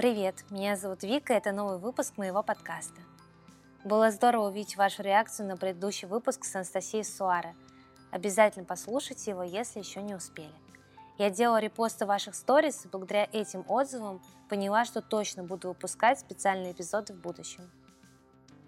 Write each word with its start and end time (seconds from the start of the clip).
Привет, 0.00 0.46
меня 0.48 0.76
зовут 0.76 1.02
Вика, 1.02 1.34
это 1.34 1.52
новый 1.52 1.76
выпуск 1.76 2.16
моего 2.16 2.42
подкаста. 2.42 2.98
Было 3.84 4.10
здорово 4.10 4.48
увидеть 4.48 4.78
вашу 4.78 5.02
реакцию 5.02 5.46
на 5.46 5.58
предыдущий 5.58 6.08
выпуск 6.08 6.46
с 6.46 6.56
Анастасией 6.56 7.04
Суаре. 7.04 7.54
Обязательно 8.10 8.64
послушайте 8.64 9.32
его, 9.32 9.42
если 9.42 9.80
еще 9.80 10.00
не 10.00 10.14
успели. 10.14 10.54
Я 11.18 11.28
делала 11.28 11.58
репосты 11.58 12.06
ваших 12.06 12.34
сторис 12.34 12.86
и 12.86 12.88
благодаря 12.88 13.28
этим 13.30 13.62
отзывам 13.68 14.22
поняла, 14.48 14.86
что 14.86 15.02
точно 15.02 15.44
буду 15.44 15.68
выпускать 15.68 16.18
специальные 16.18 16.72
эпизоды 16.72 17.12
в 17.12 17.20
будущем. 17.20 17.70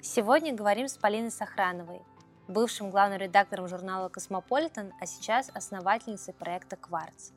Сегодня 0.03 0.53
говорим 0.53 0.87
с 0.87 0.99
Полиной 0.99 1.31
Сохрановой, 1.31 2.03
бывшим 2.47 2.91
главным 2.91 3.19
редактором 3.19 3.69
журнала 3.69 4.11
«Космополитен», 4.11 4.93
а 5.01 5.07
сейчас 5.07 5.51
основательницей 5.55 6.35
проекта 6.35 6.77
«Кварц». 6.77 7.31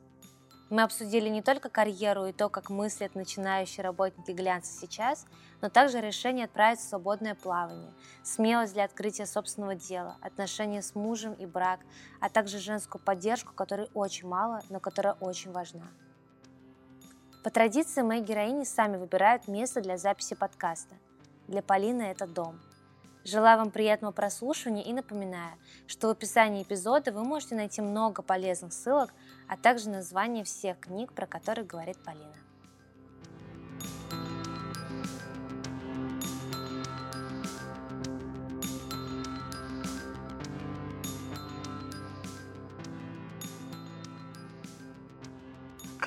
Мы 0.68 0.82
обсудили 0.82 1.28
не 1.28 1.42
только 1.42 1.68
карьеру 1.68 2.26
и 2.26 2.32
то, 2.32 2.48
как 2.48 2.70
мыслят 2.70 3.14
начинающие 3.14 3.84
работники 3.84 4.32
глянца 4.32 4.72
сейчас, 4.72 5.24
но 5.60 5.68
также 5.68 6.00
решение 6.00 6.46
отправиться 6.46 6.86
в 6.86 6.88
свободное 6.90 7.36
плавание, 7.36 7.92
смелость 8.24 8.74
для 8.74 8.84
открытия 8.84 9.26
собственного 9.26 9.76
дела, 9.76 10.16
отношения 10.20 10.82
с 10.82 10.96
мужем 10.96 11.34
и 11.34 11.46
брак, 11.46 11.80
а 12.20 12.28
также 12.28 12.58
женскую 12.58 13.00
поддержку, 13.00 13.52
которой 13.54 13.88
очень 13.94 14.26
мало, 14.26 14.60
но 14.68 14.80
которая 14.80 15.14
очень 15.14 15.52
важна. 15.52 15.86
По 17.44 17.50
традиции 17.50 18.02
мои 18.02 18.20
героини 18.20 18.64
сами 18.64 18.96
выбирают 18.96 19.46
место 19.46 19.80
для 19.80 19.96
записи 19.96 20.34
подкаста. 20.34 20.96
Для 21.46 21.62
Полины 21.62 22.02
это 22.02 22.26
дом– 22.26 22.60
Желаю 23.26 23.58
вам 23.58 23.72
приятного 23.72 24.12
прослушивания 24.12 24.84
и 24.84 24.92
напоминаю, 24.92 25.58
что 25.88 26.06
в 26.06 26.10
описании 26.10 26.62
эпизода 26.62 27.10
вы 27.10 27.24
можете 27.24 27.56
найти 27.56 27.82
много 27.82 28.22
полезных 28.22 28.72
ссылок, 28.72 29.12
а 29.48 29.56
также 29.56 29.90
название 29.90 30.44
всех 30.44 30.80
книг, 30.80 31.12
про 31.12 31.26
которые 31.26 31.64
говорит 31.64 31.98
Полина. 32.04 32.34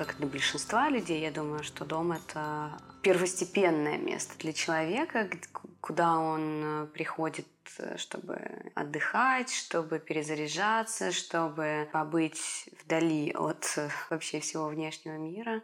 как 0.00 0.16
для 0.16 0.26
большинства 0.26 0.88
людей, 0.88 1.20
я 1.20 1.30
думаю, 1.30 1.62
что 1.62 1.84
дом— 1.84 2.12
это 2.12 2.70
первостепенное 3.02 3.98
место 3.98 4.32
для 4.38 4.54
человека, 4.54 5.28
куда 5.80 6.18
он 6.18 6.62
э, 6.64 6.86
приходит, 6.86 7.46
э, 7.78 7.96
чтобы 7.96 8.72
отдыхать, 8.74 9.52
чтобы 9.52 9.98
перезаряжаться, 9.98 11.12
чтобы 11.12 11.88
побыть 11.92 12.68
вдали 12.82 13.32
от 13.32 13.72
э, 13.76 13.88
вообще 14.10 14.40
всего 14.40 14.66
внешнего 14.66 15.16
мира. 15.16 15.62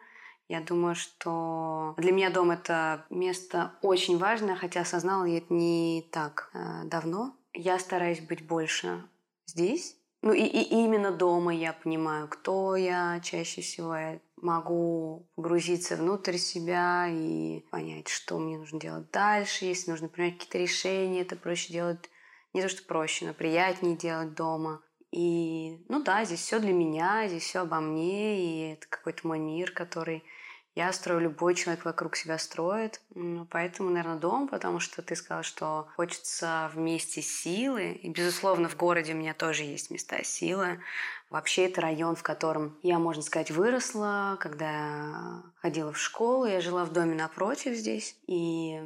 Я 0.49 0.61
думаю, 0.61 0.95
что 0.95 1.95
для 1.99 2.13
меня 2.13 2.31
дом 2.31 2.53
это 2.53 3.05
место 3.11 3.73
очень 3.83 4.17
важное, 4.17 4.55
хотя 4.55 4.83
осознала 4.83 5.25
я 5.25 5.39
это 5.39 5.53
не 5.53 6.09
так 6.13 6.51
давно. 6.85 7.37
Я 7.53 7.81
стараюсь 7.81 8.21
быть 8.21 8.47
больше 8.47 9.03
здесь. 9.47 9.97
Ну 10.27 10.33
и, 10.33 10.43
и 10.43 10.75
именно 10.83 11.13
дома 11.13 11.55
я 11.55 11.73
понимаю, 11.73 12.27
кто 12.27 12.75
я 12.75 13.21
чаще 13.23 13.61
всего. 13.61 13.95
Я 13.95 14.19
могу 14.43 15.29
погрузиться 15.37 15.95
внутрь 15.95 16.37
себя 16.37 17.07
и 17.09 17.61
понять, 17.71 18.09
что 18.09 18.37
мне 18.41 18.59
нужно 18.59 18.81
делать 18.81 19.09
дальше. 19.13 19.67
Если 19.67 19.89
нужно 19.89 20.09
принять 20.09 20.35
какие-то 20.39 20.59
решения, 20.59 21.21
это 21.21 21.37
проще 21.37 21.73
делать 21.73 22.11
не 22.55 22.61
то, 22.61 22.69
что 22.69 22.83
проще, 22.83 23.25
но 23.25 23.35
приятнее 23.35 23.97
делать 23.97 24.35
дома. 24.35 24.83
И, 25.13 25.85
ну 25.89 26.03
да, 26.03 26.25
здесь 26.25 26.41
все 26.41 26.59
для 26.59 26.73
меня, 26.73 27.29
здесь 27.29 27.45
все 27.45 27.61
обо 27.61 27.79
мне, 27.79 28.41
и 28.41 28.73
это 28.73 28.89
какой-то 28.89 29.29
мой 29.29 29.39
мир, 29.39 29.71
который 29.71 30.25
я 30.77 30.93
строю, 30.93 31.21
любой 31.21 31.55
человек 31.55 31.87
вокруг 31.87 32.17
себя 32.17 32.37
строит. 32.37 33.01
Поэтому, 33.51 33.89
наверное, 33.89 34.19
дом, 34.19 34.47
потому 34.47 34.79
что 34.79 35.01
ты 35.01 35.17
сказала, 35.17 35.43
что 35.43 35.89
хочется 35.97 36.71
вместе 36.75 37.23
силы. 37.23 37.93
И, 37.93 38.11
безусловно, 38.11 38.69
в 38.69 38.77
городе 38.77 39.15
у 39.15 39.17
меня 39.17 39.33
тоже 39.33 39.63
есть 39.63 39.91
места 39.91 40.23
силы. 40.23 40.79
Вообще 41.31 41.65
это 41.65 41.81
район, 41.81 42.15
в 42.15 42.23
котором 42.23 42.77
я, 42.83 42.99
можно 42.99 43.23
сказать, 43.23 43.51
выросла, 43.51 44.37
когда 44.39 45.43
ходила 45.57 45.93
в 45.93 45.99
школу, 45.99 46.45
я 46.45 46.61
жила 46.61 46.85
в 46.85 46.93
доме 46.93 47.15
напротив 47.15 47.75
здесь. 47.75 48.15
И 48.27 48.79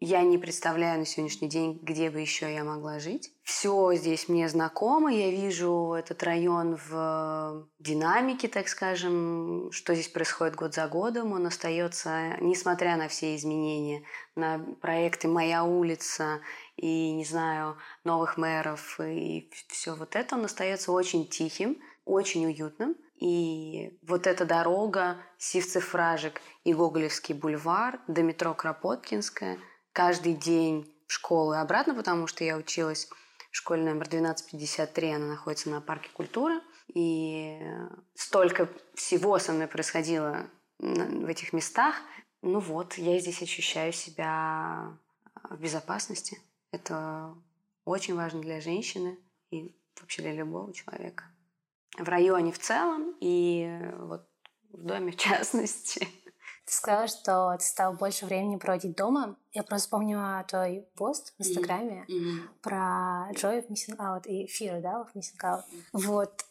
я 0.00 0.22
не 0.22 0.38
представляю 0.38 1.00
на 1.00 1.04
сегодняшний 1.04 1.48
день, 1.48 1.78
где 1.82 2.10
бы 2.10 2.20
еще 2.20 2.52
я 2.52 2.62
могла 2.62 3.00
жить. 3.00 3.32
Все 3.42 3.94
здесь 3.94 4.28
мне 4.28 4.48
знакомо, 4.48 5.12
я 5.12 5.30
вижу 5.30 5.94
этот 5.98 6.22
район 6.22 6.78
в 6.88 7.66
динамике, 7.80 8.46
так 8.46 8.68
скажем, 8.68 9.70
что 9.72 9.94
здесь 9.94 10.08
происходит 10.08 10.54
год 10.54 10.74
за 10.74 10.86
годом. 10.86 11.32
Он 11.32 11.46
остается, 11.46 12.36
несмотря 12.40 12.96
на 12.96 13.08
все 13.08 13.34
изменения, 13.34 14.04
на 14.36 14.58
проекты 14.80 15.26
«Моя 15.26 15.64
улица» 15.64 16.40
и, 16.76 17.10
не 17.12 17.24
знаю, 17.24 17.76
новых 18.04 18.36
мэров 18.36 19.00
и 19.00 19.50
все 19.68 19.94
вот 19.94 20.14
это, 20.14 20.36
он 20.36 20.44
остается 20.44 20.92
очень 20.92 21.26
тихим, 21.26 21.78
очень 22.04 22.46
уютным. 22.46 22.94
И 23.18 23.98
вот 24.02 24.28
эта 24.28 24.44
дорога, 24.44 25.16
Сивцефражик 25.38 26.40
и 26.62 26.72
Гоголевский 26.72 27.34
бульвар 27.34 27.98
до 28.06 28.22
метро 28.22 28.54
Кропоткинская, 28.54 29.58
каждый 29.98 30.34
день 30.34 30.88
в 31.08 31.12
школу 31.12 31.54
и 31.54 31.56
обратно, 31.56 31.92
потому 31.92 32.28
что 32.28 32.44
я 32.44 32.56
училась 32.56 33.08
в 33.50 33.56
школе 33.56 33.82
номер 33.82 34.06
1253, 34.06 35.10
она 35.10 35.26
находится 35.26 35.70
на 35.70 35.80
парке 35.80 36.08
культуры. 36.12 36.60
И 36.94 37.60
столько 38.14 38.70
всего 38.94 39.40
со 39.40 39.52
мной 39.52 39.66
происходило 39.66 40.48
в 40.78 41.26
этих 41.26 41.52
местах. 41.52 41.96
Ну 42.42 42.60
вот, 42.60 42.94
я 42.94 43.18
здесь 43.18 43.42
ощущаю 43.42 43.92
себя 43.92 44.96
в 45.50 45.58
безопасности. 45.58 46.38
Это 46.70 47.34
очень 47.84 48.14
важно 48.14 48.40
для 48.40 48.60
женщины 48.60 49.18
и 49.50 49.76
вообще 50.00 50.22
для 50.22 50.32
любого 50.32 50.72
человека. 50.72 51.24
В 51.98 52.08
районе 52.08 52.52
в 52.52 52.60
целом 52.60 53.16
и 53.20 53.80
вот 53.98 54.28
в 54.70 54.80
доме 54.80 55.10
в 55.10 55.16
частности. 55.16 56.06
Ты 56.68 56.74
сказала, 56.74 57.06
что 57.06 57.56
ты 57.58 57.64
стал 57.64 57.94
больше 57.94 58.26
времени 58.26 58.56
проводить 58.56 58.94
дома. 58.94 59.36
Я 59.54 59.62
просто 59.62 59.88
помню 59.88 60.44
твой 60.46 60.86
пост 60.96 61.32
в 61.38 61.40
Инстаграме 61.40 62.04
mm-hmm. 62.06 62.48
про 62.60 63.30
Joy 63.32 63.62
of 63.62 63.68
Missing 63.68 63.96
Out 63.96 64.26
и 64.26 64.44
Fear, 64.44 64.82
да, 64.82 65.00
of 65.00 65.08
Missing 65.14 65.40
Out. 65.42 65.62
Mm-hmm. 65.62 65.82
Вот 65.92 66.44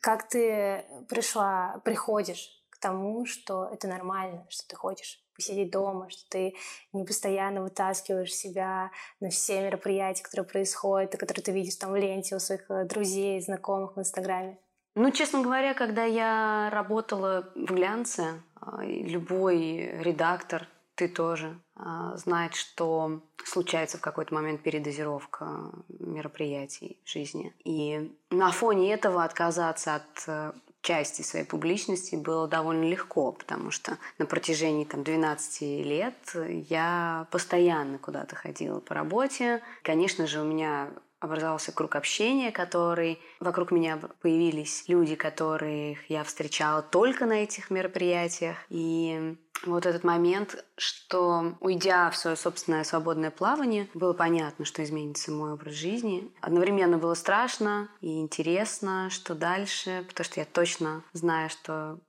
как 0.00 0.28
ты 0.28 0.84
пришла, 1.08 1.80
приходишь 1.84 2.60
к 2.70 2.78
тому, 2.78 3.24
что 3.24 3.68
это 3.72 3.86
нормально, 3.86 4.44
что 4.48 4.66
ты 4.66 4.74
хочешь 4.74 5.22
посидеть 5.36 5.70
дома, 5.70 6.10
что 6.10 6.28
ты 6.28 6.56
не 6.92 7.04
постоянно 7.04 7.62
вытаскиваешь 7.62 8.34
себя 8.34 8.90
на 9.20 9.30
все 9.30 9.62
мероприятия, 9.62 10.24
которые 10.24 10.44
происходят, 10.44 11.14
и 11.14 11.18
которые 11.18 11.44
ты 11.44 11.52
видишь 11.52 11.76
там 11.76 11.92
в 11.92 11.96
ленте 11.96 12.34
у 12.34 12.40
своих 12.40 12.68
э, 12.68 12.84
друзей, 12.84 13.40
знакомых 13.40 13.94
в 13.94 14.00
Инстаграме? 14.00 14.58
Ну, 14.94 15.10
честно 15.10 15.40
говоря, 15.40 15.74
когда 15.74 16.04
я 16.04 16.68
работала 16.70 17.50
в 17.54 17.72
глянце, 17.72 18.42
а, 18.60 18.82
любой 18.84 19.90
редактор, 20.00 20.68
ты 20.94 21.08
тоже, 21.08 21.58
а, 21.74 22.16
знает, 22.16 22.54
что 22.54 23.22
случается 23.44 23.98
в 23.98 24.02
какой-то 24.02 24.34
момент 24.34 24.62
передозировка 24.62 25.72
мероприятий 25.98 26.98
в 27.04 27.10
жизни. 27.10 27.54
И 27.64 28.14
на 28.30 28.50
фоне 28.50 28.92
этого 28.92 29.24
отказаться 29.24 29.96
от 29.96 30.24
э, 30.28 30.52
части 30.82 31.22
своей 31.22 31.44
публичности 31.44 32.14
было 32.14 32.46
довольно 32.46 32.84
легко, 32.84 33.32
потому 33.32 33.70
что 33.70 33.98
на 34.18 34.26
протяжении 34.26 34.84
там, 34.84 35.02
12 35.02 35.62
лет 35.84 36.36
я 36.68 37.26
постоянно 37.30 37.98
куда-то 37.98 38.36
ходила 38.36 38.80
по 38.80 38.94
работе. 38.94 39.62
Конечно 39.82 40.26
же, 40.26 40.40
у 40.40 40.44
меня 40.44 40.90
образовался 41.24 41.72
круг 41.72 41.96
общения, 41.96 42.52
который 42.52 43.20
вокруг 43.40 43.70
меня 43.70 43.98
появились 44.20 44.84
люди, 44.88 45.14
которых 45.14 46.10
я 46.10 46.24
встречала 46.24 46.82
только 46.82 47.26
на 47.26 47.42
этих 47.44 47.70
мероприятиях. 47.70 48.56
И 48.68 49.36
вот 49.64 49.86
этот 49.86 50.04
момент, 50.04 50.64
что 50.76 51.56
уйдя 51.60 52.10
в 52.10 52.16
свое 52.16 52.36
собственное 52.36 52.84
свободное 52.84 53.30
плавание, 53.30 53.88
было 53.94 54.12
понятно, 54.12 54.64
что 54.64 54.82
изменится 54.82 55.30
мой 55.30 55.52
образ 55.52 55.74
жизни. 55.74 56.32
Одновременно 56.40 56.98
было 56.98 57.14
страшно 57.14 57.88
и 58.00 58.20
интересно, 58.20 59.08
что 59.10 59.34
дальше, 59.34 60.04
потому 60.08 60.24
что 60.24 60.40
я 60.40 60.46
точно 60.46 61.04
знаю, 61.12 61.50
что 61.50 62.00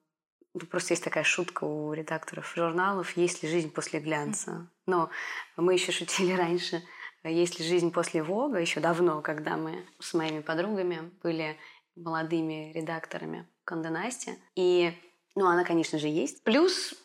ну, 0.53 0.67
просто 0.67 0.93
есть 0.93 1.03
такая 1.03 1.23
шутка 1.23 1.63
у 1.63 1.93
редакторов 1.93 2.53
журналов, 2.55 3.17
есть 3.17 3.41
ли 3.41 3.49
жизнь 3.49 3.71
после 3.71 3.99
глянца. 3.99 4.69
Но 4.85 5.09
мы 5.57 5.73
еще 5.73 5.91
шутили 5.91 6.33
раньше, 6.37 6.83
есть 7.29 7.59
ли 7.59 7.65
жизнь 7.65 7.91
после 7.91 8.21
Вога, 8.21 8.59
еще 8.59 8.79
давно, 8.79 9.21
когда 9.21 9.57
мы 9.57 9.85
с 9.99 10.13
моими 10.13 10.41
подругами 10.41 11.11
были 11.21 11.57
молодыми 11.95 12.71
редакторами 12.73 13.47
Конденасти. 13.65 14.37
И, 14.55 14.93
ну, 15.35 15.47
она, 15.47 15.63
конечно 15.63 15.99
же, 15.99 16.07
есть. 16.07 16.43
Плюс, 16.43 16.95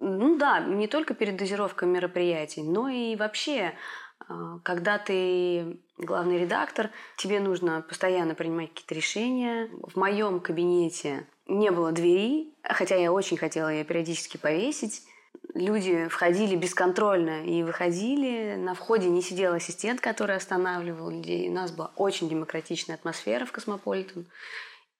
ну 0.00 0.36
да, 0.36 0.60
не 0.60 0.86
только 0.86 1.14
передозировка 1.14 1.86
мероприятий, 1.86 2.62
но 2.62 2.88
и 2.88 3.16
вообще, 3.16 3.74
а, 4.28 4.58
когда 4.60 4.98
ты 4.98 5.80
главный 5.98 6.38
редактор, 6.38 6.90
тебе 7.16 7.40
нужно 7.40 7.82
постоянно 7.82 8.34
принимать 8.34 8.70
какие-то 8.70 8.94
решения. 8.94 9.68
В 9.82 9.96
моем 9.96 10.40
кабинете 10.40 11.26
не 11.46 11.70
было 11.70 11.92
двери, 11.92 12.54
хотя 12.62 12.96
я 12.96 13.12
очень 13.12 13.36
хотела 13.36 13.68
ее 13.68 13.84
периодически 13.84 14.36
повесить. 14.36 15.02
Люди 15.52 16.08
входили 16.08 16.56
бесконтрольно 16.56 17.44
и 17.44 17.62
выходили. 17.62 18.54
На 18.56 18.74
входе 18.74 19.08
не 19.08 19.22
сидел 19.22 19.52
ассистент, 19.52 20.00
который 20.00 20.36
останавливал 20.36 21.10
людей. 21.10 21.48
У 21.48 21.52
нас 21.52 21.70
была 21.72 21.90
очень 21.96 22.28
демократичная 22.28 22.96
атмосфера 22.96 23.44
в 23.44 23.52
Космополитен. 23.52 24.26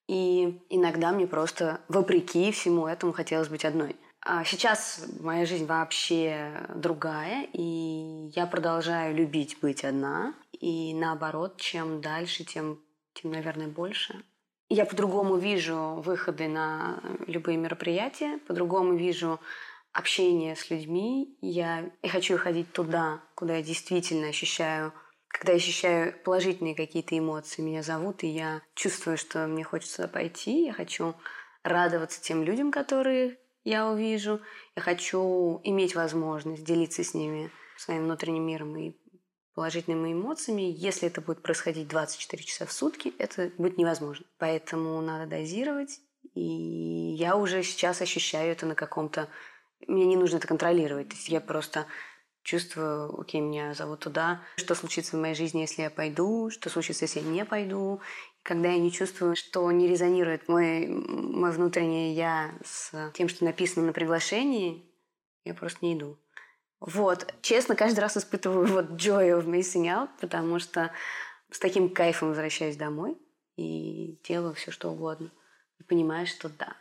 И 0.06 0.60
иногда 0.68 1.12
мне 1.12 1.26
просто, 1.26 1.80
вопреки 1.88 2.52
всему 2.52 2.86
этому, 2.86 3.12
хотелось 3.12 3.48
быть 3.48 3.64
одной. 3.64 3.96
А 4.20 4.44
сейчас 4.44 5.04
моя 5.20 5.44
жизнь 5.44 5.66
вообще 5.66 6.50
другая, 6.74 7.46
и 7.52 8.30
я 8.34 8.46
продолжаю 8.46 9.14
любить 9.14 9.58
быть 9.60 9.84
одна. 9.84 10.34
И 10.52 10.94
наоборот, 10.94 11.58
чем 11.58 12.00
дальше, 12.00 12.44
тем, 12.44 12.80
тем 13.12 13.32
наверное, 13.32 13.68
больше. 13.68 14.22
Я 14.70 14.86
по-другому 14.86 15.36
вижу 15.36 16.02
выходы 16.04 16.48
на 16.48 17.02
любые 17.26 17.58
мероприятия, 17.58 18.38
по-другому 18.46 18.94
вижу 18.94 19.40
общение 19.94 20.56
с 20.56 20.68
людьми. 20.68 21.38
Я, 21.40 21.90
я 22.02 22.10
хочу 22.10 22.36
ходить 22.36 22.72
туда, 22.72 23.22
куда 23.34 23.56
я 23.56 23.62
действительно 23.62 24.28
ощущаю 24.28 24.92
когда 25.26 25.50
я 25.50 25.58
ощущаю 25.58 26.14
положительные 26.22 26.76
какие-то 26.76 27.18
эмоции, 27.18 27.60
меня 27.60 27.82
зовут, 27.82 28.22
и 28.22 28.28
я 28.28 28.62
чувствую, 28.76 29.18
что 29.18 29.48
мне 29.48 29.64
хочется 29.64 30.06
пойти, 30.06 30.66
я 30.66 30.72
хочу 30.72 31.16
радоваться 31.64 32.22
тем 32.22 32.44
людям, 32.44 32.70
которые 32.70 33.36
я 33.64 33.88
увижу, 33.88 34.40
я 34.76 34.82
хочу 34.82 35.60
иметь 35.64 35.96
возможность 35.96 36.62
делиться 36.62 37.02
с 37.02 37.14
ними 37.14 37.50
своим 37.76 38.04
внутренним 38.04 38.46
миром 38.46 38.76
и 38.76 38.92
положительными 39.54 40.12
эмоциями. 40.12 40.62
Если 40.62 41.08
это 41.08 41.20
будет 41.20 41.42
происходить 41.42 41.88
24 41.88 42.42
часа 42.42 42.66
в 42.66 42.72
сутки, 42.72 43.12
это 43.18 43.50
будет 43.56 43.78
невозможно. 43.78 44.26
Поэтому 44.38 45.00
надо 45.00 45.26
дозировать. 45.26 46.00
И 46.34 46.42
я 47.18 47.36
уже 47.36 47.62
сейчас 47.62 48.00
ощущаю 48.02 48.52
это 48.52 48.66
на 48.66 48.74
каком-то... 48.74 49.28
Мне 49.86 50.04
не 50.04 50.16
нужно 50.16 50.38
это 50.38 50.48
контролировать. 50.48 51.08
То 51.08 51.14
есть 51.14 51.28
я 51.28 51.40
просто 51.40 51.86
чувствую, 52.42 53.18
окей, 53.18 53.40
меня 53.40 53.74
зовут 53.74 54.00
туда, 54.00 54.42
что 54.56 54.74
случится 54.74 55.16
в 55.16 55.20
моей 55.20 55.34
жизни, 55.34 55.60
если 55.60 55.82
я 55.82 55.90
пойду, 55.90 56.50
что 56.50 56.70
случится, 56.70 57.04
если 57.04 57.20
я 57.20 57.26
не 57.26 57.44
пойду. 57.44 58.00
Когда 58.42 58.68
я 58.68 58.78
не 58.78 58.92
чувствую, 58.92 59.36
что 59.36 59.70
не 59.72 59.88
резонирует 59.88 60.48
мой, 60.48 60.86
мой 60.86 61.50
внутреннее 61.50 62.14
«я» 62.14 62.54
с 62.62 63.10
тем, 63.14 63.28
что 63.28 63.44
написано 63.44 63.86
на 63.86 63.92
приглашении, 63.92 64.84
я 65.44 65.54
просто 65.54 65.78
не 65.84 65.94
иду. 65.94 66.18
Вот. 66.80 67.34
Честно, 67.40 67.74
каждый 67.74 68.00
раз 68.00 68.18
испытываю 68.18 68.66
вот 68.66 68.90
joy 68.90 69.30
of 69.30 69.46
missing 69.46 69.84
out, 69.84 70.10
потому 70.20 70.58
что 70.58 70.92
с 71.50 71.58
таким 71.58 71.88
кайфом 71.88 72.28
возвращаюсь 72.28 72.76
домой 72.76 73.16
и 73.56 74.20
делаю 74.28 74.52
все, 74.54 74.70
что 74.70 74.90
угодно. 74.90 75.30
И 75.78 75.82
понимаю, 75.82 76.26
что 76.26 76.50
да, 76.50 76.76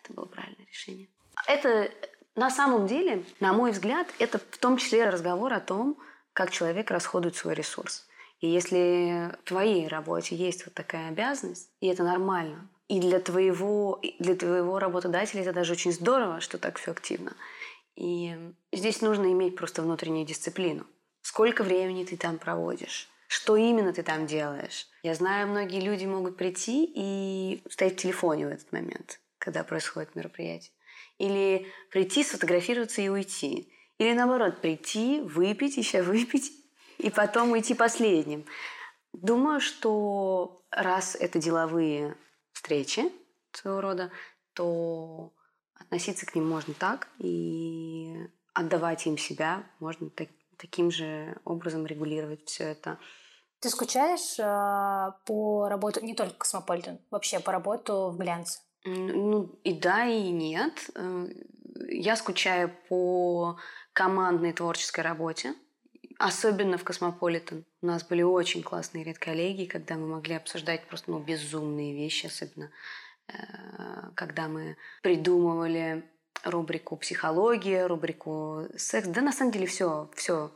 это 0.00 0.12
было 0.12 0.26
правильное 0.26 0.66
решение. 0.66 1.08
Это 1.46 1.90
на 2.34 2.50
самом 2.50 2.86
деле, 2.86 3.24
на 3.40 3.52
мой 3.52 3.72
взгляд, 3.72 4.06
это 4.18 4.38
в 4.38 4.58
том 4.58 4.76
числе 4.76 5.08
разговор 5.08 5.52
о 5.52 5.60
том, 5.60 5.98
как 6.32 6.50
человек 6.50 6.90
расходует 6.90 7.36
свой 7.36 7.54
ресурс. 7.54 8.06
И 8.40 8.48
если 8.48 9.36
в 9.44 9.48
твоей 9.48 9.86
работе 9.86 10.34
есть 10.34 10.64
вот 10.64 10.74
такая 10.74 11.08
обязанность, 11.08 11.70
и 11.80 11.86
это 11.86 12.02
нормально, 12.02 12.68
и 12.88 13.00
для 13.00 13.20
твоего, 13.20 14.00
для 14.18 14.34
твоего 14.34 14.78
работодателя 14.78 15.42
это 15.42 15.52
даже 15.52 15.72
очень 15.72 15.92
здорово, 15.92 16.40
что 16.40 16.58
так 16.58 16.78
все 16.78 16.90
активно. 16.90 17.34
И 17.94 18.36
здесь 18.72 19.00
нужно 19.00 19.30
иметь 19.32 19.56
просто 19.56 19.82
внутреннюю 19.82 20.26
дисциплину. 20.26 20.86
Сколько 21.20 21.62
времени 21.62 22.04
ты 22.04 22.16
там 22.16 22.38
проводишь? 22.38 23.08
Что 23.28 23.56
именно 23.56 23.92
ты 23.92 24.02
там 24.02 24.26
делаешь? 24.26 24.88
Я 25.02 25.14
знаю, 25.14 25.48
многие 25.48 25.80
люди 25.80 26.04
могут 26.04 26.36
прийти 26.36 26.84
и 26.94 27.62
стоять 27.70 27.94
в 27.94 28.02
телефоне 28.02 28.46
в 28.46 28.50
этот 28.50 28.72
момент, 28.72 29.20
когда 29.38 29.64
происходит 29.64 30.14
мероприятие. 30.14 30.72
Или 31.18 31.66
прийти, 31.90 32.24
сфотографироваться 32.24 33.02
и 33.02 33.08
уйти. 33.08 33.72
Или 33.98 34.14
наоборот, 34.14 34.60
прийти, 34.60 35.20
выпить, 35.20 35.76
еще 35.76 36.02
выпить, 36.02 36.52
и 36.98 37.10
потом 37.10 37.52
уйти 37.52 37.74
последним. 37.74 38.44
Думаю, 39.12 39.60
что 39.60 40.64
раз 40.70 41.16
это 41.16 41.38
деловые 41.38 42.16
встречи 42.52 43.12
своего 43.52 43.80
рода, 43.80 44.10
то 44.54 45.32
относиться 45.74 46.26
к 46.26 46.34
ним 46.34 46.48
можно 46.48 46.74
так, 46.74 47.08
и 47.18 48.16
отдавать 48.54 49.06
им 49.06 49.18
себя 49.18 49.64
можно 49.80 50.10
так, 50.10 50.28
таким 50.56 50.90
же 50.90 51.36
образом 51.44 51.86
регулировать 51.86 52.48
все 52.48 52.64
это. 52.64 52.98
Ты 53.60 53.70
скучаешь 53.70 54.38
э, 54.38 55.12
по 55.24 55.68
работе 55.68 56.00
не 56.00 56.14
только 56.14 56.38
Космополитен, 56.38 56.98
вообще 57.10 57.38
по 57.38 57.52
работу 57.52 58.10
в 58.10 58.18
глянце? 58.18 58.60
Ну 58.84 59.58
и 59.64 59.72
да, 59.72 60.06
и 60.06 60.30
нет. 60.30 60.90
Э, 60.94 61.26
я 61.88 62.16
скучаю 62.16 62.74
по 62.88 63.58
командной 63.92 64.52
творческой 64.52 65.00
работе, 65.00 65.54
особенно 66.18 66.78
в 66.78 66.84
Космополитен. 66.84 67.64
У 67.80 67.86
нас 67.86 68.04
были 68.04 68.22
очень 68.22 68.62
классные 68.62 69.04
редколлегии, 69.04 69.66
когда 69.66 69.96
мы 69.96 70.08
могли 70.08 70.34
обсуждать 70.34 70.86
просто 70.86 71.10
ну, 71.10 71.18
безумные 71.18 71.94
вещи, 71.94 72.26
особенно 72.26 72.70
э, 73.28 73.32
когда 74.14 74.48
мы 74.48 74.76
придумывали 75.02 76.04
рубрику 76.44 76.96
психология, 76.96 77.86
рубрику 77.86 78.66
секс. 78.76 79.06
Да, 79.08 79.20
на 79.20 79.32
самом 79.32 79.52
деле 79.52 79.66
все, 79.66 80.10
все 80.14 80.52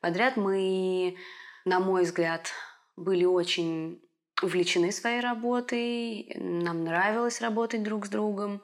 подряд. 0.00 0.36
Мы, 0.36 1.16
на 1.64 1.80
мой 1.80 2.04
взгляд, 2.04 2.50
были 2.96 3.24
очень 3.24 4.00
увлечены 4.42 4.92
своей 4.92 5.20
работой, 5.20 6.32
нам 6.36 6.84
нравилось 6.84 7.40
работать 7.40 7.82
друг 7.82 8.06
с 8.06 8.08
другом. 8.08 8.62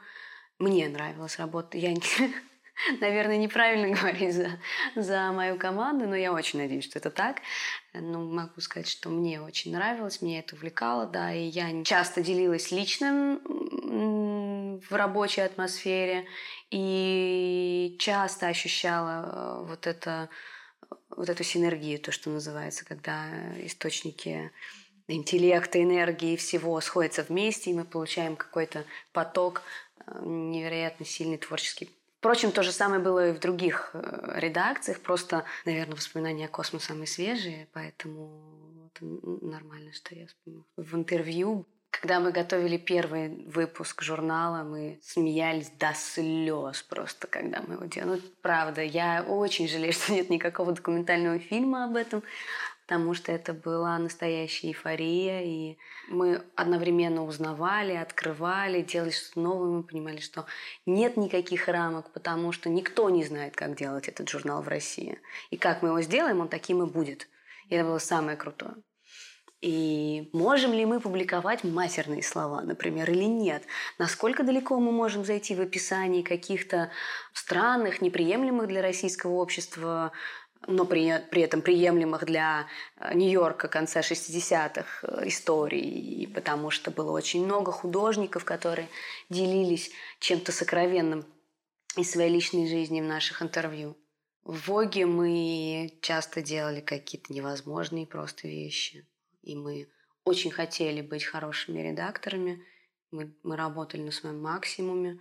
Мне 0.59 0.89
нравилось 0.89 1.39
работать. 1.39 1.83
Я, 1.83 1.95
наверное, 3.01 3.37
неправильно 3.37 3.97
говорить 3.97 4.35
за, 4.35 4.61
за 4.95 5.33
мою 5.33 5.57
команду, 5.57 6.07
но 6.07 6.15
я 6.15 6.33
очень 6.33 6.59
надеюсь, 6.59 6.85
что 6.85 6.99
это 6.99 7.11
так. 7.11 7.39
Ну, 7.95 8.31
могу 8.31 8.61
сказать, 8.61 8.89
что 8.89 9.09
мне 9.09 9.41
очень 9.41 9.73
нравилось, 9.73 10.23
меня 10.23 10.41
это 10.41 10.55
увлекало, 10.57 11.07
да, 11.07 11.33
и 11.33 11.45
я 11.45 11.85
часто 11.85 12.23
делилась 12.23 12.71
личным 12.71 13.41
в 14.81 14.95
рабочей 14.95 15.43
атмосфере 15.43 16.27
и 16.71 17.97
часто 17.99 18.49
ощущала 18.49 19.61
э, 19.63 19.67
вот 19.69 19.87
это 19.87 20.31
вот 21.11 21.29
эту 21.29 21.45
синергию, 21.45 22.01
то, 22.01 22.11
что 22.11 22.31
называется, 22.31 22.85
когда 22.85 23.27
источники 23.59 24.51
интеллекта, 25.15 25.83
энергии, 25.83 26.37
всего 26.37 26.81
сходятся 26.81 27.23
вместе, 27.23 27.71
и 27.71 27.75
мы 27.75 27.85
получаем 27.85 28.37
какой-то 28.37 28.85
поток 29.13 29.63
э, 29.99 30.21
невероятно 30.25 31.07
сильный 31.07 31.39
творческий. 31.39 31.91
Впрочем, 32.23 32.53
то 32.53 32.63
же 32.63 32.71
самое 32.71 33.03
было 33.03 33.31
и 33.31 33.33
в 33.33 33.41
других 33.41 33.91
э, 33.95 34.35
редакциях, 34.37 35.01
просто, 35.01 35.45
наверное, 35.65 35.97
воспоминания 35.97 36.47
о 36.47 36.49
космосе 36.49 36.87
самые 36.87 37.09
свежие, 37.09 37.69
поэтому 37.73 38.91
это 38.95 39.05
нормально, 39.45 39.93
что 39.93 40.15
я 40.15 40.29
вспомнила. 40.29 40.65
В 40.77 40.95
интервью, 40.95 41.67
когда 41.91 42.21
мы 42.21 42.31
готовили 42.31 42.77
первый 42.77 43.45
выпуск 43.47 44.03
журнала, 44.03 44.63
мы 44.63 45.01
смеялись 45.03 45.71
до 45.79 45.95
слез 45.95 46.83
просто, 46.83 47.27
когда 47.27 47.61
мы 47.67 47.75
его 47.75 47.87
делали. 47.87 48.21
Ну, 48.21 48.29
правда, 48.41 48.83
я 48.83 49.25
очень 49.27 49.67
жалею, 49.67 49.93
что 49.93 50.13
нет 50.13 50.31
никакого 50.31 50.73
документального 50.73 51.41
фильма 51.41 51.87
об 51.87 51.97
этом, 51.97 52.23
потому 52.87 53.15
что 53.15 53.33
это 53.33 53.53
была 53.53 53.99
настоящая 53.99 54.69
эйфория, 54.69 55.43
и 55.43 55.79
мы 56.09 56.43
одновременно 56.57 57.25
узнавали, 57.25 57.95
открывали, 57.95 58.83
делали 58.83 59.11
что-то 59.11 59.41
новое, 59.41 59.71
мы 59.71 59.83
понимали, 59.83 60.19
что 60.19 60.47
нет 60.85 61.17
никаких 61.17 61.69
рамок, 61.69 62.13
потому 62.13 62.53
что 62.53 62.69
никто 62.69 63.09
не 63.11 63.25
знает, 63.25 63.57
как 63.57 63.77
делать 63.77 64.09
этот 64.09 64.29
журнал 64.29 64.63
в 64.63 64.69
России. 64.69 65.21
И 65.51 65.57
как 65.57 65.83
мы 65.83 65.91
его 65.91 66.01
сделаем, 66.03 66.41
он 66.41 66.49
таким 66.49 66.83
и 66.83 66.87
будет. 66.87 67.29
И 67.69 67.75
это 67.75 67.85
было 67.85 67.99
самое 67.99 68.37
крутое. 68.37 68.75
И 69.63 70.29
можем 70.33 70.73
ли 70.73 70.85
мы 70.85 70.99
публиковать 70.99 71.63
матерные 71.63 72.25
слова, 72.25 72.63
например, 72.63 73.09
или 73.09 73.25
нет? 73.25 73.63
Насколько 73.97 74.43
далеко 74.43 74.81
мы 74.81 74.91
можем 74.91 75.25
зайти 75.25 75.55
в 75.55 75.61
описании 75.61 76.23
каких-то 76.23 76.91
странных, 77.33 78.01
неприемлемых 78.01 78.67
для 78.67 78.83
российского 78.83 79.35
общества 79.35 80.11
но 80.67 80.85
при, 80.85 81.25
при 81.31 81.43
этом 81.43 81.63
приемлемых 81.63 82.25
для 82.25 82.67
э, 82.97 83.15
Нью-Йорка 83.15 83.69
конца 83.69 84.01
60-х 84.01 84.85
э, 85.03 85.29
историй, 85.29 86.31
потому 86.35 86.71
что 86.71 86.91
было 86.91 87.11
очень 87.11 87.45
много 87.45 87.73
художников, 87.73 88.45
которые 88.45 88.89
делились 89.29 89.91
чем-то 90.21 90.53
сокровенным 90.53 91.25
из 91.97 92.11
своей 92.11 92.31
личной 92.31 92.69
жизни 92.69 93.01
в 93.01 93.05
наших 93.05 93.43
интервью. 93.43 93.97
В 94.45 94.69
Воге 94.69 95.07
мы 95.07 95.93
часто 96.01 96.43
делали 96.43 96.81
какие-то 96.81 97.33
невозможные 97.33 98.07
просто 98.07 98.49
вещи. 98.49 99.07
И 99.43 99.55
мы 99.55 99.89
очень 100.25 100.51
хотели 100.51 101.01
быть 101.01 101.25
хорошими 101.25 101.81
редакторами. 101.81 102.65
Мы, 103.11 103.37
мы 103.43 103.57
работали 103.57 104.03
на 104.03 104.11
своем 104.11 104.41
максимуме. 104.41 105.21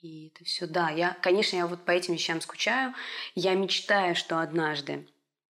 И 0.00 0.28
это 0.28 0.44
все, 0.44 0.66
да. 0.66 0.90
Я, 0.90 1.16
конечно, 1.22 1.56
я 1.56 1.66
вот 1.66 1.84
по 1.84 1.90
этим 1.90 2.14
вещам 2.14 2.40
скучаю. 2.40 2.94
Я 3.34 3.54
мечтаю, 3.54 4.14
что 4.14 4.40
однажды 4.40 5.08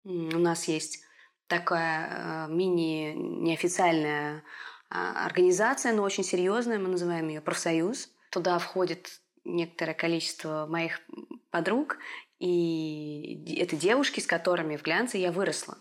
у 0.03 0.09
нас 0.09 0.67
есть 0.67 1.03
такая 1.47 2.47
э, 2.47 2.51
мини-неофициальная 2.51 4.37
э, 4.37 4.41
организация, 4.89 5.93
но 5.93 6.03
очень 6.03 6.23
серьезная, 6.23 6.79
мы 6.79 6.87
называем 6.87 7.27
ее 7.27 7.41
профсоюз. 7.41 8.09
Туда 8.31 8.57
входит 8.59 9.21
некоторое 9.43 9.93
количество 9.93 10.65
моих 10.67 11.01
подруг, 11.49 11.97
и 12.39 13.55
это 13.59 13.75
девушки, 13.75 14.19
с 14.19 14.27
которыми 14.27 14.77
в 14.77 14.83
глянце 14.83 15.17
я 15.17 15.31
выросла 15.31 15.77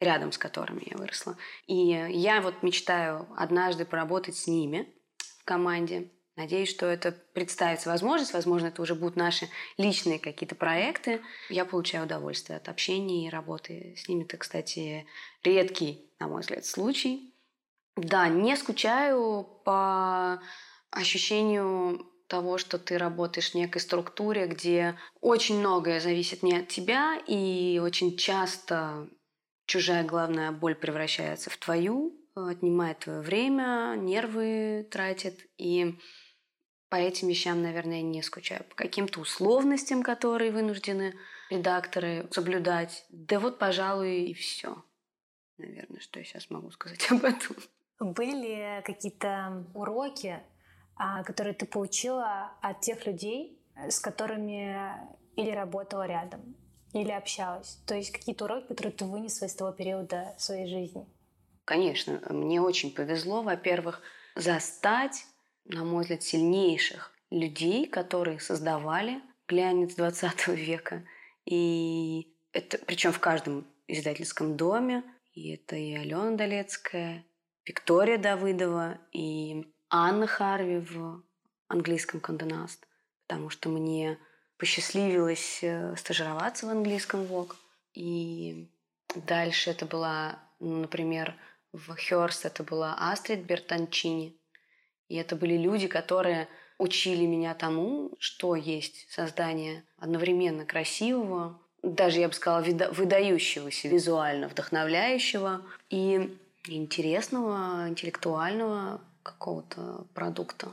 рядом 0.00 0.32
с 0.32 0.38
которыми 0.38 0.82
я 0.86 0.96
выросла. 0.96 1.36
И 1.66 1.74
я 1.74 2.40
вот 2.40 2.62
мечтаю 2.62 3.26
однажды 3.36 3.84
поработать 3.84 4.36
с 4.36 4.46
ними 4.46 4.88
в 5.40 5.44
команде. 5.44 6.10
Надеюсь, 6.38 6.70
что 6.70 6.86
это 6.86 7.10
представится 7.32 7.88
возможность. 7.88 8.32
Возможно, 8.32 8.68
это 8.68 8.80
уже 8.80 8.94
будут 8.94 9.16
наши 9.16 9.48
личные 9.76 10.20
какие-то 10.20 10.54
проекты. 10.54 11.20
Я 11.50 11.64
получаю 11.64 12.04
удовольствие 12.04 12.58
от 12.58 12.68
общения 12.68 13.26
и 13.26 13.28
работы 13.28 13.96
с 13.98 14.08
ними. 14.08 14.22
Это, 14.22 14.36
кстати, 14.36 15.04
редкий, 15.42 16.08
на 16.20 16.28
мой 16.28 16.42
взгляд, 16.42 16.64
случай. 16.64 17.34
Да, 17.96 18.28
не 18.28 18.56
скучаю 18.56 19.48
по 19.64 20.40
ощущению 20.92 22.06
того, 22.28 22.56
что 22.56 22.78
ты 22.78 22.98
работаешь 22.98 23.50
в 23.50 23.54
некой 23.56 23.80
структуре, 23.80 24.46
где 24.46 24.94
очень 25.20 25.58
многое 25.58 25.98
зависит 25.98 26.44
не 26.44 26.58
от 26.58 26.68
тебя, 26.68 27.20
и 27.26 27.80
очень 27.82 28.16
часто 28.16 29.08
чужая 29.66 30.04
главная 30.04 30.52
боль 30.52 30.76
превращается 30.76 31.50
в 31.50 31.56
твою, 31.56 32.14
отнимает 32.36 33.00
твое 33.00 33.22
время, 33.22 33.96
нервы 33.96 34.86
тратит. 34.88 35.50
И 35.58 35.98
по 36.88 36.96
этим 36.96 37.28
вещам, 37.28 37.62
наверное, 37.62 38.02
не 38.02 38.22
скучаю. 38.22 38.64
По 38.64 38.74
каким-то 38.74 39.20
условностям, 39.20 40.02
которые 40.02 40.50
вынуждены 40.50 41.14
редакторы 41.50 42.26
соблюдать. 42.30 43.04
Да 43.10 43.40
вот, 43.40 43.58
пожалуй, 43.58 44.24
и 44.24 44.34
все. 44.34 44.82
Наверное, 45.58 46.00
что 46.00 46.18
я 46.18 46.24
сейчас 46.24 46.50
могу 46.50 46.70
сказать 46.70 47.10
об 47.10 47.24
этом. 47.24 47.56
Были 48.00 48.82
какие-то 48.84 49.66
уроки, 49.74 50.40
а, 50.96 51.22
которые 51.24 51.54
ты 51.54 51.66
получила 51.66 52.52
от 52.62 52.80
тех 52.80 53.06
людей, 53.06 53.60
с 53.88 53.98
которыми 54.00 54.94
или 55.36 55.50
работала 55.50 56.06
рядом, 56.06 56.56
или 56.92 57.10
общалась? 57.10 57.80
То 57.86 57.94
есть 57.94 58.12
какие-то 58.12 58.44
уроки, 58.44 58.68
которые 58.68 58.92
ты 58.92 59.04
вынесла 59.04 59.46
из 59.46 59.54
того 59.54 59.72
периода 59.72 60.34
своей 60.38 60.68
жизни? 60.68 61.06
Конечно, 61.64 62.20
мне 62.30 62.62
очень 62.62 62.94
повезло, 62.94 63.42
во-первых, 63.42 64.00
застать, 64.34 65.26
на 65.68 65.84
мой 65.84 66.02
взгляд, 66.02 66.22
сильнейших 66.22 67.12
людей, 67.30 67.86
которые 67.86 68.40
создавали 68.40 69.20
глянец 69.46 69.94
20 69.94 70.48
века. 70.48 71.04
И 71.44 72.34
это, 72.52 72.78
причем 72.78 73.12
в 73.12 73.20
каждом 73.20 73.66
издательском 73.86 74.56
доме. 74.56 75.02
И 75.32 75.54
это 75.54 75.76
и 75.76 75.94
Алена 75.94 76.32
Долецкая, 76.32 77.24
Виктория 77.64 78.18
Давыдова, 78.18 78.98
и 79.12 79.72
Анна 79.88 80.26
Харви 80.26 80.78
в 80.78 81.22
английском 81.68 82.20
Конденаст, 82.20 82.86
потому 83.26 83.50
что 83.50 83.68
мне 83.68 84.18
посчастливилось 84.56 85.60
э, 85.62 85.94
стажироваться 85.96 86.66
в 86.66 86.70
английском 86.70 87.24
ВОК. 87.24 87.56
И 87.94 88.68
дальше 89.14 89.70
это 89.70 89.86
была, 89.86 90.40
например, 90.58 91.34
в 91.72 91.94
Хёрст 91.94 92.44
это 92.44 92.64
была 92.64 92.96
Астрид 92.98 93.40
Бертанчини. 93.40 94.36
И 95.08 95.16
это 95.16 95.36
были 95.36 95.56
люди, 95.56 95.86
которые 95.86 96.48
учили 96.78 97.26
меня 97.26 97.54
тому, 97.54 98.12
что 98.18 98.54
есть 98.54 99.06
создание 99.10 99.84
одновременно 99.98 100.64
красивого, 100.64 101.58
даже, 101.82 102.20
я 102.20 102.28
бы 102.28 102.34
сказала, 102.34 102.62
выдающегося, 102.92 103.88
визуально 103.88 104.48
вдохновляющего 104.48 105.62
и 105.90 106.36
интересного, 106.66 107.88
интеллектуального 107.88 109.00
какого-то 109.22 110.06
продукта. 110.14 110.68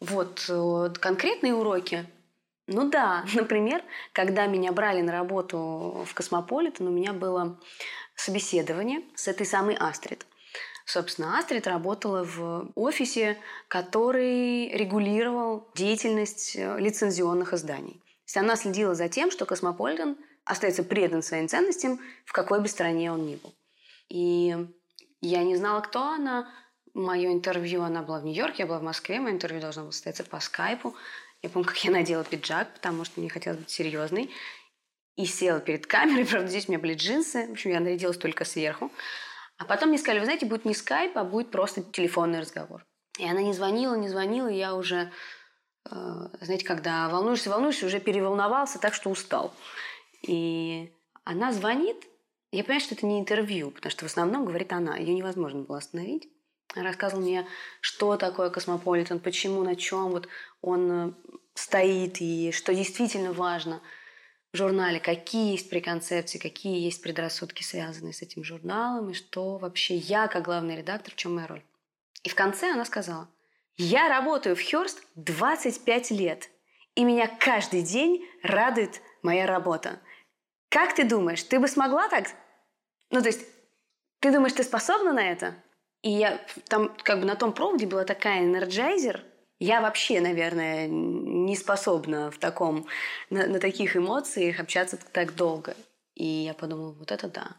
Вот 0.00 0.44
э, 0.48 0.90
конкретные 1.00 1.54
уроки 1.54 2.06
ну 2.66 2.90
да, 2.90 3.24
например, 3.34 3.82
когда 4.12 4.46
меня 4.46 4.72
брали 4.72 5.00
на 5.00 5.12
работу 5.12 6.04
в 6.06 6.14
Космополитен, 6.14 6.86
у 6.88 6.90
меня 6.90 7.12
было 7.12 7.58
собеседование 8.14 9.02
с 9.14 9.28
этой 9.28 9.46
самой 9.46 9.76
Астрид. 9.76 10.26
Собственно, 10.86 11.36
Астрид 11.36 11.66
работала 11.66 12.22
в 12.22 12.70
офисе, 12.76 13.36
который 13.66 14.68
регулировал 14.68 15.68
деятельность 15.74 16.54
э, 16.54 16.78
лицензионных 16.78 17.52
изданий. 17.52 17.94
То 17.94 18.28
есть 18.28 18.36
она 18.36 18.54
следила 18.54 18.94
за 18.94 19.08
тем, 19.08 19.32
что 19.32 19.46
Космополитен 19.46 20.16
остается 20.44 20.84
предан 20.84 21.22
своим 21.22 21.48
ценностям, 21.48 21.98
в 22.24 22.32
какой 22.32 22.60
бы 22.60 22.68
стране 22.68 23.10
он 23.10 23.26
ни 23.26 23.34
был. 23.34 23.52
И 24.08 24.56
я 25.20 25.42
не 25.42 25.56
знала, 25.56 25.80
кто 25.80 26.04
она. 26.04 26.48
Мое 26.94 27.32
интервью, 27.32 27.82
она 27.82 28.02
была 28.02 28.20
в 28.20 28.24
Нью-Йорке, 28.24 28.62
я 28.62 28.66
была 28.66 28.78
в 28.78 28.84
Москве, 28.84 29.20
мое 29.20 29.32
интервью 29.32 29.60
должно 29.60 29.82
было 29.82 29.90
состояться 29.90 30.22
по 30.22 30.38
скайпу. 30.38 30.94
Я 31.42 31.50
помню, 31.50 31.66
как 31.66 31.82
я 31.84 31.90
надела 31.90 32.22
пиджак, 32.22 32.72
потому 32.74 33.04
что 33.04 33.20
мне 33.20 33.28
хотелось 33.28 33.58
быть 33.58 33.70
серьезной. 33.70 34.30
И 35.16 35.26
села 35.26 35.58
перед 35.58 35.86
камерой. 35.86 36.24
Правда, 36.30 36.48
здесь 36.48 36.68
у 36.68 36.70
меня 36.72 36.78
были 36.78 36.94
джинсы. 36.94 37.48
В 37.48 37.52
общем, 37.52 37.72
я 37.72 37.80
нарядилась 37.80 38.18
только 38.18 38.44
сверху. 38.44 38.92
А 39.58 39.64
потом 39.64 39.88
мне 39.88 39.98
сказали, 39.98 40.18
вы 40.18 40.26
знаете, 40.26 40.46
будет 40.46 40.64
не 40.64 40.74
скайп, 40.74 41.16
а 41.16 41.24
будет 41.24 41.50
просто 41.50 41.82
телефонный 41.82 42.40
разговор. 42.40 42.84
И 43.18 43.24
она 43.24 43.40
не 43.42 43.52
звонила, 43.52 43.94
не 43.94 44.08
звонила, 44.08 44.48
и 44.48 44.58
я 44.58 44.74
уже, 44.74 45.10
э, 45.86 45.90
знаете, 46.40 46.66
когда 46.66 47.08
волнуешься, 47.08 47.50
волнуешься, 47.50 47.86
уже 47.86 47.98
переволновался 47.98 48.78
так, 48.78 48.92
что 48.92 49.08
устал. 49.08 49.54
И 50.22 50.92
она 51.24 51.52
звонит, 51.52 51.96
я 52.52 52.62
понимаю, 52.62 52.80
что 52.80 52.94
это 52.94 53.06
не 53.06 53.18
интервью, 53.18 53.70
потому 53.70 53.90
что 53.90 54.04
в 54.04 54.08
основном 54.08 54.44
говорит 54.44 54.72
она. 54.72 54.96
Ее 54.96 55.14
невозможно 55.14 55.62
было 55.62 55.78
остановить. 55.78 56.28
Она 56.74 56.84
рассказывала 56.84 57.22
мне, 57.22 57.46
что 57.80 58.16
такое 58.16 58.50
космополитен, 58.50 59.20
почему, 59.20 59.62
на 59.62 59.76
чем 59.76 60.10
вот 60.10 60.28
он 60.60 60.90
э, 60.90 61.12
стоит 61.54 62.20
и 62.20 62.52
что 62.52 62.74
действительно 62.74 63.32
важно 63.32 63.80
журнале, 64.56 64.98
какие 64.98 65.52
есть 65.52 65.70
преконцепции, 65.70 66.38
какие 66.38 66.84
есть 66.84 67.02
предрассудки, 67.02 67.62
связанные 67.62 68.12
с 68.12 68.22
этим 68.22 68.42
журналом, 68.42 69.10
и 69.10 69.14
что 69.14 69.58
вообще 69.58 69.96
я, 69.96 70.26
как 70.26 70.44
главный 70.44 70.76
редактор, 70.76 71.12
в 71.12 71.16
чем 71.16 71.36
моя 71.36 71.46
роль. 71.46 71.62
И 72.24 72.28
в 72.28 72.34
конце 72.34 72.72
она 72.72 72.84
сказала, 72.84 73.28
я 73.76 74.08
работаю 74.08 74.56
в 74.56 74.62
Хёрст 74.62 75.02
25 75.14 76.10
лет, 76.12 76.48
и 76.94 77.04
меня 77.04 77.28
каждый 77.28 77.82
день 77.82 78.24
радует 78.42 79.02
моя 79.22 79.46
работа. 79.46 80.00
Как 80.70 80.94
ты 80.94 81.04
думаешь, 81.04 81.42
ты 81.42 81.60
бы 81.60 81.68
смогла 81.68 82.08
так? 82.08 82.26
Ну, 83.10 83.20
то 83.20 83.28
есть, 83.28 83.46
ты 84.20 84.32
думаешь, 84.32 84.54
ты 84.54 84.64
способна 84.64 85.12
на 85.12 85.30
это? 85.30 85.54
И 86.02 86.10
я 86.10 86.40
там 86.68 86.94
как 87.02 87.20
бы 87.20 87.26
на 87.26 87.36
том 87.36 87.52
проводе 87.52 87.86
была 87.86 88.04
такая 88.04 88.40
энерджайзер, 88.40 89.24
я 89.58 89.80
вообще, 89.80 90.20
наверное, 90.20 90.88
не 91.46 91.56
способна 91.56 92.30
в 92.30 92.38
таком, 92.38 92.86
на, 93.30 93.46
на 93.46 93.58
таких 93.60 93.96
эмоциях 93.96 94.60
общаться 94.60 94.98
так 95.12 95.34
долго. 95.34 95.76
И 96.14 96.24
я 96.24 96.54
подумала, 96.54 96.92
вот 96.92 97.12
это 97.12 97.28
да. 97.28 97.56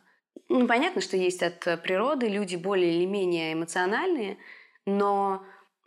Ну, 0.49 0.67
понятно, 0.67 1.01
что 1.01 1.17
есть 1.17 1.41
от 1.41 1.59
природы 1.81 2.27
люди 2.27 2.55
более 2.55 2.95
или 2.95 3.05
менее 3.05 3.53
эмоциональные, 3.53 4.37
но 4.85 5.43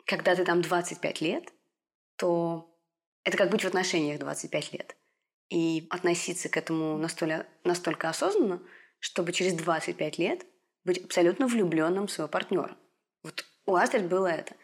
когда 0.06 0.34
ты 0.34 0.44
там 0.44 0.62
25 0.62 1.20
лет, 1.20 1.52
то 2.16 2.70
это 3.24 3.36
как 3.36 3.50
быть 3.50 3.62
в 3.62 3.66
отношениях 3.66 4.18
25 4.18 4.72
лет. 4.72 4.96
И 5.48 5.86
относиться 5.90 6.48
к 6.48 6.56
этому 6.56 6.96
настолько, 6.96 7.46
настолько 7.64 8.08
осознанно, 8.08 8.62
чтобы 8.98 9.32
через 9.32 9.54
25 9.54 10.18
лет 10.18 10.46
быть 10.84 11.04
абсолютно 11.04 11.46
влюбленным 11.46 12.06
в 12.06 12.10
своего 12.10 12.30
партнера. 12.30 12.76
Вот 13.22 13.44
у 13.66 13.74
Астрид 13.74 14.08
было 14.08 14.26
это. 14.26 14.54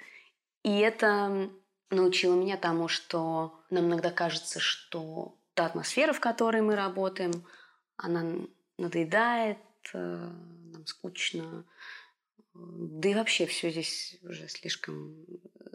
И 0.63 0.79
это 0.79 1.51
научило 1.91 2.35
меня 2.35 2.57
тому, 2.57 2.89
что 2.89 3.61
нам 3.71 3.87
иногда 3.87 4.11
кажется, 4.11 4.61
что 4.61 5.39
та 5.55 5.67
атмосфера, 5.67 6.13
в 6.13 6.21
которой 6.21 6.63
мы 6.63 6.77
работаем, 6.77 7.47
она 7.97 8.47
надоедает, 8.79 9.59
э, 9.95 10.31
нам 10.73 10.87
скучно. 10.87 11.65
Да 12.55 13.09
и 13.09 13.15
вообще 13.15 13.47
все 13.47 13.71
здесь 13.71 14.19
уже 14.23 14.49
слишком 14.49 15.15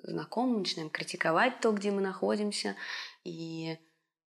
знакомо, 0.03 0.59
начинаем 0.59 0.89
критиковать 0.89 1.59
то, 1.59 1.71
где 1.71 1.91
мы 1.91 2.01
находимся. 2.01 2.75
И 3.23 3.77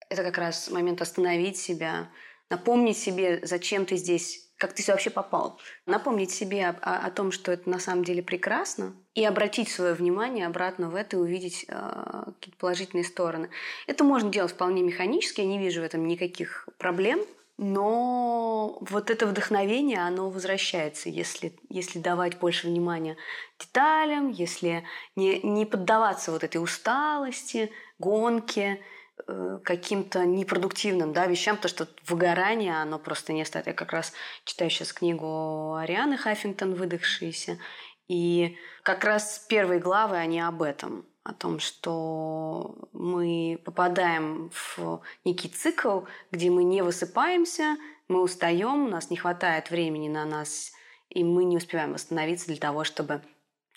это 0.10 0.24
как 0.24 0.38
раз 0.38 0.70
момент 0.70 1.02
остановить 1.02 1.58
себя, 1.58 2.10
напомнить 2.50 2.98
себе, 2.98 3.40
зачем 3.44 3.86
ты 3.86 3.96
здесь 3.96 4.44
как 4.64 4.74
ты 4.74 4.84
вообще 4.88 5.10
попал. 5.10 5.60
Напомнить 5.86 6.32
себе 6.32 6.68
о, 6.68 6.70
о, 6.70 7.08
о 7.08 7.12
том, 7.12 7.34
что 7.34 7.52
это 7.52 7.70
на 7.70 7.80
самом 7.80 8.06
деле 8.06 8.24
прекрасно, 8.24 8.96
и 9.16 9.24
обратить 9.24 9.70
свое 9.70 9.94
внимание 9.94 10.48
обратно 10.48 10.90
в 10.90 10.96
это 10.96 11.18
и 11.18 11.20
увидеть 11.20 11.66
э, 11.68 12.24
какие-то 12.26 12.58
положительные 12.58 13.04
стороны. 13.04 13.50
Это 13.88 14.04
можно 14.04 14.30
делать 14.30 14.52
вполне 14.52 14.82
механически, 14.82 15.42
я 15.42 15.48
не 15.48 15.60
вижу 15.60 15.82
в 15.82 15.84
этом 15.84 16.08
никаких 16.08 16.68
проблем, 16.78 17.20
но 17.58 18.80
вот 18.82 19.12
это 19.12 19.28
вдохновение, 19.28 20.00
оно 20.00 20.30
возвращается, 20.30 21.10
если, 21.10 21.54
если 21.70 22.00
давать 22.00 22.40
больше 22.40 22.68
внимания 22.68 23.16
деталям, 23.60 24.30
если 24.30 24.84
не, 25.16 25.40
не 25.42 25.66
поддаваться 25.66 26.32
вот 26.32 26.44
этой 26.44 26.58
усталости, 26.58 27.72
гонке, 28.00 28.80
Э, 29.28 29.60
каким-то 29.64 30.26
непродуктивным 30.26 31.14
да, 31.14 31.28
вещам, 31.28 31.56
то 31.56 31.68
что 31.68 31.88
выгорание, 32.08 32.82
оно 32.82 32.98
просто 33.00 33.32
не 33.32 33.44
оставит. 33.44 33.68
Я 33.68 33.74
как 33.74 33.94
раз 33.94 34.12
читаю 34.44 34.72
сейчас 34.72 34.92
книгу 34.92 35.76
Арианы 35.76 36.18
Хаффингтон 36.18 36.74
«Выдохшиеся», 36.74 37.60
и 38.08 38.58
как 38.84 39.04
раз 39.04 39.46
первые 39.48 39.80
главы, 39.80 40.18
они 40.18 40.40
об 40.40 40.62
этом. 40.62 41.06
о 41.24 41.34
том, 41.34 41.60
что 41.60 42.76
мы 42.92 43.58
попадаем 43.64 44.52
в 44.52 45.02
некий 45.24 45.48
цикл, 45.48 46.02
где 46.32 46.50
мы 46.50 46.66
не 46.66 46.82
высыпаемся, 46.82 47.78
мы 48.10 48.22
устаем, 48.22 48.86
у 48.86 48.90
нас 48.90 49.10
не 49.10 49.16
хватает 49.16 49.72
времени 49.72 50.10
на 50.10 50.26
нас, 50.26 50.74
и 51.10 51.24
мы 51.24 51.46
не 51.46 51.56
успеваем 51.56 51.94
восстановиться 51.94 52.48
для 52.48 52.58
того, 52.58 52.84
чтобы 52.84 53.22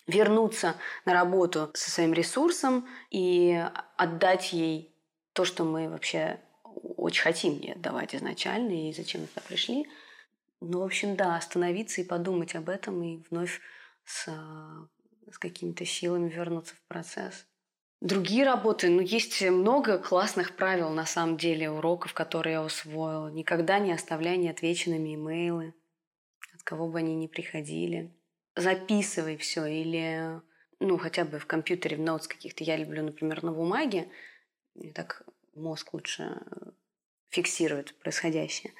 вернуться 0.06 0.74
на 1.04 1.12
работу 1.12 1.70
со 1.74 1.90
своим 1.90 2.12
ресурсом 2.12 2.88
и 3.10 3.64
отдать 3.96 4.52
ей 4.52 4.92
то, 5.32 5.44
что 5.44 5.64
мы 5.64 5.88
вообще 5.88 6.40
очень 6.96 7.22
хотим 7.22 7.60
ей 7.60 7.74
отдавать 7.74 8.14
изначально 8.14 8.88
и 8.88 8.92
зачем 8.92 9.22
мы 9.22 9.26
туда 9.28 9.42
пришли. 9.46 9.86
Ну, 10.60 10.80
в 10.80 10.84
общем, 10.84 11.16
да, 11.16 11.36
остановиться 11.36 12.00
и 12.00 12.04
подумать 12.04 12.54
об 12.54 12.68
этом 12.68 13.02
и 13.02 13.22
вновь 13.30 13.60
с 14.06 14.28
с 15.30 15.38
какими-то 15.38 15.84
силами 15.84 16.28
вернуться 16.28 16.74
в 16.74 16.82
процесс. 16.88 17.46
Другие 18.00 18.44
работы, 18.44 18.88
ну, 18.90 19.00
есть 19.00 19.42
много 19.42 19.98
классных 19.98 20.54
правил, 20.54 20.90
на 20.90 21.06
самом 21.06 21.36
деле, 21.38 21.70
уроков, 21.70 22.12
которые 22.12 22.54
я 22.54 22.62
усвоила. 22.62 23.28
Никогда 23.28 23.78
не 23.78 23.92
оставляй 23.92 24.36
неотвеченными 24.36 25.14
имейлы, 25.14 25.74
от 26.54 26.62
кого 26.62 26.88
бы 26.88 26.98
они 26.98 27.14
ни 27.14 27.26
приходили. 27.26 28.14
Записывай 28.54 29.36
все 29.36 29.66
или, 29.66 30.40
ну, 30.78 30.98
хотя 30.98 31.24
бы 31.24 31.38
в 31.38 31.46
компьютере, 31.46 31.96
в 31.96 32.00
ноутс 32.00 32.28
каких-то. 32.28 32.64
Я 32.64 32.76
люблю, 32.76 33.02
например, 33.02 33.42
на 33.42 33.52
бумаге. 33.52 34.10
И 34.74 34.90
так 34.92 35.22
мозг 35.54 35.94
лучше 35.94 36.42
фиксирует 37.30 37.98
происходящее 37.98 38.72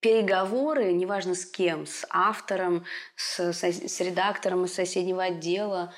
переговоры, 0.00 0.92
неважно 0.92 1.34
с 1.34 1.44
кем, 1.44 1.86
с 1.86 2.06
автором, 2.10 2.84
с, 3.16 3.52
с 3.52 4.00
редактором 4.00 4.64
из 4.64 4.74
соседнего 4.74 5.24
отдела, 5.24 5.94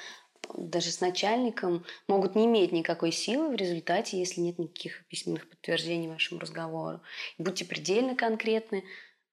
даже 0.57 0.91
с 0.91 1.01
начальником, 1.01 1.85
могут 2.07 2.35
не 2.35 2.47
иметь 2.47 2.73
никакой 2.73 3.13
силы 3.13 3.51
в 3.51 3.55
результате, 3.55 4.19
если 4.19 4.41
нет 4.41 4.59
никаких 4.59 5.07
письменных 5.09 5.49
подтверждений 5.49 6.09
вашему 6.09 6.41
разговору. 6.41 7.01
И 7.39 7.43
будьте 7.43 7.65
предельно 7.65 8.15
конкретны, 8.15 8.85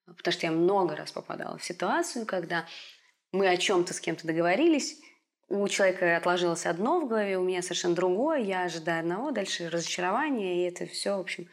потому 0.06 0.34
что 0.34 0.48
я 0.48 0.52
много 0.52 0.96
раз 0.96 1.12
попадала 1.12 1.58
в 1.58 1.64
ситуацию, 1.64 2.26
когда 2.26 2.66
мы 3.32 3.48
о 3.48 3.58
чем-то 3.58 3.94
с 3.94 4.00
кем-то 4.00 4.28
договорились, 4.28 5.00
у 5.48 5.68
человека 5.68 6.18
отложилось 6.18 6.66
одно 6.66 7.00
в 7.00 7.08
голове, 7.08 7.38
у 7.38 7.44
меня 7.44 7.62
совершенно 7.62 7.96
другое, 7.96 8.40
я 8.40 8.64
ожидаю 8.64 9.02
одного, 9.02 9.32
дальше 9.32 9.70
разочарование, 9.70 10.64
и 10.64 10.70
это 10.70 10.86
все, 10.88 11.18
в 11.18 11.20
общем, 11.20 11.48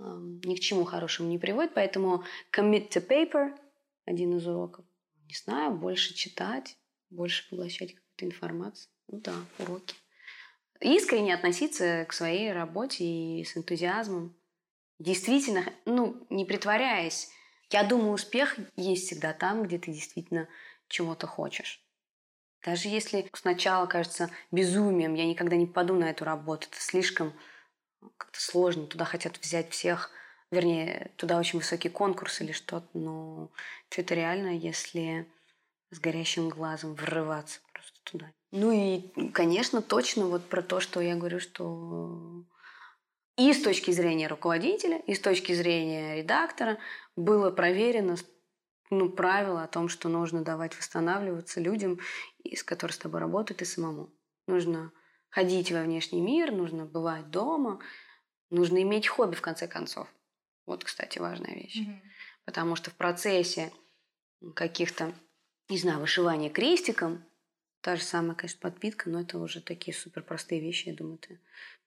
ни 0.00 0.56
к 0.56 0.60
чему 0.60 0.84
хорошему 0.84 1.28
не 1.28 1.38
приводит. 1.38 1.74
Поэтому 1.74 2.24
commit 2.52 2.88
to 2.88 3.06
paper– 3.06 3.56
один 4.04 4.36
из 4.36 4.46
уроков. 4.46 4.84
Не 5.28 5.34
знаю, 5.34 5.74
больше 5.74 6.14
читать, 6.14 6.76
больше 7.10 7.48
поглощать 7.48 7.94
какую-то 7.94 8.24
информацию. 8.24 8.90
Ну 9.08 9.20
да, 9.20 9.34
уроки. 9.58 9.94
Искренне 10.80 11.34
относиться 11.34 12.06
к 12.08 12.12
своей 12.12 12.52
работе 12.52 13.04
и 13.04 13.44
с 13.44 13.56
энтузиазмом. 13.56 14.34
Действительно, 14.98 15.64
ну, 15.84 16.26
не 16.30 16.44
притворяясь. 16.44 17.30
Я 17.70 17.84
думаю, 17.84 18.12
успех 18.12 18.56
есть 18.76 19.06
всегда 19.06 19.32
там, 19.32 19.62
где 19.62 19.78
ты 19.78 19.92
действительно 19.92 20.48
чего-то 20.88 21.26
хочешь. 21.26 21.84
Даже 22.64 22.88
если 22.88 23.30
сначала 23.32 23.86
кажется 23.86 24.30
безумием, 24.50 25.14
я 25.14 25.26
никогда 25.26 25.56
не 25.56 25.66
попаду 25.66 25.94
на 25.94 26.10
эту 26.10 26.24
работу, 26.24 26.66
это 26.70 26.80
слишком 26.80 27.32
как-то 28.16 28.40
сложно. 28.40 28.86
Туда 28.86 29.04
хотят 29.04 29.38
взять 29.38 29.70
всех, 29.72 30.10
вернее, 30.50 31.10
туда 31.16 31.38
очень 31.38 31.58
высокий 31.58 31.88
конкурс 31.88 32.40
или 32.40 32.52
что-то, 32.52 32.88
но 32.94 33.50
что 33.88 34.02
это 34.02 34.14
реально, 34.14 34.56
если 34.56 35.26
с 35.90 35.98
горящим 35.98 36.48
глазом 36.48 36.94
врываться 36.94 37.60
просто 37.72 37.98
туда. 38.04 38.32
Ну 38.52 38.72
и, 38.72 39.30
конечно, 39.30 39.82
точно 39.82 40.26
вот 40.26 40.48
про 40.48 40.62
то, 40.62 40.80
что 40.80 41.00
я 41.00 41.16
говорю, 41.16 41.40
что 41.40 42.44
и 43.36 43.52
с 43.52 43.62
точки 43.62 43.90
зрения 43.90 44.28
руководителя, 44.28 44.98
и 44.98 45.14
с 45.14 45.20
точки 45.20 45.52
зрения 45.52 46.16
редактора 46.16 46.78
было 47.16 47.50
проверено 47.50 48.16
ну, 48.90 49.08
правило 49.08 49.62
о 49.62 49.68
том, 49.68 49.88
что 49.88 50.08
нужно 50.08 50.42
давать 50.42 50.76
восстанавливаться 50.76 51.60
людям, 51.60 52.00
с 52.44 52.62
которыми 52.62 52.94
с 52.94 52.98
тобой 52.98 53.20
работают, 53.20 53.62
и 53.62 53.64
самому. 53.64 54.10
Нужно 54.46 54.92
ходить 55.30 55.72
во 55.72 55.82
внешний 55.82 56.20
мир, 56.20 56.52
нужно 56.52 56.84
бывать 56.84 57.30
дома, 57.30 57.80
нужно 58.50 58.82
иметь 58.82 59.08
хобби 59.08 59.34
в 59.34 59.40
конце 59.40 59.66
концов. 59.66 60.08
Вот, 60.66 60.84
кстати, 60.84 61.18
важная 61.18 61.54
вещь. 61.54 61.80
Mm-hmm. 61.80 62.00
Потому 62.44 62.76
что 62.76 62.90
в 62.90 62.94
процессе 62.94 63.72
каких-то, 64.54 65.12
не 65.68 65.78
знаю, 65.78 66.00
вышивания 66.00 66.50
крестиком, 66.50 67.24
та 67.80 67.96
же 67.96 68.02
самая, 68.02 68.34
конечно, 68.34 68.60
подпитка, 68.60 69.08
но 69.08 69.22
это 69.22 69.38
уже 69.38 69.60
такие 69.60 69.96
супер 69.96 70.22
простые 70.22 70.60
вещи, 70.60 70.88
я 70.88 70.94
думаю, 70.94 71.18
ты 71.18 71.40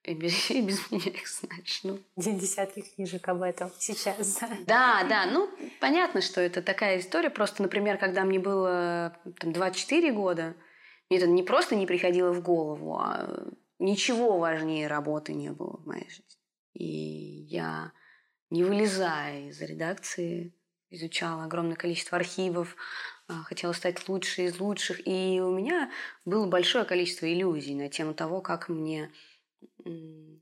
и 0.04 0.14
без, 0.14 0.50
и 0.52 0.62
без 0.62 0.92
меня 0.92 1.12
их 1.12 1.28
знаешь. 1.28 1.82
Ну. 1.84 2.00
Десятки 2.16 2.82
книжек 2.82 3.28
об 3.28 3.42
этом 3.42 3.72
сейчас. 3.80 4.40
Да, 4.66 5.04
да, 5.08 5.26
ну, 5.26 5.50
понятно, 5.80 6.22
что 6.22 6.42
это 6.42 6.62
такая 6.62 7.00
история. 7.00 7.30
Просто, 7.30 7.62
например, 7.62 7.98
когда 7.98 8.24
мне 8.24 8.40
было 8.40 9.18
там, 9.40 9.54
24 9.54 10.12
года, 10.12 10.56
мне 11.10 11.20
это 11.20 11.28
не 11.28 11.44
просто 11.44 11.76
не 11.76 11.86
приходило 11.86 12.32
в 12.32 12.42
голову, 12.42 12.98
а 12.98 13.48
ничего 13.80 14.38
важнее 14.38 14.88
работы 14.88 15.34
не 15.34 15.52
было 15.52 15.78
в 15.78 15.86
моей 15.86 16.10
жизни. 16.10 16.24
И 16.74 16.86
я, 16.86 17.92
не 18.50 18.64
вылезая 18.64 19.50
из 19.50 19.62
редакции, 19.62 20.54
изучала 20.90 21.44
огромное 21.44 21.76
количество 21.76 22.18
архивов, 22.18 22.76
а, 23.28 23.44
хотела 23.44 23.74
стать 23.74 24.08
лучшей 24.08 24.46
из 24.46 24.60
лучших. 24.60 25.06
И 25.08 25.40
у 25.42 25.52
меня 25.52 25.92
было 26.26 26.48
большое 26.48 26.86
количество 26.86 27.32
иллюзий 27.32 27.76
на 27.76 27.90
тему 27.90 28.14
того, 28.14 28.42
как 28.42 28.70
мне 28.70 29.12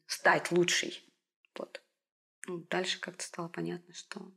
стать 0.07 0.51
лучшей. 0.51 1.03
Вот. 1.57 1.81
Дальше 2.69 2.99
как-то 2.99 3.23
стало 3.23 3.47
понятно, 3.47 3.93
что 3.93 4.31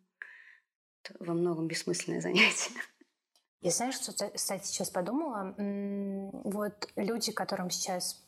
это 1.03 1.17
во 1.21 1.35
многом 1.35 1.69
бессмысленное 1.69 2.21
занятие. 2.21 2.81
Я 3.64 3.70
знаешь, 3.70 3.94
что, 3.94 4.12
кстати, 4.29 4.66
сейчас 4.66 4.90
подумала? 4.90 5.55
Вот 5.57 6.87
люди, 6.96 7.33
которым 7.33 7.70
сейчас 7.70 8.22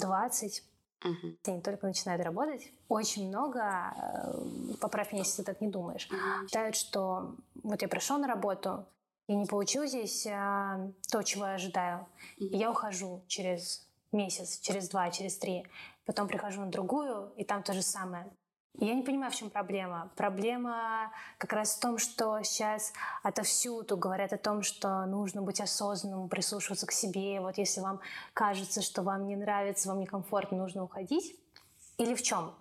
20, 0.00 0.62
угу. 1.02 1.36
они 1.46 1.62
только 1.62 1.86
начинают 1.86 2.22
работать, 2.22 2.70
очень 2.90 3.28
много, 3.28 3.94
э, 3.96 4.74
поправь 4.78 5.12
меня, 5.12 5.22
если 5.22 5.38
ты 5.38 5.44
так 5.44 5.62
не 5.62 5.68
думаешь, 5.68 6.06
угу. 6.10 6.46
считают, 6.46 6.76
что 6.76 7.36
вот 7.62 7.80
я 7.80 7.88
пришел 7.88 8.18
на 8.18 8.28
работу, 8.28 8.84
я 9.28 9.36
не 9.36 9.46
получил 9.46 9.86
здесь 9.86 10.26
а, 10.26 10.92
то, 11.10 11.22
чего 11.22 11.46
я 11.46 11.54
ожидаю, 11.54 12.06
угу. 12.36 12.44
и 12.44 12.58
я 12.58 12.70
ухожу 12.70 13.24
через 13.28 13.88
месяц, 14.12 14.58
через 14.58 14.90
два, 14.90 15.10
через 15.10 15.38
три, 15.38 15.64
потом 16.04 16.28
прихожу 16.28 16.60
на 16.60 16.70
другую, 16.70 17.32
и 17.38 17.44
там 17.44 17.62
то 17.62 17.72
же 17.72 17.80
самое. 17.80 18.30
Я 18.78 18.94
не 18.94 19.02
понимаю, 19.02 19.32
в 19.32 19.34
чем 19.34 19.48
проблема. 19.48 20.10
Проблема 20.16 21.10
как 21.38 21.54
раз 21.54 21.76
в 21.76 21.80
том, 21.80 21.96
что 21.96 22.42
сейчас 22.42 22.92
отовсюду 23.22 23.96
говорят 23.96 24.34
о 24.34 24.38
том, 24.38 24.62
что 24.62 25.06
нужно 25.06 25.40
быть 25.40 25.60
осознанным, 25.60 26.28
прислушиваться 26.28 26.86
к 26.86 26.92
себе. 26.92 27.40
Вот 27.40 27.56
если 27.56 27.80
вам 27.80 28.00
кажется, 28.34 28.82
что 28.82 29.02
вам 29.02 29.26
не 29.26 29.36
нравится, 29.36 29.88
вам 29.88 30.00
некомфортно, 30.00 30.58
нужно 30.58 30.84
уходить. 30.84 31.36
Или 31.96 32.14
в 32.14 32.22
чем? 32.22 32.54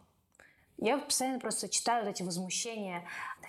Я 0.78 0.98
постоянно 0.98 1.40
просто 1.40 1.68
читаю 1.68 2.06
вот 2.06 2.12
эти 2.12 2.24
возмущения 2.24 3.04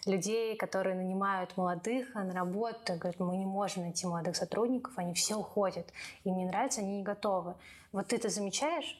людей, 0.04 0.56
которые 0.56 0.96
нанимают 0.96 1.56
молодых 1.56 2.14
на 2.14 2.32
работу, 2.32 2.94
говорят, 2.94 3.18
мы 3.20 3.36
не 3.36 3.46
можем 3.46 3.82
найти 3.82 4.06
молодых 4.06 4.36
сотрудников, 4.36 4.92
они 4.96 5.14
все 5.14 5.34
уходят, 5.34 5.92
им 6.24 6.36
не 6.36 6.46
нравится, 6.46 6.80
они 6.80 6.98
не 6.98 7.02
готовы. 7.02 7.54
Вот 7.92 8.08
ты 8.08 8.16
это 8.16 8.28
замечаешь? 8.28 8.96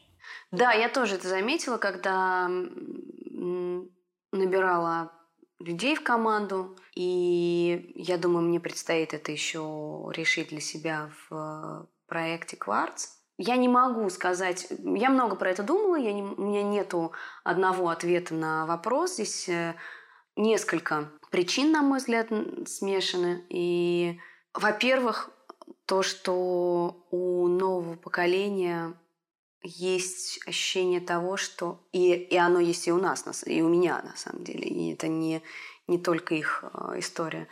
Да, 0.51 0.73
я 0.73 0.89
тоже 0.89 1.15
это 1.15 1.29
заметила, 1.29 1.77
когда 1.77 2.49
набирала 4.31 5.11
людей 5.59 5.95
в 5.95 6.03
команду, 6.03 6.75
и 6.95 7.91
я 7.95 8.17
думаю, 8.17 8.47
мне 8.47 8.59
предстоит 8.59 9.13
это 9.13 9.31
еще 9.31 10.09
решить 10.13 10.49
для 10.49 10.59
себя 10.59 11.09
в 11.29 11.87
проекте 12.07 12.57
«Кварц». 12.57 13.09
Я 13.39 13.55
не 13.55 13.67
могу 13.67 14.09
сказать, 14.09 14.67
я 14.83 15.11
много 15.11 15.35
про 15.35 15.51
это 15.51 15.61
думала, 15.61 15.95
я 15.95 16.11
не, 16.11 16.23
у 16.23 16.41
меня 16.41 16.63
нету 16.63 17.11
одного 17.43 17.89
ответа 17.89 18.33
на 18.33 18.65
вопрос. 18.65 19.13
Здесь 19.13 19.47
э, 19.47 19.75
несколько 20.35 21.11
причин, 21.29 21.71
на 21.71 21.83
мой 21.83 21.99
взгляд, 21.99 22.29
смешаны. 22.65 23.45
И, 23.49 24.19
во-первых, 24.55 25.29
то, 25.85 26.01
что 26.01 27.05
у 27.11 27.47
нового 27.47 27.95
поколения 27.95 28.99
есть 29.63 30.39
ощущение 30.47 31.01
того, 31.01 31.37
что... 31.37 31.87
И, 31.91 32.13
и 32.13 32.35
оно 32.35 32.59
есть 32.59 32.87
и 32.87 32.91
у 32.91 32.97
нас, 32.97 33.25
и 33.45 33.61
у 33.61 33.69
меня, 33.69 34.01
на 34.03 34.15
самом 34.15 34.43
деле. 34.43 34.67
И 34.67 34.93
это 34.93 35.07
не, 35.07 35.41
не 35.87 35.97
только 35.97 36.35
их 36.35 36.63
э, 36.63 36.99
история. 36.99 37.47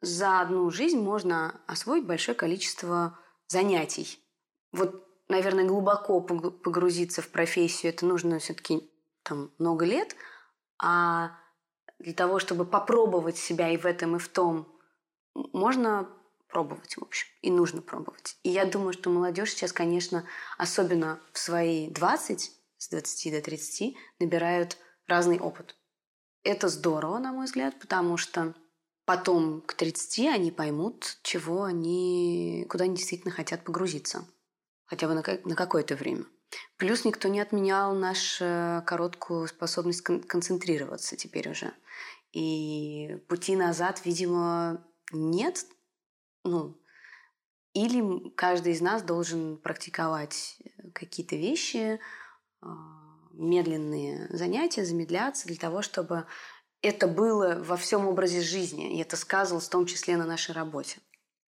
За 0.00 0.40
одну 0.40 0.70
жизнь 0.70 0.98
можно 0.98 1.60
освоить 1.66 2.06
большое 2.06 2.36
количество 2.36 3.18
занятий. 3.48 4.18
Вот, 4.72 5.06
наверное, 5.28 5.66
глубоко 5.66 6.20
погрузиться 6.20 7.22
в 7.22 7.28
профессию, 7.28 7.92
это 7.92 8.06
нужно 8.06 8.38
все-таки 8.38 8.90
там 9.22 9.50
много 9.58 9.84
лет, 9.84 10.16
а 10.82 11.32
для 11.98 12.14
того, 12.14 12.38
чтобы 12.38 12.64
попробовать 12.64 13.36
себя 13.36 13.68
и 13.70 13.76
в 13.76 13.84
этом, 13.84 14.16
и 14.16 14.18
в 14.18 14.28
том, 14.28 14.66
можно 15.34 16.08
пробовать, 16.50 16.96
в 16.96 17.02
общем. 17.02 17.28
И 17.42 17.50
нужно 17.50 17.82
пробовать. 17.82 18.36
И 18.42 18.50
я 18.50 18.64
думаю, 18.64 18.92
что 18.92 19.10
молодежь 19.10 19.50
сейчас, 19.52 19.72
конечно, 19.72 20.24
особенно 20.58 21.20
в 21.32 21.38
свои 21.38 21.88
20, 21.88 22.52
с 22.78 22.88
20 22.88 23.32
до 23.32 23.40
30, 23.40 23.96
набирают 24.18 24.76
разный 25.06 25.38
опыт. 25.38 25.76
Это 26.42 26.68
здорово, 26.68 27.18
на 27.18 27.32
мой 27.32 27.46
взгляд, 27.46 27.78
потому 27.78 28.16
что 28.16 28.54
потом 29.04 29.60
к 29.62 29.74
30 29.74 30.26
они 30.28 30.50
поймут, 30.50 31.18
чего 31.22 31.64
они, 31.64 32.66
куда 32.68 32.84
они 32.84 32.96
действительно 32.96 33.32
хотят 33.32 33.64
погрузиться. 33.64 34.24
Хотя 34.86 35.06
бы 35.06 35.14
на, 35.14 35.22
на 35.44 35.54
какое-то 35.54 35.94
время. 35.96 36.24
Плюс 36.76 37.04
никто 37.04 37.28
не 37.28 37.40
отменял 37.40 37.94
нашу 37.94 38.82
короткую 38.86 39.46
способность 39.48 40.02
кон- 40.02 40.22
концентрироваться 40.22 41.16
теперь 41.16 41.50
уже. 41.50 41.72
И 42.32 43.18
пути 43.28 43.56
назад, 43.56 44.02
видимо, 44.04 44.84
нет. 45.12 45.64
Ну, 46.44 46.80
или 47.74 48.30
каждый 48.30 48.72
из 48.72 48.80
нас 48.80 49.02
должен 49.02 49.56
практиковать 49.58 50.58
какие-то 50.94 51.36
вещи, 51.36 52.00
а, 52.60 52.66
медленные 53.32 54.28
занятия, 54.30 54.84
замедляться 54.84 55.46
для 55.46 55.56
того, 55.56 55.82
чтобы 55.82 56.26
это 56.82 57.06
было 57.06 57.62
во 57.62 57.76
всем 57.76 58.06
образе 58.06 58.40
жизни, 58.40 58.96
и 58.96 59.00
это 59.00 59.16
сказывалось 59.16 59.66
в 59.66 59.70
том 59.70 59.86
числе 59.86 60.16
на 60.16 60.26
нашей 60.26 60.54
работе. 60.54 60.98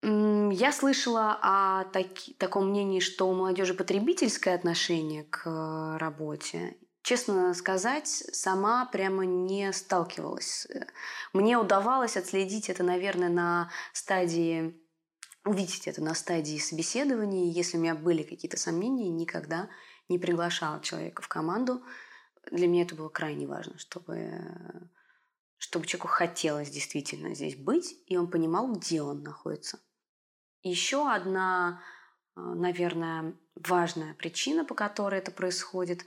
Я 0.02 0.72
слышала 0.72 1.38
о 1.42 1.84
таки, 1.84 2.32
таком 2.34 2.70
мнении, 2.70 3.00
что 3.00 3.28
у 3.28 3.34
молодежи 3.34 3.74
потребительское 3.74 4.54
отношение 4.54 5.24
к 5.24 5.46
э, 5.46 5.98
работе. 5.98 6.78
Честно 7.02 7.54
сказать, 7.54 8.06
сама 8.06 8.84
прямо 8.86 9.24
не 9.24 9.72
сталкивалась. 9.72 10.66
Мне 11.32 11.56
удавалось 11.56 12.16
отследить 12.16 12.68
это, 12.68 12.82
наверное, 12.82 13.30
на 13.30 13.70
стадии 13.92 14.80
увидеть 15.44 15.88
это 15.88 16.02
на 16.02 16.14
стадии 16.14 16.58
собеседования. 16.58 17.50
Если 17.50 17.76
у 17.76 17.80
меня 17.80 17.94
были 17.94 18.22
какие-то 18.22 18.58
сомнения, 18.58 19.08
никогда 19.08 19.68
не 20.08 20.18
приглашала 20.18 20.80
человека 20.80 21.22
в 21.22 21.28
команду. 21.28 21.82
Для 22.50 22.66
меня 22.66 22.82
это 22.82 22.94
было 22.94 23.08
крайне 23.08 23.46
важно, 23.46 23.78
чтобы, 23.78 24.90
чтобы 25.58 25.86
человеку 25.86 26.08
хотелось 26.08 26.70
действительно 26.70 27.34
здесь 27.34 27.56
быть, 27.56 27.96
и 28.06 28.16
он 28.16 28.30
понимал, 28.30 28.72
где 28.72 29.02
он 29.02 29.22
находится. 29.22 29.78
Еще 30.62 31.10
одна, 31.10 31.82
а, 32.34 32.40
наверное, 32.54 33.34
важная 33.54 34.14
причина, 34.14 34.64
по 34.64 34.74
которой 34.74 35.20
это 35.20 35.30
происходит, 35.30 36.04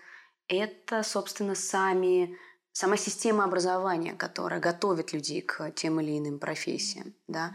это, 0.48 1.04
собственно, 1.04 1.56
сами, 1.56 2.38
сама 2.72 2.98
система 2.98 3.44
образования, 3.44 4.14
которая 4.14 4.60
готовит 4.60 5.14
людей 5.14 5.42
к 5.42 5.72
тем 5.72 6.00
или 6.00 6.18
иным 6.18 6.40
профессиям. 6.40 7.14
Да? 7.28 7.54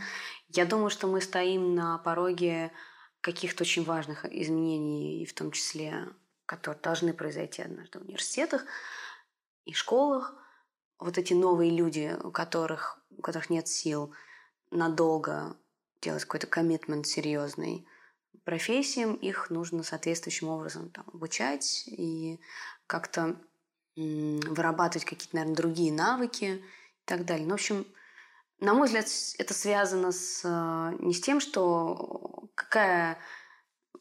Я 0.48 0.64
думаю, 0.64 0.90
что 0.90 1.06
мы 1.06 1.20
стоим 1.20 1.74
на 1.74 1.98
пороге 1.98 2.72
каких-то 3.20 3.64
очень 3.64 3.84
важных 3.84 4.24
изменений, 4.24 5.22
и 5.22 5.26
в 5.26 5.34
том 5.34 5.50
числе, 5.50 6.08
которые 6.46 6.80
должны 6.80 7.12
произойти 7.12 7.62
однажды 7.62 7.98
в 7.98 8.02
университетах 8.02 8.64
и 9.64 9.72
школах. 9.72 10.34
Вот 10.98 11.18
эти 11.18 11.34
новые 11.34 11.70
люди, 11.70 12.16
у 12.22 12.30
которых, 12.30 12.98
у 13.10 13.22
которых 13.22 13.50
нет 13.50 13.68
сил 13.68 14.14
надолго 14.70 15.56
делать 16.00 16.24
какой-то 16.24 16.46
коммитмент 16.46 17.06
серьезный 17.06 17.86
профессиям, 18.44 19.14
их 19.14 19.50
нужно 19.50 19.82
соответствующим 19.82 20.48
образом 20.48 20.90
там, 20.90 21.04
обучать 21.12 21.84
и 21.86 22.40
как-то 22.86 23.36
вырабатывать 23.96 25.04
какие-то, 25.04 25.34
наверное, 25.36 25.56
другие 25.56 25.92
навыки 25.92 26.44
и 26.44 27.04
так 27.04 27.24
далее. 27.24 27.46
Ну, 27.46 27.52
в 27.52 27.54
общем, 27.54 27.84
на 28.60 28.74
мой 28.74 28.86
взгляд, 28.86 29.06
это 29.38 29.54
связано 29.54 30.12
с, 30.12 30.42
э, 30.44 30.96
не 31.00 31.14
с 31.14 31.20
тем, 31.20 31.40
что 31.40 32.48
какая 32.54 33.18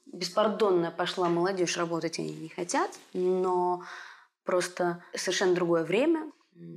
беспардонная 0.06 0.92
пошла 0.92 1.30
молодежь 1.30 1.78
работать 1.78 2.20
они 2.20 2.32
не 2.32 2.50
хотят, 2.50 2.92
но 3.14 3.84
просто 4.44 5.04
совершенно 5.16 5.54
другое 5.54 5.84
время, 5.84 6.32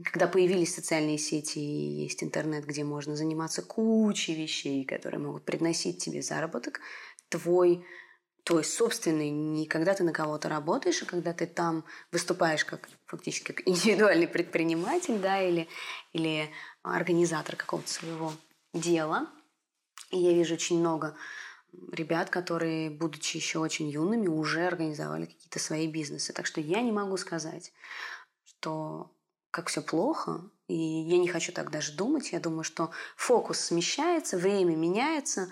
когда 0.05 0.27
появились 0.27 0.75
социальные 0.75 1.17
сети 1.19 1.59
и 1.59 2.03
есть 2.03 2.23
интернет, 2.23 2.67
где 2.67 2.85
можно 2.85 3.17
заниматься 3.17 3.63
кучей 3.63 4.35
вещей, 4.35 4.85
которые 4.85 5.21
могут 5.21 5.45
приносить 5.45 6.03
тебе 6.03 6.21
заработок, 6.21 6.81
твой 7.31 7.85
твой 8.45 8.65
собственный, 8.65 9.31
не 9.31 9.67
когда 9.67 9.95
ты 9.95 10.03
на 10.03 10.13
кого-то 10.13 10.49
работаешь, 10.49 11.03
а 11.03 11.07
когда 11.07 11.33
ты 11.33 11.47
там 11.47 11.85
выступаешь 12.11 12.65
как 12.65 12.89
фактически 13.07 13.53
как 13.53 13.63
индивидуальный 13.69 14.29
предприниматель, 14.29 15.19
да, 15.19 15.41
или, 15.41 15.69
или 16.13 16.51
организатор 16.83 17.57
какого-то 17.57 17.89
своего 17.89 18.33
дела. 18.73 19.29
И 20.11 20.19
я 20.19 20.33
вижу 20.33 20.55
очень 20.55 20.81
много 20.81 21.15
ребят, 21.93 22.31
которые, 22.31 22.91
будучи 22.91 23.37
еще 23.37 23.59
очень 23.59 23.89
юными, 23.89 24.27
уже 24.27 24.67
организовали 24.67 25.27
какие-то 25.27 25.59
свои 25.59 25.87
бизнесы. 25.87 26.33
Так 26.33 26.47
что 26.47 26.61
я 26.61 26.83
не 26.83 26.93
могу 26.93 27.17
сказать, 27.17 27.73
что 28.45 29.13
как 29.51 29.69
все 29.69 29.83
плохо, 29.83 30.51
и 30.69 30.75
я 30.75 31.19
не 31.19 31.27
хочу 31.27 31.53
так 31.53 31.71
даже 31.71 31.93
думать. 31.93 32.31
Я 32.31 32.39
думаю, 32.39 32.63
что 32.63 32.91
фокус 33.17 33.59
смещается, 33.59 34.39
время 34.39 34.77
меняется, 34.77 35.49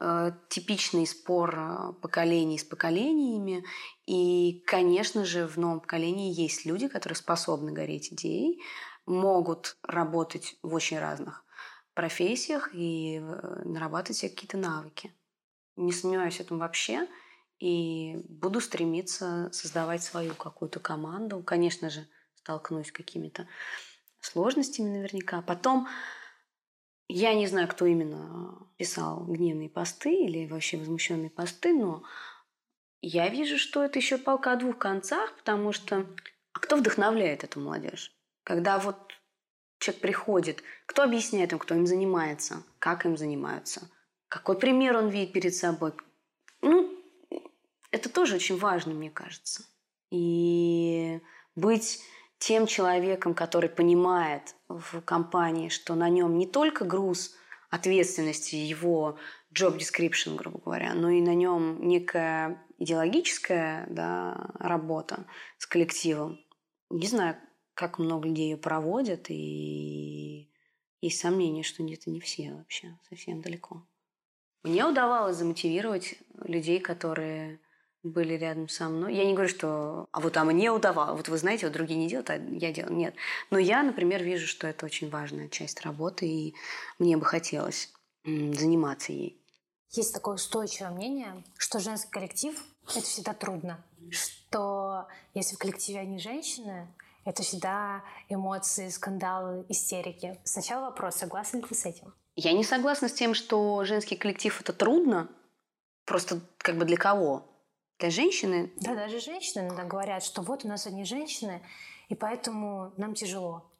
э, 0.00 0.32
типичный 0.48 1.06
спор 1.06 1.54
э, 1.58 1.92
поколений 2.00 2.58
с 2.58 2.64
поколениями. 2.64 3.64
И, 4.06 4.62
конечно 4.66 5.26
же, 5.26 5.46
в 5.46 5.58
новом 5.58 5.80
поколении 5.80 6.32
есть 6.32 6.64
люди, 6.64 6.88
которые 6.88 7.16
способны 7.16 7.72
гореть 7.72 8.14
идеей, 8.14 8.62
могут 9.04 9.76
работать 9.82 10.56
в 10.62 10.72
очень 10.72 10.98
разных 10.98 11.44
профессиях 11.92 12.70
и 12.72 13.18
э, 13.18 13.62
нарабатывать 13.64 14.16
себе 14.16 14.30
какие-то 14.30 14.56
навыки. 14.56 15.14
Не 15.76 15.92
сомневаюсь 15.92 16.36
в 16.36 16.40
этом 16.40 16.58
вообще. 16.58 17.06
И 17.58 18.16
буду 18.28 18.60
стремиться 18.60 19.50
создавать 19.52 20.02
свою 20.02 20.34
какую-то 20.34 20.80
команду. 20.80 21.42
Конечно 21.42 21.90
же, 21.90 22.08
столкнусь 22.42 22.90
какими-то 22.90 23.46
сложностями 24.20 24.88
наверняка. 24.88 25.42
Потом 25.42 25.88
я 27.08 27.34
не 27.34 27.46
знаю, 27.46 27.68
кто 27.68 27.86
именно 27.86 28.66
писал 28.76 29.24
гневные 29.24 29.68
посты 29.68 30.12
или 30.12 30.46
вообще 30.46 30.76
возмущенные 30.76 31.30
посты, 31.30 31.72
но 31.72 32.02
я 33.00 33.28
вижу, 33.28 33.58
что 33.58 33.82
это 33.84 33.98
еще 33.98 34.18
палка 34.18 34.52
о 34.52 34.56
двух 34.56 34.78
концах, 34.78 35.36
потому 35.36 35.72
что 35.72 36.06
а 36.52 36.58
кто 36.58 36.76
вдохновляет 36.76 37.44
эту 37.44 37.60
молодежь? 37.60 38.12
Когда 38.44 38.78
вот 38.78 38.96
человек 39.78 40.02
приходит, 40.02 40.62
кто 40.86 41.02
объясняет 41.02 41.52
им, 41.52 41.58
кто 41.58 41.74
им 41.74 41.86
занимается, 41.86 42.64
как 42.78 43.06
им 43.06 43.16
занимаются, 43.16 43.88
какой 44.28 44.58
пример 44.58 44.96
он 44.96 45.08
видит 45.08 45.32
перед 45.32 45.54
собой. 45.54 45.92
Ну, 46.60 46.98
это 47.90 48.08
тоже 48.08 48.36
очень 48.36 48.58
важно, 48.58 48.94
мне 48.94 49.10
кажется. 49.10 49.64
И 50.10 51.20
быть 51.54 52.00
тем 52.42 52.66
человеком, 52.66 53.34
который 53.34 53.70
понимает 53.70 54.56
в 54.68 55.00
компании, 55.02 55.68
что 55.68 55.94
на 55.94 56.08
нем 56.08 56.38
не 56.38 56.48
только 56.48 56.84
груз 56.84 57.36
ответственности, 57.70 58.56
его 58.56 59.16
job 59.54 59.78
description, 59.78 60.34
грубо 60.34 60.58
говоря, 60.58 60.92
но 60.94 61.08
и 61.08 61.20
на 61.20 61.36
нем 61.36 61.86
некая 61.86 62.60
идеологическая 62.78 63.86
да, 63.88 64.50
работа 64.58 65.24
с 65.56 65.66
коллективом. 65.66 66.40
Не 66.90 67.06
знаю, 67.06 67.36
как 67.74 68.00
много 68.00 68.26
людей 68.26 68.50
ее 68.50 68.56
проводят, 68.56 69.26
и 69.28 70.50
есть 71.00 71.20
сомнение, 71.20 71.62
что 71.62 71.84
это 71.84 72.10
не 72.10 72.18
все 72.18 72.54
вообще, 72.54 72.98
совсем 73.08 73.40
далеко. 73.40 73.86
Мне 74.64 74.84
удавалось 74.84 75.36
замотивировать 75.36 76.16
людей, 76.42 76.80
которые 76.80 77.60
были 78.02 78.34
рядом 78.34 78.68
со 78.68 78.88
мной. 78.88 79.14
Я 79.14 79.24
не 79.24 79.32
говорю, 79.32 79.48
что 79.48 80.06
а 80.12 80.20
вот 80.20 80.36
а 80.36 80.44
мне 80.44 80.70
удавалось. 80.70 81.16
Вот 81.16 81.28
вы 81.28 81.38
знаете, 81.38 81.66
вот 81.66 81.72
другие 81.72 81.98
не 81.98 82.08
делают, 82.08 82.30
а 82.30 82.36
я 82.36 82.72
делаю. 82.72 82.94
Нет. 82.94 83.14
Но 83.50 83.58
я, 83.58 83.82
например, 83.82 84.22
вижу, 84.22 84.46
что 84.46 84.66
это 84.66 84.86
очень 84.86 85.08
важная 85.08 85.48
часть 85.48 85.80
работы, 85.82 86.26
и 86.26 86.54
мне 86.98 87.16
бы 87.16 87.24
хотелось 87.24 87.92
заниматься 88.24 89.12
ей. 89.12 89.38
Есть 89.90 90.14
такое 90.14 90.36
устойчивое 90.36 90.90
мнение, 90.90 91.44
что 91.58 91.78
женский 91.78 92.10
коллектив— 92.10 92.58
это 92.88 93.02
всегда 93.02 93.34
трудно. 93.34 93.84
Что 94.10 95.06
если 95.34 95.54
в 95.54 95.58
коллективе 95.58 96.00
они 96.00 96.18
женщины, 96.18 96.88
это 97.24 97.42
всегда 97.42 98.02
эмоции, 98.28 98.88
скандалы, 98.88 99.64
истерики. 99.68 100.40
Сначала 100.44 100.86
вопрос, 100.86 101.16
согласны 101.16 101.58
ли 101.58 101.64
вы 101.68 101.76
с 101.76 101.84
этим? 101.84 102.14
Я 102.36 102.52
не 102.52 102.64
согласна 102.64 103.08
с 103.08 103.12
тем, 103.12 103.34
что 103.34 103.84
женский 103.84 104.16
коллектив— 104.16 104.58
это 104.60 104.72
трудно. 104.72 105.28
Просто 106.06 106.40
как 106.58 106.78
бы 106.78 106.84
для 106.84 106.96
кого? 106.96 107.44
Для 108.02 108.10
женщины? 108.10 108.72
Да, 108.80 108.96
даже 108.96 109.20
женщины 109.20 109.62
иногда 109.62 109.84
говорят, 109.84 110.24
что 110.24 110.42
вот 110.42 110.64
у 110.64 110.68
нас 110.68 110.88
одни 110.88 111.04
женщины, 111.04 111.62
и 112.08 112.16
поэтому 112.16 112.92
нам 112.96 113.14
тяжело. 113.14 113.70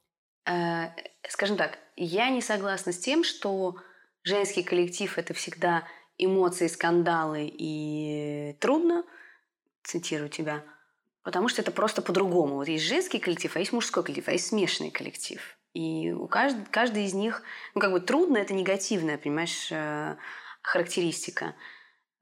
Э, 0.48 0.90
скажем 1.28 1.56
так, 1.56 1.76
я 1.96 2.30
не 2.30 2.40
согласна 2.40 2.92
с 2.92 2.98
тем, 2.98 3.24
что 3.24 3.74
женский 4.22 4.62
коллектив 4.62 5.18
это 5.18 5.34
всегда 5.34 5.88
эмоции, 6.18 6.68
скандалы 6.68 7.52
и 7.52 8.56
трудно, 8.60 9.02
цитирую 9.82 10.28
тебя, 10.28 10.62
потому 11.24 11.48
что 11.48 11.60
это 11.60 11.72
просто 11.72 12.00
по-другому. 12.00 12.54
Вот 12.54 12.68
есть 12.68 12.84
женский 12.84 13.18
коллектив, 13.18 13.56
а 13.56 13.58
есть 13.58 13.72
мужской 13.72 14.04
коллектив, 14.04 14.28
а 14.28 14.32
есть 14.34 14.46
смешанный 14.46 14.92
коллектив. 14.92 15.42
И 15.74 16.12
у 16.12 16.28
каждый, 16.28 16.64
каждый 16.66 17.06
из 17.06 17.14
них, 17.14 17.42
ну, 17.74 17.80
как 17.80 17.90
бы 17.90 17.98
трудно, 17.98 18.36
это 18.36 18.54
негативное, 18.54 19.18
понимаешь, 19.18 19.66
э, 19.72 20.14
характеристика. 20.62 21.56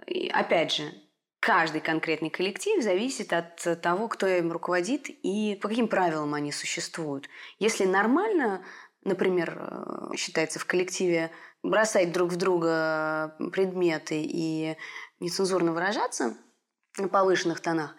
И 0.07 0.31
опять 0.31 0.73
же, 0.73 0.95
каждый 1.41 1.81
конкретный 1.81 2.31
коллектив 2.31 2.83
зависит 2.83 3.33
от 3.33 3.81
того, 3.81 4.09
кто 4.09 4.27
им 4.27 4.53
руководит 4.53 5.07
и 5.09 5.59
по 5.61 5.69
каким 5.69 5.89
правилам 5.89 6.35
они 6.35 6.53
существуют. 6.53 7.29
Если 7.59 7.87
нормально, 7.87 8.65
например, 9.03 9.57
э, 9.59 10.17
считается 10.17 10.59
в 10.59 10.67
коллективе 10.67 11.31
бросать 11.63 12.13
друг 12.13 12.31
в 12.31 12.37
друга 12.37 13.35
предметы 13.53 14.23
и 14.23 14.77
нецензурно 15.19 15.73
выражаться 15.73 16.37
на 16.99 17.09
повышенных 17.09 17.61
тонах, 17.61 17.97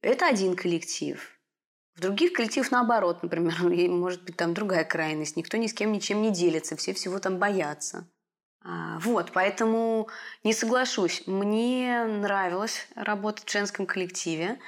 это 0.00 0.26
один 0.26 0.56
коллектив. 0.56 1.38
В 1.94 2.00
других 2.00 2.32
коллективах 2.32 2.70
наоборот, 2.70 3.22
например, 3.22 3.54
может 3.90 4.24
быть 4.24 4.36
там 4.36 4.54
другая 4.54 4.84
крайность. 4.84 5.36
Никто 5.36 5.58
ни 5.58 5.66
с 5.66 5.74
кем 5.74 5.92
ничем 5.92 6.22
не 6.22 6.30
делится, 6.30 6.76
все 6.76 6.94
всего 6.94 7.18
там 7.18 7.38
боятся. 7.38 8.08
А, 8.62 8.98
вот, 8.98 9.32
поэтому 9.32 10.08
не 10.44 10.52
соглашусь. 10.52 11.26
Мне 11.26 12.04
нравилось 12.04 12.86
работать 12.94 13.48
в 13.48 13.52
женском 13.52 13.86
коллективе. 13.86 14.58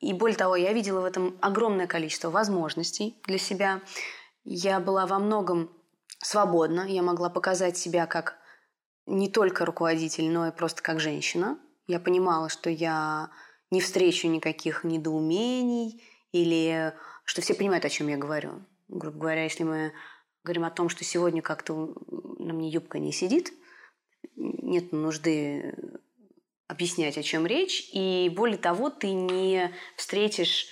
И 0.00 0.12
более 0.12 0.36
того, 0.36 0.56
я 0.56 0.72
видела 0.72 1.00
в 1.00 1.04
этом 1.04 1.36
огромное 1.40 1.86
количество 1.86 2.30
возможностей 2.30 3.20
для 3.26 3.38
себя. 3.38 3.80
Я 4.44 4.80
была 4.80 5.06
во 5.06 5.18
многом 5.18 5.70
свободна. 6.20 6.82
Я 6.82 7.02
могла 7.02 7.30
показать 7.30 7.76
себя 7.76 8.06
как 8.06 8.38
не 9.06 9.28
только 9.28 9.64
руководитель, 9.64 10.28
но 10.30 10.48
и 10.48 10.52
просто 10.52 10.82
как 10.82 11.00
женщина. 11.00 11.58
Я 11.86 12.00
понимала, 12.00 12.48
что 12.48 12.70
я 12.70 13.30
не 13.70 13.80
встречу 13.80 14.28
никаких 14.28 14.84
недоумений 14.84 16.02
или 16.32 16.94
что 17.24 17.40
все 17.40 17.54
понимают, 17.54 17.84
о 17.84 17.88
чем 17.88 18.08
я 18.08 18.16
говорю. 18.16 18.62
Грубо 18.88 19.18
говоря, 19.18 19.44
если 19.44 19.64
мы 19.64 19.92
говорим 20.48 20.64
о 20.64 20.70
том, 20.70 20.88
что 20.88 21.04
сегодня 21.04 21.42
как-то 21.42 21.94
на 22.38 22.54
мне 22.54 22.70
юбка 22.70 22.98
не 22.98 23.12
сидит, 23.12 23.52
нет 24.34 24.92
нужды 24.92 25.74
объяснять, 26.68 27.18
о 27.18 27.22
чем 27.22 27.46
речь. 27.46 27.90
И 27.92 28.32
более 28.34 28.56
того, 28.56 28.88
ты 28.88 29.12
не 29.12 29.70
встретишь 29.94 30.68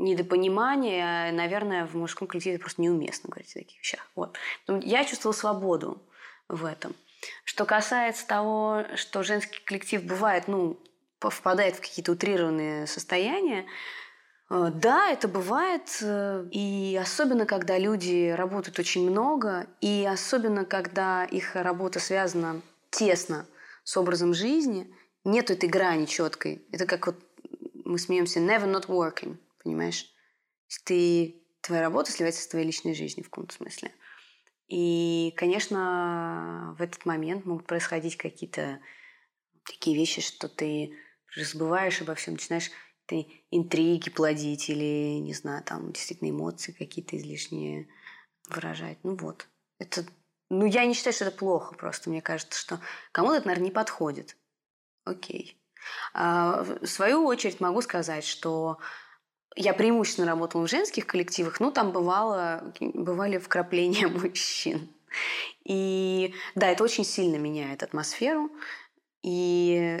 недопонимания, 0.00 1.30
наверное, 1.30 1.86
в 1.86 1.94
мужском 1.94 2.26
коллективе 2.26 2.58
просто 2.58 2.82
неуместно 2.82 3.30
говорить 3.30 3.52
о 3.52 3.60
таких 3.60 3.78
вещах. 3.78 4.10
Вот. 4.16 4.36
Я 4.66 5.04
чувствовала 5.04 5.36
свободу 5.36 6.02
в 6.48 6.64
этом. 6.64 6.96
Что 7.44 7.64
касается 7.64 8.26
того, 8.26 8.84
что 8.96 9.22
женский 9.22 9.60
коллектив 9.64 10.02
бывает, 10.02 10.48
ну, 10.48 10.76
впадает 11.20 11.76
в 11.76 11.80
какие-то 11.80 12.12
утрированные 12.12 12.88
состояния, 12.88 13.64
Э, 13.64 13.68
да, 14.50 15.10
это 15.10 15.28
бывает, 15.28 15.98
э, 16.02 16.44
и 16.50 16.98
особенно, 17.00 17.46
когда 17.46 17.78
люди 17.78 18.30
работают 18.30 18.80
очень 18.80 19.08
много, 19.08 19.68
и 19.80 20.04
особенно, 20.04 20.64
когда 20.64 21.24
их 21.24 21.54
работа 21.54 22.00
связана 22.00 22.60
тесно 22.90 23.46
с 23.84 23.96
образом 23.96 24.34
жизни, 24.34 24.92
нет 25.22 25.52
этой 25.52 25.68
грани 25.68 26.06
четкой. 26.06 26.64
Это 26.72 26.86
как 26.86 27.06
вот 27.06 27.16
мы 27.84 27.96
смеемся 28.00 28.40
never 28.40 28.66
not 28.66 28.86
working, 28.88 29.36
понимаешь? 29.62 30.12
Ты, 30.84 31.36
твоя 31.60 31.82
работа 31.82 32.10
сливается 32.10 32.42
с 32.42 32.48
твоей 32.48 32.66
личной 32.66 32.94
жизнью 32.94 33.24
в 33.24 33.30
каком-то 33.30 33.54
смысле. 33.54 33.92
И, 34.66 35.32
конечно, 35.36 36.74
в 36.76 36.82
этот 36.82 37.06
момент 37.06 37.44
могут 37.44 37.68
происходить 37.68 38.16
какие-то 38.16 38.80
такие 39.64 39.96
вещи, 39.96 40.20
что 40.20 40.48
ты 40.48 40.92
забываешь 41.36 42.00
обо 42.00 42.16
всем, 42.16 42.34
начинаешь 42.34 42.70
ты 43.10 43.26
интриги 43.50 44.08
плодить 44.08 44.70
или, 44.70 45.18
не 45.18 45.34
знаю, 45.34 45.64
там 45.64 45.90
действительно 45.90 46.30
эмоции 46.30 46.70
какие-то 46.70 47.16
излишние 47.16 47.88
выражать. 48.48 48.98
Ну 49.02 49.16
вот. 49.16 49.48
Это, 49.80 50.04
ну, 50.48 50.64
я 50.64 50.86
не 50.86 50.94
считаю, 50.94 51.12
что 51.12 51.24
это 51.24 51.36
плохо 51.36 51.74
просто. 51.74 52.08
Мне 52.08 52.22
кажется, 52.22 52.56
что 52.56 52.78
кому-то 53.10 53.38
это, 53.38 53.48
наверное, 53.48 53.66
не 53.66 53.72
подходит. 53.72 54.36
Окей. 55.04 55.60
А, 56.14 56.62
в 56.62 56.86
свою 56.86 57.24
очередь 57.26 57.58
могу 57.58 57.82
сказать, 57.82 58.24
что 58.24 58.78
я 59.56 59.74
преимущественно 59.74 60.28
работала 60.28 60.64
в 60.64 60.70
женских 60.70 61.04
коллективах, 61.04 61.58
ну, 61.58 61.72
там 61.72 61.90
бывало, 61.90 62.72
бывали 62.78 63.38
вкрапления 63.38 64.06
мужчин. 64.06 64.88
И 65.64 66.32
да, 66.54 66.68
это 66.68 66.84
очень 66.84 67.04
сильно 67.04 67.38
меняет 67.38 67.82
атмосферу. 67.82 68.52
И 69.24 70.00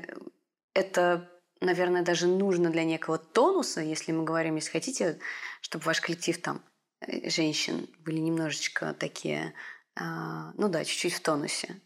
это 0.74 1.28
наверное, 1.60 2.02
даже 2.02 2.26
нужно 2.26 2.70
для 2.70 2.84
некого 2.84 3.18
тонуса, 3.18 3.80
если 3.80 4.12
мы 4.12 4.24
говорим, 4.24 4.56
если 4.56 4.70
хотите, 4.70 5.18
чтобы 5.60 5.84
ваш 5.84 6.00
коллектив 6.00 6.40
там 6.40 6.62
э, 7.00 7.28
женщин 7.28 7.88
были 8.00 8.18
немножечко 8.18 8.94
такие, 8.94 9.54
а, 9.94 10.52
ну 10.54 10.68
да, 10.68 10.84
чуть-чуть 10.84 11.14
в 11.14 11.20
тонусе. 11.20 11.80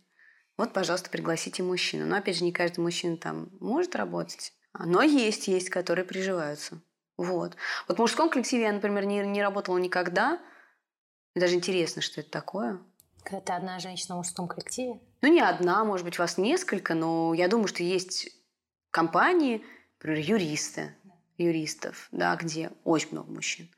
Вот, 0.57 0.73
пожалуйста, 0.73 1.11
пригласите 1.11 1.63
мужчину. 1.63 2.07
Но, 2.07 2.17
опять 2.17 2.37
же, 2.37 2.45
не 2.45 2.53
каждый 2.53 2.81
мужчина 2.81 3.17
там 3.17 3.49
может 3.61 3.97
работать. 3.97 4.53
Но 4.79 5.03
есть, 5.03 5.49
есть, 5.49 5.71
которые 5.71 6.05
приживаются. 6.05 6.81
Вот. 7.17 7.57
Вот 7.89 7.97
в 7.97 8.01
мужском 8.01 8.31
коллективе 8.31 8.65
я, 8.65 8.73
например, 8.73 9.05
не, 9.05 9.21
не 9.27 9.43
работала 9.43 9.79
никогда. 9.79 10.41
Мне 11.35 11.43
даже 11.43 11.55
интересно, 11.55 12.03
что 12.03 12.21
это 12.21 12.31
такое. 12.31 12.81
Когда 13.25 13.41
ты 13.41 13.53
одна 13.53 13.79
женщина 13.81 14.15
в 14.15 14.19
мужском 14.19 14.47
коллективе? 14.47 15.01
Ну, 15.23 15.33
не 15.33 15.41
одна, 15.41 15.85
может 15.85 16.05
быть, 16.05 16.19
вас 16.19 16.39
несколько, 16.39 16.95
но 16.95 17.35
я 17.35 17.49
думаю, 17.49 17.69
что 17.69 17.83
есть 17.83 18.29
компании, 18.95 19.65
например, 19.99 20.21
юристы, 20.21 20.95
юристов, 21.37 22.09
да, 22.13 22.37
где 22.37 22.71
очень 22.85 23.09
много 23.11 23.33
мужчин. 23.33 23.69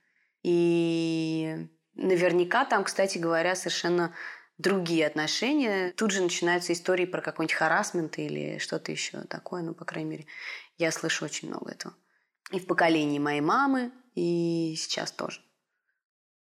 И 0.43 1.67
наверняка 1.95 2.67
там, 2.67 2.85
кстати 2.85 3.17
говоря, 3.17 3.57
совершенно 3.57 4.15
другие 4.59 5.07
отношения. 5.07 5.93
Тут 5.97 6.11
же 6.11 6.21
начинаются 6.21 6.75
истории 6.75 7.07
про 7.07 7.23
какой-нибудь 7.23 7.57
харасмент 7.57 8.19
или 8.19 8.59
что-то 8.59 8.93
еще 8.93 9.23
такое. 9.23 9.63
Ну, 9.63 9.73
по 9.73 9.87
крайней 9.87 10.11
мере, 10.11 10.27
я 10.77 10.93
слышу 10.93 11.25
очень 11.25 11.49
много 11.49 11.71
этого. 11.71 11.95
И 12.53 12.61
в 12.61 12.67
поколении 12.67 13.19
моей 13.19 13.41
мамы, 13.41 13.93
и 14.15 14.75
сейчас 14.77 15.13
тоже. 15.13 15.41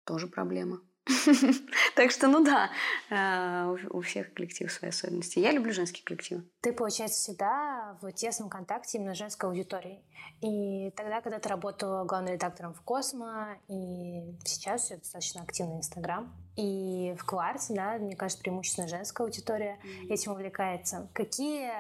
Тоже 0.06 0.26
проблема. 0.26 0.82
Так 1.96 2.12
что, 2.12 2.28
ну 2.28 2.44
да, 2.44 2.72
э, 3.10 3.76
у 3.90 4.02
всех 4.02 4.34
коллективов 4.34 4.72
свои 4.72 4.90
особенности. 4.90 5.40
Я 5.40 5.52
люблю 5.52 5.72
женские 5.72 6.04
коллективы. 6.04 6.44
Ты, 6.62 6.74
получается, 6.74 7.20
всегда 7.20 7.98
в 8.02 8.12
тесном 8.12 8.50
контакте 8.50 8.98
именно 8.98 9.14
с 9.14 9.18
женской 9.18 9.50
аудиторией. 9.50 10.04
И 10.42 10.92
тогда, 10.92 11.22
когда 11.22 11.40
ты 11.40 11.48
работала 11.50 12.04
главным 12.06 12.34
редактором 12.34 12.74
в 12.74 12.82
Космо, 12.82 13.58
и 13.68 14.36
сейчас 14.44 14.84
все 14.84 14.98
достаточно 14.98 15.44
активный 15.44 15.78
Инстаграм, 15.78 16.34
и 16.56 17.16
в 17.20 17.26
Кварте, 17.26 17.74
да, 17.74 17.98
мне 17.98 18.16
кажется, 18.16 18.42
преимущественно 18.42 18.88
женская 18.88 19.24
аудитория 19.24 19.80
этим 20.10 20.32
увлекается. 20.32 21.10
Какие 21.14 21.72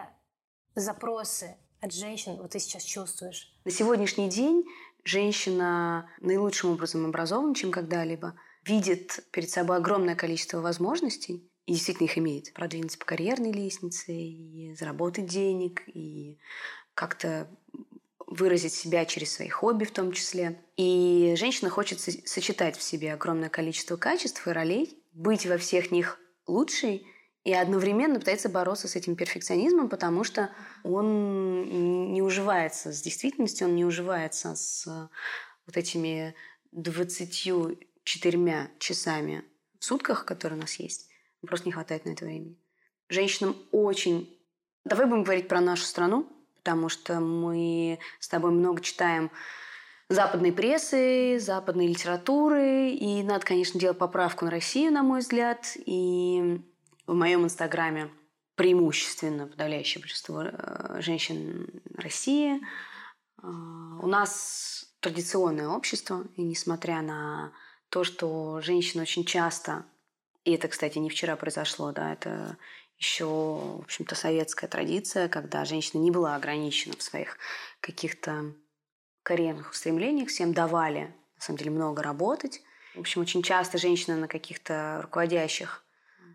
запросы 0.75 1.55
от 1.81 1.93
женщин 1.93 2.38
вот 2.38 2.51
ты 2.51 2.59
сейчас 2.59 2.83
чувствуешь? 2.83 3.53
На 3.65 3.71
сегодняшний 3.71 4.29
день 4.29 4.65
женщина 5.03 6.09
наилучшим 6.21 6.71
образом 6.71 7.05
образована, 7.05 7.55
чем 7.55 7.71
когда-либо– 7.71 8.35
видит 8.65 9.25
перед 9.32 9.49
собой 9.49 9.78
огромное 9.78 10.15
количество 10.15 10.60
возможностей, 10.60 11.49
и 11.65 11.73
действительно 11.73 12.06
их 12.06 12.17
имеет, 12.17 12.54
продвинуться 12.54 12.97
по 12.97 13.06
карьерной 13.06 13.51
лестнице, 13.51 14.13
и 14.13 14.75
заработать 14.75 15.25
денег, 15.25 15.84
и 15.88 16.38
как-то 16.93 17.47
выразить 18.28 18.73
себя 18.73 19.06
через 19.06 19.34
свои 19.34 19.49
хобби 19.49 19.86
в 19.86 19.91
том 19.91 20.12
числе. 20.12 20.60
И 20.78 21.36
женщина 21.38 21.69
хочет 21.69 21.99
сочетать 21.99 22.78
в 22.78 22.84
себе 22.84 23.13
огромное 23.13 23.49
количество 23.49 23.97
качеств 23.97 24.47
и 24.47 24.51
ролей, 24.51 24.97
быть 25.13 25.45
во 25.45 25.58
всех 25.58 25.91
них 25.91 26.19
лучшей 26.47 27.08
и 27.43 27.54
одновременно 27.54 28.19
пытается 28.19 28.49
бороться 28.49 28.88
с 28.88 28.95
этим 28.95 29.15
перфекционизмом, 29.15 29.88
потому 29.88 30.23
что 30.23 30.49
он 30.84 32.12
не 32.12 32.21
уживается 32.21 32.91
с 32.91 33.01
действительностью, 33.01 33.67
он 33.67 33.75
не 33.75 33.86
уживается 33.86 34.56
с 34.56 34.86
вот 35.67 35.78
этими 35.78 36.36
двадцатью 36.71 37.78
четырьмя 38.05 38.69
часами 38.79 39.43
в 39.79 39.83
сутках, 39.83 40.23
которые 40.23 40.57
у 40.57 40.61
нас 40.61 40.75
есть. 40.75 41.09
Просто 41.45 41.67
не 41.67 41.73
хватает 41.73 42.05
на 42.05 42.11
это 42.11 42.25
времени. 42.25 42.57
Женщинам 43.09 43.55
очень... 43.71 44.39
Давай 44.85 45.07
будем 45.07 45.23
говорить 45.23 45.47
про 45.47 45.59
нашу 45.59 45.83
страну, 45.83 46.31
потому 46.55 46.89
что 46.89 47.19
мы 47.19 47.99
с 48.19 48.27
тобой 48.27 48.51
много 48.51 48.81
читаем 48.81 49.31
западной 50.09 50.53
прессы, 50.53 51.39
западной 51.39 51.87
литературы, 51.87 52.91
и 52.91 53.23
надо, 53.23 53.45
конечно, 53.45 53.79
делать 53.79 53.97
поправку 53.97 54.45
на 54.45 54.51
Россию, 54.51 54.93
на 54.93 55.03
мой 55.03 55.19
взгляд. 55.19 55.75
И 55.85 56.61
в 57.07 57.13
моем 57.13 57.43
инстаграме 57.43 58.09
преимущественно 58.55 59.47
подавляющее 59.47 60.01
большинство 60.01 60.43
э, 60.43 61.01
женщин 61.01 61.81
России. 61.95 62.61
А, 63.41 63.47
у 64.01 64.07
нас 64.07 64.95
традиционное 64.99 65.67
общество, 65.67 66.25
и 66.35 66.41
несмотря 66.41 67.01
на 67.01 67.51
то, 67.89 68.04
что 68.04 68.62
женщины 68.62 69.04
очень 69.04 69.26
часто, 69.26 69.86
и 70.43 70.54
это, 70.54 70.67
кстати, 70.67 70.98
не 70.98 71.10
вчера 71.10 71.36
произошло, 71.36 71.91
да, 71.91 72.13
это 72.13 72.58
еще, 72.98 73.26
в 73.26 73.82
общем-то, 73.84 74.15
советская 74.15 74.69
традиция, 74.69 75.28
когда 75.28 75.65
женщина 75.65 76.02
не 76.02 76.12
была 76.12 76.36
ограничена 76.36 76.95
в 76.95 77.02
своих 77.02 77.38
каких-то 77.80 78.54
карьерных 79.24 79.71
устремлениях, 79.71 80.30
всем 80.30 80.54
давали, 80.54 81.13
на 81.36 81.41
самом 81.41 81.58
деле, 81.58 81.71
много 81.71 82.04
работать. 82.04 82.62
В 82.93 83.00
общем, 83.00 83.21
очень 83.21 83.43
часто 83.43 83.78
женщины 83.78 84.15
на 84.15 84.28
каких-то 84.28 85.00
руководящих 85.02 85.84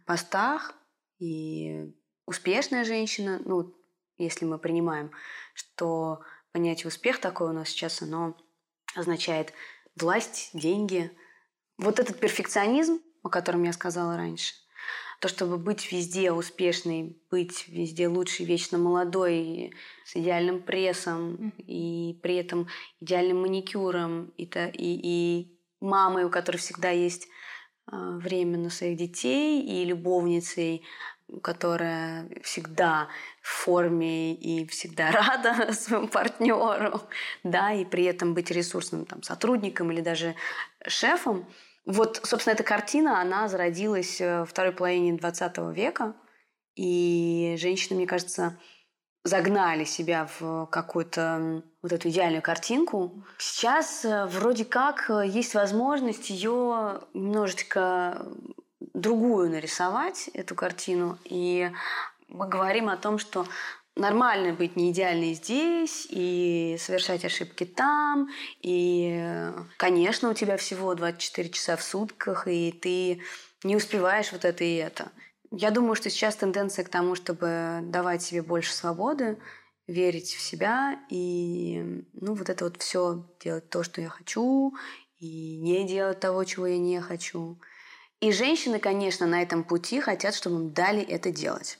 постах, 0.07 0.75
и 1.19 1.95
успешная 2.27 2.85
женщина, 2.85 3.41
ну, 3.45 3.75
если 4.19 4.45
мы 4.45 4.59
принимаем, 4.59 5.13
что 5.55 6.21
понятие 6.53 6.89
успех 6.89 7.21
такое 7.21 7.51
у 7.51 7.53
нас 7.53 7.69
сейчас, 7.69 8.03
оно 8.03 8.37
означает 8.95 9.53
власть, 9.97 10.51
деньги. 10.53 11.11
Вот 11.81 11.99
этот 11.99 12.21
перфекционизм, 12.21 13.01
о 13.23 13.31
котором 13.31 13.63
я 13.63 13.73
сказала 13.73 14.15
раньше, 14.15 14.53
то, 15.19 15.29
чтобы 15.29 15.57
быть 15.57 15.91
везде 15.91 16.31
успешной, 16.31 17.17
быть 17.31 17.69
везде 17.69 18.07
лучшей, 18.07 18.45
вечно 18.45 18.77
молодой, 18.77 19.73
с 20.05 20.15
идеальным 20.15 20.61
прессом, 20.61 21.35
mm-hmm. 21.35 21.65
и 21.67 22.19
при 22.23 22.37
этом 22.37 22.69
идеальным 23.01 23.41
маникюром, 23.41 24.33
и, 24.37 24.45
то, 24.45 24.67
и, 24.67 25.01
и 25.03 25.59
мамой, 25.81 26.25
у 26.25 26.31
которой 26.31 26.59
всегда 26.59 26.91
есть 26.91 27.29
э, 27.91 27.97
время 27.97 28.59
на 28.59 28.69
своих 28.69 28.99
детей, 28.99 29.63
и 29.63 29.87
любовницей, 29.87 30.83
которая 31.43 32.29
всегда 32.43 33.09
в 33.41 33.49
форме 33.49 34.35
и 34.35 34.67
всегда 34.67 35.11
рада 35.13 35.73
своему 35.73 36.09
партнеру, 36.09 37.01
да, 37.43 37.73
и 37.73 37.87
при 37.87 38.05
этом 38.05 38.35
быть 38.35 38.51
ресурсным 38.51 39.07
там, 39.07 39.23
сотрудником 39.23 39.91
или 39.91 40.03
даже 40.03 40.35
шефом. 40.87 41.47
Вот, 41.87 42.21
собственно, 42.25 42.55
эта 42.55 42.63
картина, 42.63 43.21
она 43.21 43.49
зародилась 43.49 44.21
э, 44.21 44.43
в 44.43 44.47
второй 44.47 44.73
половине 44.73 45.15
20 45.15 45.59
века, 45.75 46.15
и 46.77 47.57
женщины, 47.59 47.97
мне 47.97 48.07
кажется, 48.07 48.59
загнали 49.25 49.85
себя 49.85 50.29
в 50.39 50.67
какую-то 50.67 51.63
вот 51.83 51.93
эту 51.93 52.09
идеальную 52.09 52.43
картинку. 52.43 53.25
Сейчас 53.39 54.05
э, 54.05 54.27
вроде 54.27 54.65
как 54.65 55.11
э, 55.11 55.27
есть 55.27 55.55
возможность 55.55 56.31
ее 56.31 57.01
немножечко 57.15 58.27
другую 58.95 59.51
нарисовать, 59.51 60.29
эту 60.35 60.55
картину. 60.55 61.19
И 61.25 61.71
мы 62.29 62.49
говорим 62.49 62.89
о 62.89 62.97
том, 62.97 63.19
что 63.19 63.47
нормально 63.97 64.53
быть 64.53 64.77
не 64.77 64.91
идеальной 64.91 65.35
здесь 65.35 66.07
и 66.11 66.77
совершать 66.79 67.25
ошибки 67.25 67.65
там. 67.65 68.29
И, 68.63 69.53
конечно, 69.77 70.31
у 70.31 70.35
тебя 70.35 70.57
всего 70.57 70.95
24 70.95 71.49
часа 71.51 71.77
в 71.77 71.83
сутках, 71.83 72.49
и 72.49 72.73
ты 72.73 73.23
не 73.65 73.77
успеваешь 73.77 74.33
вот 74.33 74.45
это 74.45 74.65
и 74.65 74.77
это. 74.77 75.13
Я 75.51 75.71
думаю, 75.71 75.97
что 75.97 76.11
сейчас 76.11 76.37
тенденция 76.37 76.85
к 76.85 76.89
тому, 76.89 77.15
чтобы 77.15 77.81
давать 77.83 78.23
себе 78.23 78.43
больше 78.43 78.73
свободы, 78.73 79.39
верить 79.89 80.33
в 80.33 80.41
себя 80.41 81.01
и 81.11 82.05
ну, 82.13 82.35
вот 82.35 82.49
это 82.49 82.65
вот 82.65 82.81
все 82.81 83.27
делать 83.43 83.69
то, 83.69 83.83
что 83.83 84.01
я 84.01 84.09
хочу, 84.09 84.73
и 85.19 85.59
не 85.59 85.87
делать 85.87 86.21
того, 86.21 86.45
чего 86.45 86.67
я 86.67 86.79
не 86.79 87.01
хочу. 87.01 87.61
И 88.21 88.31
женщины, 88.31 88.79
конечно, 88.79 89.27
на 89.27 89.43
этом 89.43 89.65
пути 89.65 90.01
хотят, 90.01 90.35
чтобы 90.35 90.57
им 90.57 90.73
дали 90.73 91.03
это 91.03 91.33
делать. 91.33 91.80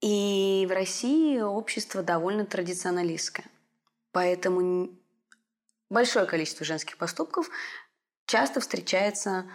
И 0.00 0.66
в 0.68 0.72
России 0.72 1.40
общество 1.40 2.02
довольно 2.02 2.46
традиционалистское. 2.46 3.46
Поэтому 4.12 4.90
большое 5.90 6.26
количество 6.26 6.64
женских 6.64 6.96
поступков 6.96 7.50
часто 8.26 8.60
встречается 8.60 9.50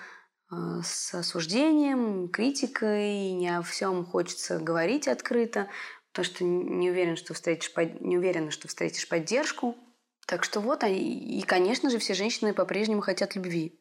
э, 0.51 0.56
с 0.84 1.13
осуждением, 1.13 2.27
критикой, 2.27 3.32
не 3.32 3.56
о 3.56 3.62
всем 3.62 4.06
хочется 4.06 4.60
говорить 4.60 5.08
открыто, 5.08 5.69
потому 6.12 6.25
что 6.25 6.43
не 6.43 6.89
уверен, 6.89 7.15
что 7.15 7.34
встретишь, 7.34 7.71
не 8.01 8.17
уверена, 8.17 8.51
что 8.51 8.67
встретишь 8.67 9.08
поддержку. 9.08 9.77
Так 10.25 10.43
что 10.43 10.60
вот, 10.60 10.84
и, 10.84 11.41
конечно 11.45 11.89
же, 11.89 11.99
все 11.99 12.13
женщины 12.13 12.53
по-прежнему 12.53 13.01
хотят 13.01 13.36
любви. 13.36 13.79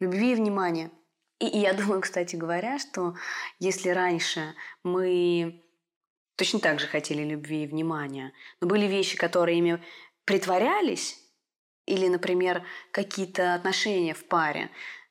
Любви 0.00 0.32
и 0.32 0.34
внимания. 0.34 0.90
И, 1.38 1.46
и 1.46 1.58
я 1.58 1.72
думаю, 1.72 2.00
кстати 2.00 2.36
говоря, 2.36 2.78
что 2.78 3.14
если 3.58 3.90
раньше 3.90 4.54
мы 4.82 5.63
точно 6.36 6.60
так 6.60 6.80
же 6.80 6.86
хотели 6.86 7.22
любви 7.22 7.64
и 7.64 7.66
внимания. 7.66 8.32
Но 8.60 8.66
были 8.66 8.86
вещи, 8.86 9.16
которые 9.16 9.58
ими 9.58 9.82
притворялись, 10.24 11.18
или, 11.86 12.08
например, 12.08 12.64
какие-то 12.92 13.54
отношения 13.54 14.14
в 14.14 14.24
паре 14.26 14.70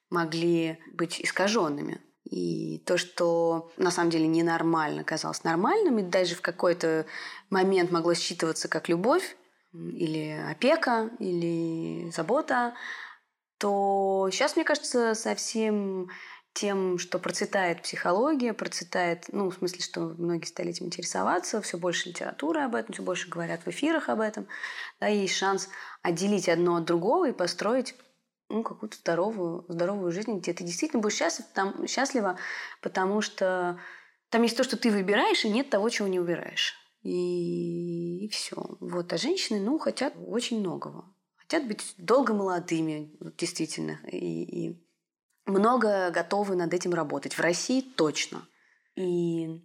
могли 0.09 0.79
быть 0.93 1.21
искаженными. 1.21 2.01
И 2.23 2.79
то, 2.86 2.97
что 2.97 3.71
на 3.77 3.91
самом 3.91 4.09
деле 4.09 4.27
ненормально 4.27 5.03
казалось 5.03 5.43
нормальным, 5.43 5.99
и 5.99 6.03
даже 6.03 6.36
в 6.36 6.41
какой-то 6.41 7.05
момент 7.49 7.91
могло 7.91 8.13
считываться 8.13 8.67
как 8.67 8.89
любовь, 8.89 9.36
или 9.73 10.29
опека, 10.49 11.09
или 11.19 12.09
забота, 12.12 12.75
то 13.57 14.29
сейчас, 14.31 14.55
мне 14.55 14.65
кажется, 14.65 15.15
совсем 15.15 16.09
тем, 16.53 16.99
что 16.99 17.19
процветает 17.19 17.81
психология, 17.81 18.53
процветает, 18.53 19.25
ну, 19.31 19.49
в 19.49 19.55
смысле, 19.55 19.81
что 19.81 20.01
многие 20.01 20.45
стали 20.45 20.69
этим 20.69 20.85
интересоваться, 20.85 21.61
все 21.61 21.77
больше 21.77 22.09
литературы 22.09 22.61
об 22.61 22.75
этом, 22.75 22.93
все 22.93 23.03
больше 23.03 23.29
говорят 23.29 23.65
в 23.65 23.67
эфирах 23.69 24.09
об 24.09 24.21
этом, 24.21 24.47
да, 24.99 25.07
есть 25.07 25.35
шанс 25.35 25.69
отделить 26.01 26.49
одно 26.49 26.77
от 26.77 26.85
другого 26.85 27.29
и 27.29 27.33
построить 27.33 27.95
ну, 28.49 28.61
какую-то 28.61 28.97
здоровую, 28.97 29.65
здоровую 29.67 30.11
жизнь, 30.11 30.37
где 30.37 30.53
ты 30.53 30.63
действительно 30.63 31.01
будешь 31.01 31.17
счастлив, 31.17 31.45
там, 31.53 31.87
счастлива, 31.87 32.37
потому 32.81 33.21
что 33.21 33.79
там 34.29 34.43
есть 34.43 34.57
то, 34.57 34.63
что 34.63 34.77
ты 34.77 34.91
выбираешь, 34.91 35.45
и 35.45 35.49
нет 35.49 35.69
того, 35.69 35.89
чего 35.89 36.07
не 36.07 36.19
выбираешь. 36.19 36.75
И, 37.01 38.25
и 38.25 38.29
все. 38.29 38.55
Вот. 38.79 39.11
А 39.11 39.17
женщины, 39.17 39.59
ну, 39.59 39.77
хотят 39.77 40.13
очень 40.25 40.59
многого. 40.59 41.13
Хотят 41.35 41.67
быть 41.67 41.93
долго 41.97 42.33
молодыми, 42.33 43.11
действительно. 43.37 43.99
И, 44.07 44.67
и 44.67 44.82
много 45.45 46.10
готовы 46.12 46.56
над 46.56 46.73
этим 46.73 46.93
работать. 46.93 47.34
В 47.34 47.41
России 47.41 47.82
точно. 47.82 48.47
И 48.95 49.62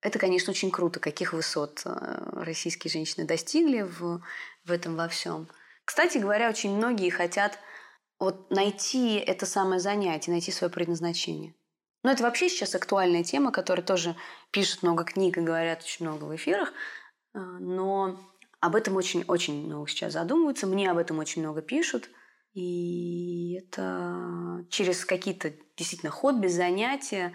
это, 0.00 0.18
конечно, 0.18 0.50
очень 0.50 0.70
круто, 0.70 1.00
каких 1.00 1.32
высот 1.32 1.82
э, 1.84 2.42
российские 2.42 2.90
женщины 2.90 3.26
достигли 3.26 3.82
в, 3.82 4.22
в 4.64 4.70
этом 4.70 4.96
во 4.96 5.08
всем. 5.08 5.48
Кстати 5.84 6.18
говоря, 6.18 6.48
очень 6.48 6.76
многие 6.76 7.10
хотят 7.10 7.58
вот 8.18 8.50
найти 8.50 9.16
это 9.16 9.46
самое 9.46 9.80
занятие, 9.80 10.32
найти 10.32 10.52
свое 10.52 10.72
предназначение. 10.72 11.54
Но 12.02 12.10
это 12.10 12.24
вообще 12.24 12.48
сейчас 12.48 12.74
актуальная 12.74 13.22
тема, 13.22 13.52
которая 13.52 13.84
тоже 13.84 14.16
пишут 14.50 14.82
много 14.82 15.04
книг 15.04 15.38
и 15.38 15.40
говорят 15.40 15.82
очень 15.82 16.06
много 16.06 16.24
в 16.24 16.34
эфирах. 16.34 16.72
Э, 17.34 17.38
но 17.38 18.20
об 18.60 18.76
этом 18.76 18.96
очень-очень 18.96 19.66
много 19.66 19.88
сейчас 19.88 20.12
задумываются. 20.12 20.66
Мне 20.66 20.90
об 20.90 20.98
этом 20.98 21.18
очень 21.18 21.42
много 21.42 21.62
пишут– 21.62 22.10
и 22.54 23.54
это 23.54 24.66
через 24.68 25.04
какие-то 25.04 25.52
действительно 25.76 26.10
хобби, 26.10 26.48
занятия 26.48 27.32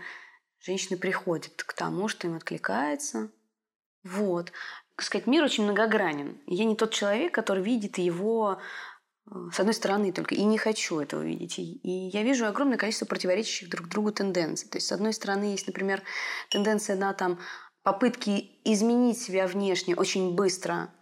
женщины 0.60 0.98
приходят 0.98 1.64
к 1.64 1.74
тому, 1.74 2.08
что 2.08 2.28
им 2.28 2.36
откликается. 2.36 3.32
Вот. 4.04 4.52
Так 4.96 5.06
сказать, 5.06 5.28
мир 5.28 5.44
очень 5.44 5.64
многогранен. 5.64 6.40
Я 6.46 6.66
не 6.66 6.76
тот 6.76 6.92
человек, 6.92 7.34
который 7.34 7.64
видит 7.64 7.98
его 7.98 8.60
э, 9.26 9.36
с 9.52 9.60
одной 9.60 9.74
стороны 9.74 10.12
только, 10.12 10.36
и 10.36 10.44
не 10.44 10.58
хочу 10.58 11.00
этого 11.00 11.24
видеть. 11.24 11.58
И 11.60 12.10
я 12.14 12.24
вижу 12.24 12.46
огромное 12.46 12.78
количество 12.78 13.06
противоречащих 13.06 13.70
друг 13.70 13.88
другу 13.88 14.12
тенденций. 14.12 14.70
То 14.70 14.78
есть, 14.78 14.88
с 14.88 14.92
одной 14.92 15.14
стороны, 15.14 15.46
есть, 15.46 15.68
например, 15.68 16.04
тенденция 16.50 16.96
на 16.96 17.14
там, 17.14 17.40
попытки 17.84 18.60
изменить 18.64 19.20
себя 19.20 19.48
внешне 19.48 19.96
очень 19.96 20.36
быстро 20.36 20.94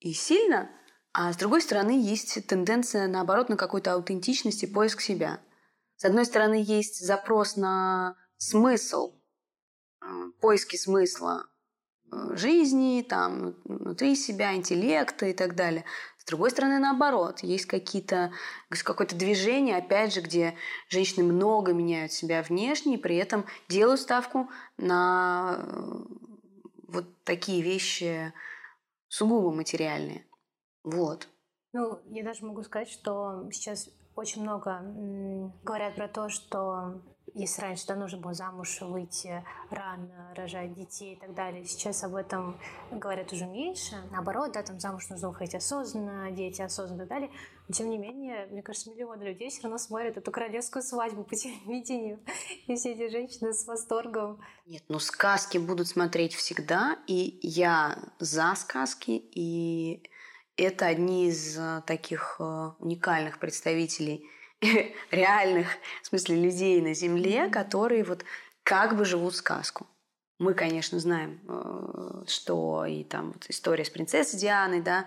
и 0.00 0.14
сильно– 0.14 0.70
а 1.16 1.32
с 1.32 1.36
другой 1.36 1.62
стороны, 1.62 1.92
есть 1.92 2.44
тенденция, 2.48 3.06
наоборот, 3.06 3.48
на 3.48 3.56
какую-то 3.56 3.92
аутентичность 3.92 4.64
и 4.64 4.66
поиск 4.66 5.00
себя. 5.00 5.38
С 5.96 6.04
одной 6.04 6.26
стороны, 6.26 6.60
есть 6.60 7.06
запрос 7.06 7.54
на 7.56 8.16
смысл, 8.36 9.14
э, 10.02 10.06
поиски 10.40 10.74
смысла 10.74 11.46
э, 12.12 12.34
жизни, 12.36 13.06
там, 13.08 13.54
внутри 13.64 14.16
себя, 14.16 14.56
интеллекта 14.56 15.26
и 15.26 15.32
так 15.32 15.54
далее. 15.54 15.84
С 16.18 16.24
другой 16.24 16.50
стороны, 16.50 16.80
наоборот, 16.80 17.40
есть 17.44 17.66
какие-то, 17.66 18.32
какое-то 18.68 19.14
движение, 19.14 19.76
опять 19.76 20.12
же, 20.12 20.20
где 20.20 20.56
женщины 20.88 21.22
много 21.22 21.72
меняют 21.72 22.10
себя 22.10 22.42
внешне 22.42 22.96
и 22.96 23.00
при 23.00 23.14
этом 23.14 23.46
делают 23.68 24.00
ставку 24.00 24.50
на 24.78 25.58
э, 25.60 25.74
вот 26.88 27.22
такие 27.22 27.62
вещи 27.62 28.32
сугубо 29.06 29.52
материальные. 29.52 30.26
Вот. 30.84 31.28
Ну, 31.72 31.98
я 32.10 32.22
даже 32.22 32.44
могу 32.46 32.62
сказать, 32.62 32.88
что 32.88 33.48
сейчас 33.50 33.88
очень 34.14 34.42
много 34.42 34.80
говорят 35.64 35.96
про 35.96 36.06
то, 36.06 36.28
что 36.28 37.00
если 37.34 37.62
раньше 37.62 37.86
да, 37.88 37.96
нужно 37.96 38.18
было 38.18 38.32
замуж 38.32 38.80
выйти 38.80 39.44
рано, 39.70 40.32
рожать 40.36 40.74
детей 40.74 41.14
и 41.14 41.18
так 41.18 41.34
далее, 41.34 41.64
сейчас 41.64 42.04
об 42.04 42.14
этом 42.14 42.60
говорят 42.92 43.32
уже 43.32 43.46
меньше. 43.46 43.96
Наоборот, 44.12 44.52
да, 44.52 44.62
там 44.62 44.78
замуж 44.78 45.08
нужно 45.10 45.28
выходить 45.28 45.56
осознанно, 45.56 46.30
дети 46.30 46.62
осознанно 46.62 46.98
и 46.98 47.00
так 47.00 47.08
далее. 47.08 47.30
Но 47.66 47.74
тем 47.74 47.90
не 47.90 47.98
менее, 47.98 48.46
мне 48.46 48.62
кажется, 48.62 48.90
миллионы 48.90 49.24
людей 49.24 49.50
все 49.50 49.62
равно 49.62 49.78
смотрят 49.78 50.16
эту 50.16 50.30
королевскую 50.30 50.82
свадьбу 50.82 51.24
по 51.24 51.34
телевидению. 51.34 52.20
И 52.68 52.76
все 52.76 52.92
эти 52.92 53.10
женщины 53.10 53.52
с 53.52 53.66
восторгом. 53.66 54.40
Нет, 54.66 54.84
ну 54.88 55.00
сказки 55.00 55.58
будут 55.58 55.88
смотреть 55.88 56.34
всегда, 56.34 56.98
и 57.08 57.40
я 57.42 57.98
за 58.20 58.54
сказки, 58.54 59.10
и 59.10 60.08
это 60.56 60.86
одни 60.86 61.28
из 61.28 61.58
э, 61.58 61.82
таких 61.86 62.36
э, 62.38 62.70
уникальных 62.78 63.38
представителей 63.38 64.28
реальных, 65.10 65.68
в 66.02 66.06
смысле, 66.06 66.36
людей 66.36 66.80
на 66.80 66.94
Земле, 66.94 67.48
которые 67.48 68.04
вот 68.04 68.24
как 68.62 68.96
бы 68.96 69.04
живут 69.04 69.34
сказку. 69.34 69.86
Мы, 70.38 70.54
конечно, 70.54 70.98
знаем, 70.98 71.40
э, 71.48 72.24
что 72.26 72.84
и 72.86 73.04
там 73.04 73.32
вот 73.32 73.46
история 73.48 73.84
с 73.84 73.90
принцессой 73.90 74.38
Дианой, 74.38 74.80
да, 74.80 75.06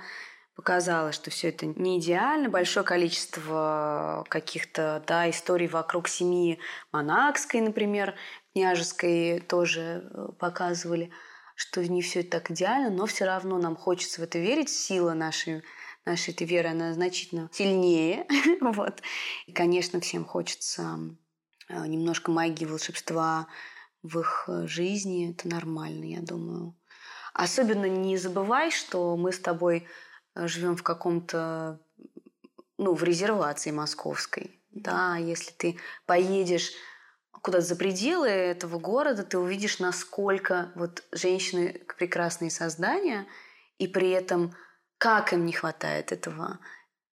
показала, 0.55 1.11
что 1.11 1.29
все 1.29 1.49
это 1.49 1.65
не 1.65 1.99
идеально. 1.99 2.49
Большое 2.49 2.85
количество 2.85 4.25
каких-то 4.27 5.03
да, 5.05 5.29
историй 5.29 5.67
вокруг 5.67 6.07
семьи 6.07 6.59
Монакской, 6.91 7.61
например, 7.61 8.15
княжеской 8.53 9.39
тоже 9.41 10.09
показывали, 10.39 11.11
что 11.57 11.83
не 11.83 12.03
все 12.03 12.21
так 12.21 12.51
идеально, 12.51 12.91
но 12.91 13.07
все 13.07 13.25
равно 13.25 13.57
нам 13.57 13.75
хочется 13.75 14.21
в 14.21 14.23
это 14.23 14.37
верить. 14.37 14.69
Сила 14.69 15.13
нашей, 15.13 15.63
нашей 16.05 16.31
этой 16.31 16.45
веры, 16.45 16.69
она 16.69 16.93
значительно 16.93 17.49
сильнее. 17.51 18.27
вот. 18.61 19.01
И, 19.47 19.51
конечно, 19.51 19.99
всем 19.99 20.23
хочется 20.23 20.99
э, 21.67 21.87
немножко 21.87 22.29
магии, 22.29 22.65
волшебства 22.65 23.47
в 24.03 24.19
их 24.19 24.45
э, 24.47 24.67
жизни. 24.67 25.31
Это 25.31 25.47
нормально, 25.47 26.05
я 26.05 26.21
думаю. 26.21 26.75
Особенно 27.33 27.85
не 27.85 28.17
забывай, 28.17 28.69
что 28.69 29.17
мы 29.17 29.31
с 29.31 29.39
тобой 29.39 29.87
живем 30.35 30.75
в 30.75 30.83
каком-то, 30.83 31.79
ну, 32.77 32.93
в 32.93 33.03
резервации 33.03 33.71
московской. 33.71 34.61
Да, 34.69 35.17
если 35.17 35.51
ты 35.53 35.77
поедешь 36.05 36.73
куда-то 37.47 37.65
за 37.65 37.77
пределы 37.77 38.27
этого 38.27 38.77
города, 38.77 39.23
ты 39.23 39.37
увидишь, 39.37 39.79
насколько 39.79 40.69
вот 40.75 41.03
женщины 41.13 41.79
прекрасные 41.97 42.51
создания, 42.51 43.25
и 43.77 43.87
при 43.87 44.09
этом 44.09 44.53
как 44.97 45.31
им 45.31 45.45
не 45.45 45.53
хватает 45.53 46.11
этого 46.11 46.59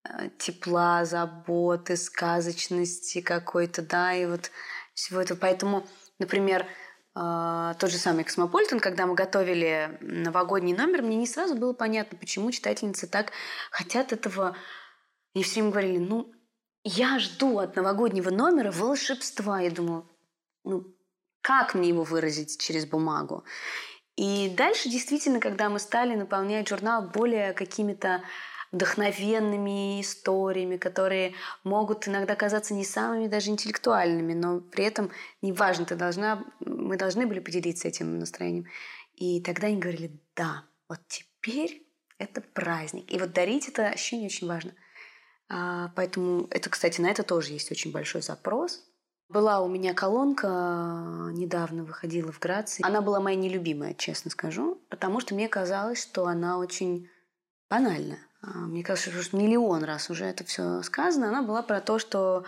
э, 0.03 0.29
тепла, 0.39 1.05
заботы, 1.05 1.97
сказочности 1.97 3.21
какой-то, 3.21 3.83
да, 3.83 4.15
и 4.15 4.25
вот 4.25 4.49
всего 4.95 5.21
этого. 5.21 5.37
Поэтому, 5.37 5.85
например, 6.17 6.65
а, 7.13 7.75
тот 7.75 7.91
же 7.91 7.97
самый 7.97 8.23
Космополитен, 8.23 8.79
когда 8.79 9.05
мы 9.05 9.13
готовили 9.13 9.99
новогодний 10.01 10.73
номер, 10.73 11.03
мне 11.03 11.15
не 11.15 11.27
сразу 11.27 11.53
было 11.53 11.73
понятно, 11.73 12.17
почему 12.17 12.49
читательницы 12.49 13.05
так 13.05 13.33
хотят 13.69 14.11
этого. 14.11 14.57
Они 15.35 15.43
все 15.43 15.59
время 15.59 15.69
говорили, 15.69 15.97
ну, 15.99 16.33
я 16.83 17.19
жду 17.19 17.59
от 17.59 17.75
новогоднего 17.75 18.31
номера 18.31 18.71
волшебства. 18.71 19.61
Я 19.61 19.69
думаю, 19.69 20.09
ну, 20.63 20.85
как 21.41 21.73
мне 21.75 21.89
его 21.89 22.03
выразить 22.03 22.59
через 22.59 22.85
бумагу? 22.85 23.43
И 24.15 24.53
дальше 24.55 24.89
действительно, 24.89 25.39
когда 25.39 25.69
мы 25.69 25.79
стали 25.79 26.15
наполнять 26.15 26.69
журнал 26.69 27.09
более 27.09 27.53
какими-то 27.53 28.21
вдохновенными 28.71 30.01
историями, 30.01 30.77
которые 30.77 31.33
могут 31.63 32.07
иногда 32.07 32.35
казаться 32.35 32.73
не 32.73 32.83
самыми 32.83 33.27
даже 33.27 33.51
интеллектуальными, 33.51 34.33
но 34.33 34.61
при 34.61 34.85
этом 34.85 35.11
неважно, 35.41 35.85
ты 35.85 35.95
должна, 35.95 36.43
мы 36.59 36.97
должны 36.97 37.27
были 37.27 37.39
поделиться 37.39 37.87
этим 37.87 38.17
настроением. 38.17 38.65
И 39.15 39.41
тогда 39.41 39.67
они 39.67 39.77
говорили, 39.77 40.19
да, 40.35 40.65
вот 40.89 40.99
теперь 41.07 41.87
это 42.17 42.41
праздник. 42.41 43.11
И 43.11 43.19
вот 43.19 43.31
дарить 43.31 43.67
это 43.67 43.89
ощущение 43.89 44.27
очень 44.27 44.47
важно. 44.47 44.73
А, 45.49 45.89
поэтому 45.95 46.47
это, 46.49 46.69
кстати, 46.69 46.99
на 46.99 47.07
это 47.11 47.21
тоже 47.21 47.53
есть 47.53 47.71
очень 47.71 47.91
большой 47.91 48.23
запрос. 48.23 48.83
Была 49.33 49.61
у 49.61 49.67
меня 49.67 49.95
колонка, 49.95 50.47
недавно 51.31 51.83
выходила 51.83 52.31
в 52.31 52.39
Грации. 52.39 52.85
Она 52.85 53.01
была 53.01 53.19
моя 53.19 53.35
нелюбимая, 53.35 53.95
честно 53.95 54.29
скажу, 54.29 54.79
потому 54.89 55.19
что 55.19 55.33
мне 55.33 55.47
казалось, 55.47 56.01
что 56.03 56.27
она 56.27 56.59
очень 56.59 57.09
банальна. 57.67 58.19
А, 58.43 58.59
мне 58.59 58.83
кажется, 58.83 59.09
что 59.23 59.35
миллион 59.35 59.83
раз 59.83 60.11
уже 60.11 60.25
это 60.25 60.43
все 60.43 60.83
сказано. 60.83 61.29
Она 61.29 61.41
была 61.41 61.63
про 61.63 61.81
то, 61.81 61.97
что 61.97 62.43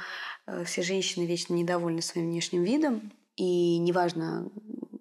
э, 0.46 0.64
все 0.66 0.84
женщины 0.84 1.26
вечно 1.26 1.56
недовольны 1.56 2.04
своим 2.04 2.28
внешним 2.28 2.64
видом. 2.64 3.12
И 3.36 3.80
неважно, 3.80 4.52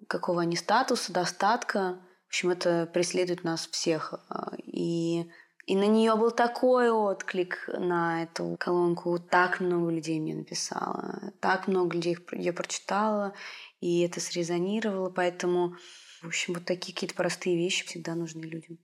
какого 0.07 0.41
они 0.41 0.55
статуса, 0.55 1.13
достатка, 1.13 1.99
в 2.25 2.27
общем, 2.29 2.49
это 2.49 2.89
преследует 2.91 3.43
нас 3.43 3.67
всех. 3.67 4.15
А, 4.29 4.53
и, 4.63 5.29
и 5.65 5.75
на 5.75 5.87
нее 5.87 6.15
был 6.15 6.29
такой 6.29 6.91
отклик 6.91 7.67
на 7.67 8.23
эту 8.23 8.55
колонку. 8.59 9.17
Так 9.17 9.59
много 9.59 9.89
людей 9.89 10.19
мне 10.19 10.35
написало. 10.35 11.33
Так 11.39 11.67
много 11.67 11.95
людей 11.95 12.17
ее 12.33 12.53
прочитала. 12.53 13.33
И 13.79 14.01
это 14.01 14.19
срезонировало. 14.19 15.09
Поэтому, 15.09 15.75
в 16.21 16.27
общем, 16.27 16.53
вот 16.53 16.65
такие 16.65 16.93
какие-то 16.93 17.15
простые 17.15 17.57
вещи 17.57 17.85
всегда 17.85 18.13
нужны 18.13 18.41
людям 18.41 18.77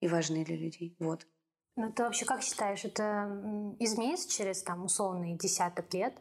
и 0.00 0.08
важны 0.08 0.42
для 0.44 0.56
людей. 0.56 0.96
Вот. 0.98 1.26
Ну, 1.76 1.92
ты 1.92 2.02
вообще 2.02 2.24
как 2.24 2.42
считаешь, 2.42 2.84
это 2.84 3.74
изменится 3.78 4.30
через 4.30 4.62
там 4.62 4.84
условный 4.84 5.36
десяток 5.36 5.92
лет, 5.92 6.14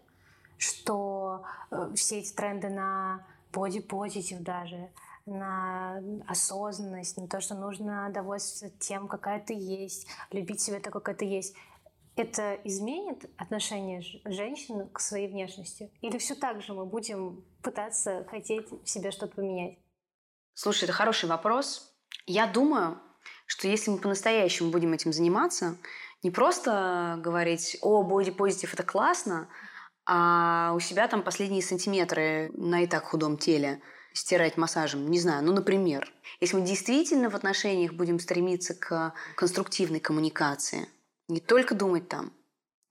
что 0.57 1.43
э, 1.71 1.91
все 1.95 2.19
эти 2.19 2.33
тренды 2.33 2.69
на 2.69 3.25
боди-позитив 3.51 4.39
даже, 4.41 4.91
на 5.25 6.01
осознанность, 6.27 7.17
на 7.17 7.27
то, 7.27 7.41
что 7.41 7.55
нужно 7.55 8.09
довольствоваться 8.13 8.77
тем, 8.79 9.07
какая 9.07 9.39
ты 9.39 9.53
есть, 9.53 10.07
любить 10.31 10.61
себя 10.61 10.79
такой, 10.79 11.01
какая 11.01 11.15
ты 11.15 11.25
есть, 11.25 11.55
это 12.15 12.55
изменит 12.63 13.29
отношение 13.37 14.01
женщин 14.25 14.89
к 14.89 14.99
своей 14.99 15.27
внешности? 15.27 15.91
Или 16.01 16.17
все 16.17 16.35
так 16.35 16.61
же 16.61 16.73
мы 16.73 16.85
будем 16.85 17.45
пытаться 17.61 18.25
хотеть 18.29 18.69
в 18.69 18.87
себе 18.87 19.11
что-то 19.11 19.35
поменять? 19.35 19.79
Слушай, 20.53 20.85
это 20.85 20.93
хороший 20.93 21.29
вопрос. 21.29 21.95
Я 22.25 22.47
думаю, 22.47 22.99
что 23.45 23.67
если 23.67 23.91
мы 23.91 23.97
по-настоящему 23.97 24.71
будем 24.71 24.93
этим 24.93 25.13
заниматься, 25.13 25.77
не 26.23 26.31
просто 26.31 27.17
говорить, 27.19 27.77
о, 27.81 28.03
бодипозитив– 28.03 28.73
это 28.73 28.83
классно, 28.83 29.49
а 30.05 30.73
у 30.75 30.79
себя 30.79 31.07
там 31.07 31.23
последние 31.23 31.61
сантиметры 31.61 32.51
на 32.53 32.81
и 32.81 32.87
так 32.87 33.05
худом 33.05 33.37
теле 33.37 33.81
стирать 34.13 34.57
массажем, 34.57 35.09
не 35.09 35.19
знаю, 35.19 35.43
ну, 35.43 35.53
например. 35.53 36.11
Если 36.39 36.57
мы 36.57 36.65
действительно 36.65 37.29
в 37.29 37.35
отношениях 37.35 37.93
будем 37.93 38.19
стремиться 38.19 38.73
к 38.73 39.13
конструктивной 39.35 39.99
коммуникации, 39.99 40.87
не 41.27 41.39
только 41.39 41.75
думать 41.75 42.09
там 42.09 42.33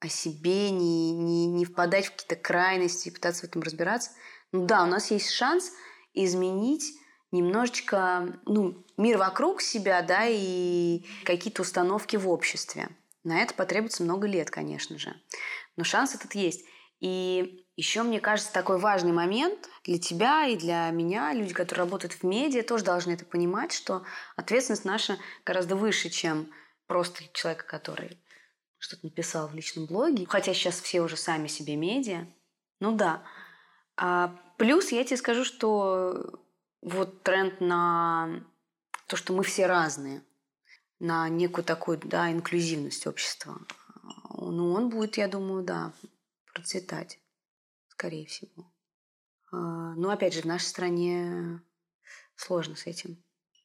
о 0.00 0.08
себе, 0.08 0.70
не, 0.70 1.12
не, 1.12 1.46
не 1.46 1.64
впадать 1.64 2.06
в 2.06 2.12
какие-то 2.12 2.36
крайности 2.36 3.08
и 3.08 3.10
пытаться 3.10 3.42
в 3.42 3.50
этом 3.50 3.62
разбираться, 3.62 4.12
ну 4.52 4.66
да, 4.66 4.82
у 4.84 4.86
нас 4.86 5.10
есть 5.10 5.30
шанс 5.30 5.72
изменить 6.14 6.94
немножечко 7.32 8.40
ну, 8.46 8.84
мир 8.96 9.18
вокруг 9.18 9.60
себя, 9.60 10.02
да, 10.02 10.26
и 10.26 11.04
какие-то 11.24 11.62
установки 11.62 12.16
в 12.16 12.28
обществе. 12.28 12.88
На 13.22 13.42
это 13.42 13.54
потребуется 13.54 14.02
много 14.02 14.26
лет, 14.26 14.50
конечно 14.50 14.98
же. 14.98 15.14
Но 15.76 15.84
шанс 15.84 16.14
этот 16.14 16.34
есть. 16.34 16.64
И 17.00 17.66
еще, 17.80 18.02
мне 18.02 18.20
кажется, 18.20 18.52
такой 18.52 18.78
важный 18.78 19.12
момент 19.12 19.70
для 19.84 19.98
тебя 19.98 20.46
и 20.46 20.56
для 20.56 20.90
меня, 20.90 21.32
люди, 21.32 21.54
которые 21.54 21.84
работают 21.84 22.12
в 22.12 22.22
медиа, 22.24 22.62
тоже 22.62 22.84
должны 22.84 23.12
это 23.12 23.24
понимать, 23.24 23.72
что 23.72 24.04
ответственность 24.36 24.84
наша 24.84 25.16
гораздо 25.46 25.76
выше, 25.76 26.10
чем 26.10 26.52
просто 26.86 27.24
человека, 27.32 27.64
который 27.64 28.20
что-то 28.76 29.06
написал 29.06 29.48
в 29.48 29.54
личном 29.54 29.86
блоге. 29.86 30.26
Хотя 30.28 30.52
сейчас 30.52 30.78
все 30.78 31.00
уже 31.00 31.16
сами 31.16 31.46
себе 31.46 31.76
медиа. 31.76 32.26
Ну 32.80 32.92
да. 32.94 33.22
А 33.96 34.36
плюс 34.58 34.92
я 34.92 35.02
тебе 35.02 35.16
скажу, 35.16 35.44
что 35.46 36.38
вот 36.82 37.22
тренд 37.22 37.62
на 37.62 38.44
то, 39.06 39.16
что 39.16 39.32
мы 39.32 39.42
все 39.42 39.66
разные, 39.66 40.22
на 40.98 41.30
некую 41.30 41.64
такую, 41.64 41.98
да, 42.04 42.30
инклюзивность 42.30 43.06
общества. 43.06 43.58
Ну, 44.34 44.72
он 44.72 44.90
будет, 44.90 45.16
я 45.16 45.28
думаю, 45.28 45.62
да, 45.62 45.92
процветать, 46.52 47.18
скорее 48.00 48.24
всего. 48.24 48.64
А, 49.52 49.94
но, 49.94 50.08
опять 50.10 50.32
же, 50.32 50.40
в 50.40 50.46
нашей 50.46 50.64
стране 50.64 51.60
сложно 52.34 52.74
с 52.74 52.86
этим. 52.86 53.22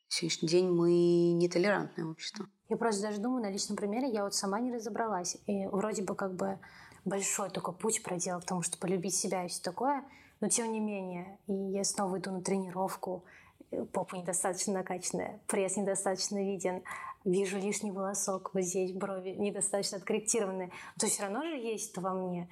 В 0.09 0.13
сегодняшний 0.13 0.49
день 0.49 0.69
мы 0.69 1.31
нетолерантное 1.31 2.05
общество. 2.05 2.45
Я 2.67 2.75
просто 2.75 3.03
даже 3.03 3.21
думаю, 3.21 3.43
на 3.43 3.49
личном 3.49 3.77
примере 3.77 4.09
я 4.11 4.23
вот 4.23 4.35
сама 4.35 4.59
не 4.59 4.73
разобралась. 4.73 5.37
И 5.47 5.67
вроде 5.67 6.03
бы 6.03 6.15
как 6.15 6.35
бы 6.35 6.59
большой 7.05 7.49
такой 7.49 7.73
путь 7.73 8.03
проделал 8.03 8.41
в 8.41 8.45
том, 8.45 8.61
чтобы 8.61 8.81
полюбить 8.81 9.15
себя 9.15 9.45
и 9.45 9.47
все 9.47 9.61
такое– 9.61 10.03
но 10.41 10.49
тем 10.49 10.71
не 10.71 10.79
менее, 10.79 11.39
и 11.47 11.53
я 11.53 11.83
снова 11.83 12.19
иду 12.19 12.31
на 12.31 12.41
тренировку, 12.41 13.23
э, 13.71 13.83
попа 13.85 14.15
недостаточно 14.15 14.73
накачанная, 14.73 15.39
пресс 15.47 15.77
недостаточно 15.77 16.37
виден, 16.37 16.83
вижу 17.23 17.57
лишний 17.57 17.91
волосок 17.91 18.51
вот 18.53 18.63
здесь, 18.63 18.91
брови 18.91 19.29
недостаточно 19.29 19.97
откорректированные. 19.97 20.71
То 20.99 21.07
все 21.07 21.23
равно 21.23 21.41
же 21.43 21.55
есть 21.55 21.91
это 21.91 22.01
во 22.01 22.13
мне. 22.13 22.49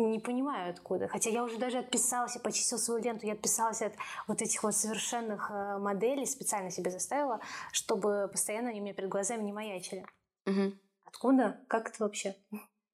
Не 0.00 0.18
понимаю 0.18 0.70
откуда. 0.70 1.08
Хотя 1.08 1.28
я 1.28 1.44
уже 1.44 1.58
даже 1.58 1.78
отписалась, 1.78 2.34
я 2.34 2.40
почистила 2.40 2.78
свою 2.78 3.02
ленту, 3.02 3.26
я 3.26 3.34
отписалась 3.34 3.82
от 3.82 3.92
вот 4.26 4.40
этих 4.40 4.62
вот 4.62 4.74
совершенных 4.74 5.50
э, 5.50 5.76
моделей, 5.78 6.24
специально 6.24 6.70
себе 6.70 6.90
заставила, 6.90 7.40
чтобы 7.70 8.26
постоянно 8.32 8.70
они 8.70 8.80
у 8.80 8.82
меня 8.82 8.94
перед 8.94 9.10
глазами 9.10 9.42
не 9.42 9.52
маячили. 9.52 10.06
Угу. 10.46 10.72
Откуда? 11.04 11.60
Как 11.68 11.90
это 11.90 12.02
вообще? 12.02 12.34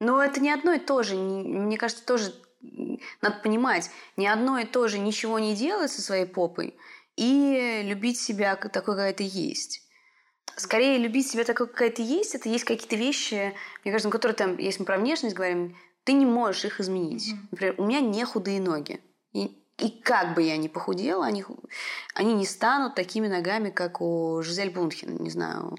Ну, 0.00 0.18
это 0.18 0.40
не 0.40 0.50
одно 0.50 0.72
и 0.72 0.80
то 0.80 1.04
же. 1.04 1.14
Мне 1.14 1.78
кажется, 1.78 2.04
тоже 2.04 2.34
надо 3.22 3.36
понимать, 3.40 3.88
ни 4.16 4.26
одно 4.26 4.58
и 4.58 4.64
то 4.64 4.88
же 4.88 4.98
ничего 4.98 5.38
не 5.38 5.54
делать 5.54 5.92
со 5.92 6.02
своей 6.02 6.26
попой 6.26 6.76
и 7.14 7.82
любить 7.84 8.18
себя 8.18 8.56
такой, 8.56 8.94
какая 8.94 9.12
ты 9.12 9.22
есть. 9.24 9.82
Скорее, 10.56 10.98
любить 10.98 11.30
себя 11.30 11.44
такой, 11.44 11.68
какая 11.68 11.90
ты 11.90 12.02
есть, 12.02 12.34
это 12.34 12.48
есть 12.48 12.64
какие-то 12.64 12.96
вещи, 12.96 13.54
мне 13.84 13.92
кажется, 13.92 14.10
которые 14.10 14.34
там, 14.34 14.58
если 14.58 14.80
мы 14.80 14.86
про 14.86 14.98
внешность 14.98 15.36
говорим, 15.36 15.76
ты 16.06 16.12
не 16.12 16.24
можешь 16.24 16.64
их 16.64 16.80
изменить. 16.80 17.32
Mm-hmm. 17.32 17.48
Например, 17.50 17.74
у 17.78 17.84
меня 17.84 18.00
не 18.00 18.24
худые 18.24 18.60
ноги. 18.60 19.00
И 19.32 19.62
и 19.78 19.90
как 19.90 20.34
бы 20.34 20.42
я 20.42 20.56
ни 20.56 20.68
похудела, 20.68 21.26
они, 21.26 21.44
они 22.14 22.32
не 22.32 22.46
станут 22.46 22.94
такими 22.94 23.28
ногами, 23.28 23.68
как 23.68 24.00
у 24.00 24.40
Жизель 24.42 24.70
Бунхен, 24.70 25.18
не 25.18 25.28
знаю, 25.28 25.76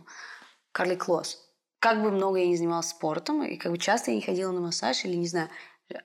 Карли 0.72 0.94
Клосс. 0.94 1.40
Как 1.80 2.04
бы 2.04 2.12
много 2.12 2.38
я 2.38 2.46
не 2.46 2.58
занималась 2.58 2.90
спортом, 2.90 3.42
и 3.42 3.58
как 3.58 3.72
бы 3.72 3.80
часто 3.80 4.12
я 4.12 4.18
не 4.18 4.22
ходила 4.22 4.52
на 4.52 4.62
массаж, 4.62 5.04
или, 5.04 5.16
не 5.16 5.28
знаю, 5.28 5.50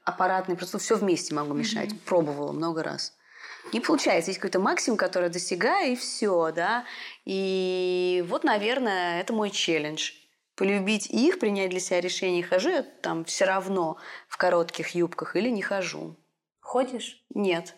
аппаратный, 0.04 0.56
просто 0.56 0.78
все 0.78 0.96
вместе 0.96 1.34
могу 1.34 1.52
мешать. 1.52 1.90
Mm-hmm. 1.90 2.06
Пробовала 2.06 2.52
много 2.52 2.82
раз. 2.82 3.12
Не 3.74 3.80
получается. 3.80 4.30
Есть 4.30 4.40
какой-то 4.40 4.58
максимум, 4.58 4.96
который 4.96 5.28
достигаю, 5.28 5.92
и 5.92 5.96
все, 5.96 6.50
да. 6.50 6.86
И 7.26 8.24
вот, 8.26 8.42
наверное, 8.42 9.20
это 9.20 9.34
мой 9.34 9.50
челлендж. 9.50 10.12
Полюбить 10.55 11.09
их, 11.11 11.38
принять 11.38 11.70
для 11.70 11.80
себя 11.80 12.00
решение, 12.00 12.42
хожу 12.42 12.68
я 12.70 12.82
там 12.82 13.24
все 13.24 13.46
равно 13.46 13.96
в 14.28 14.36
коротких 14.36 14.90
юбках 14.90 15.34
или 15.36 15.48
не 15.48 15.62
хожу. 15.62 16.16
Ходишь? 16.61 17.24
Нет, 17.34 17.74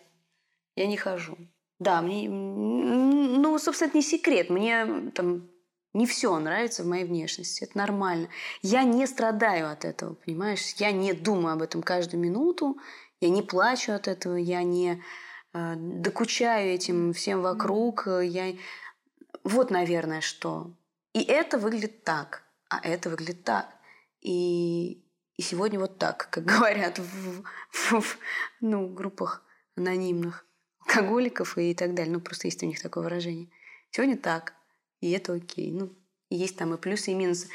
я 0.75 0.87
не 0.87 0.97
хожу. 0.97 1.37
Да, 1.79 2.01
мне, 2.01 2.29
ну, 2.29 3.57
собственно, 3.59 3.89
это 3.89 3.97
не 3.97 4.03
секрет. 4.03 4.49
Мне 4.49 5.11
там 5.13 5.49
не 5.93 6.05
все 6.05 6.37
нравится 6.39 6.83
в 6.83 6.87
моей 6.87 7.05
внешности. 7.05 7.63
Это 7.63 7.77
нормально. 7.77 8.29
Я 8.61 8.83
не 8.83 9.07
страдаю 9.07 9.69
от 9.69 9.85
этого, 9.85 10.13
понимаешь? 10.13 10.73
Я 10.77 10.91
не 10.91 11.13
думаю 11.13 11.53
об 11.53 11.61
этом 11.61 11.81
каждую 11.81 12.21
минуту. 12.21 12.77
Я 13.21 13.29
не 13.29 13.41
плачу 13.41 13.93
от 13.93 14.07
этого. 14.07 14.35
Я 14.35 14.63
не 14.63 15.01
э, 15.53 15.75
докучаю 15.77 16.73
этим 16.73 17.13
всем 17.13 17.41
вокруг. 17.41 18.07
Я... 18.07 18.55
Вот, 19.43 19.71
наверное, 19.71 20.21
что. 20.21 20.71
И 21.13 21.23
это 21.23 21.57
выглядит 21.57 22.03
так, 22.03 22.43
а 22.69 22.79
это 22.83 23.09
выглядит 23.09 23.43
так. 23.43 23.73
И, 24.21 25.03
и 25.37 25.41
сегодня 25.41 25.79
вот 25.79 25.97
так, 25.97 26.29
как 26.29 26.45
говорят 26.57 26.99
в, 26.99 27.43
в, 27.71 28.01
в 28.01 28.17
ну, 28.61 28.87
группах 28.87 29.43
анонимных 29.75 30.45
алкоголиков 30.79 31.57
и 31.57 31.73
так 31.73 31.93
далее. 31.93 32.13
Ну, 32.13 32.21
просто 32.21 32.47
есть 32.47 32.63
у 32.63 32.65
них 32.65 32.81
такое 32.81 33.03
выражение. 33.03 33.49
Сегодня 33.91 34.17
так, 34.17 34.53
и 35.01 35.11
это 35.11 35.33
окей. 35.33 35.71
Ну, 35.71 35.93
есть 36.29 36.57
там 36.57 36.73
и 36.73 36.77
плюсы, 36.77 37.11
и 37.11 37.15
минусы. 37.15 37.47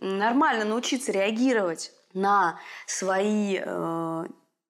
Нормально 0.00 0.64
научиться 0.64 1.12
реагировать 1.12 1.92
на 2.12 2.58
свои, 2.86 3.58
э, 3.60 4.24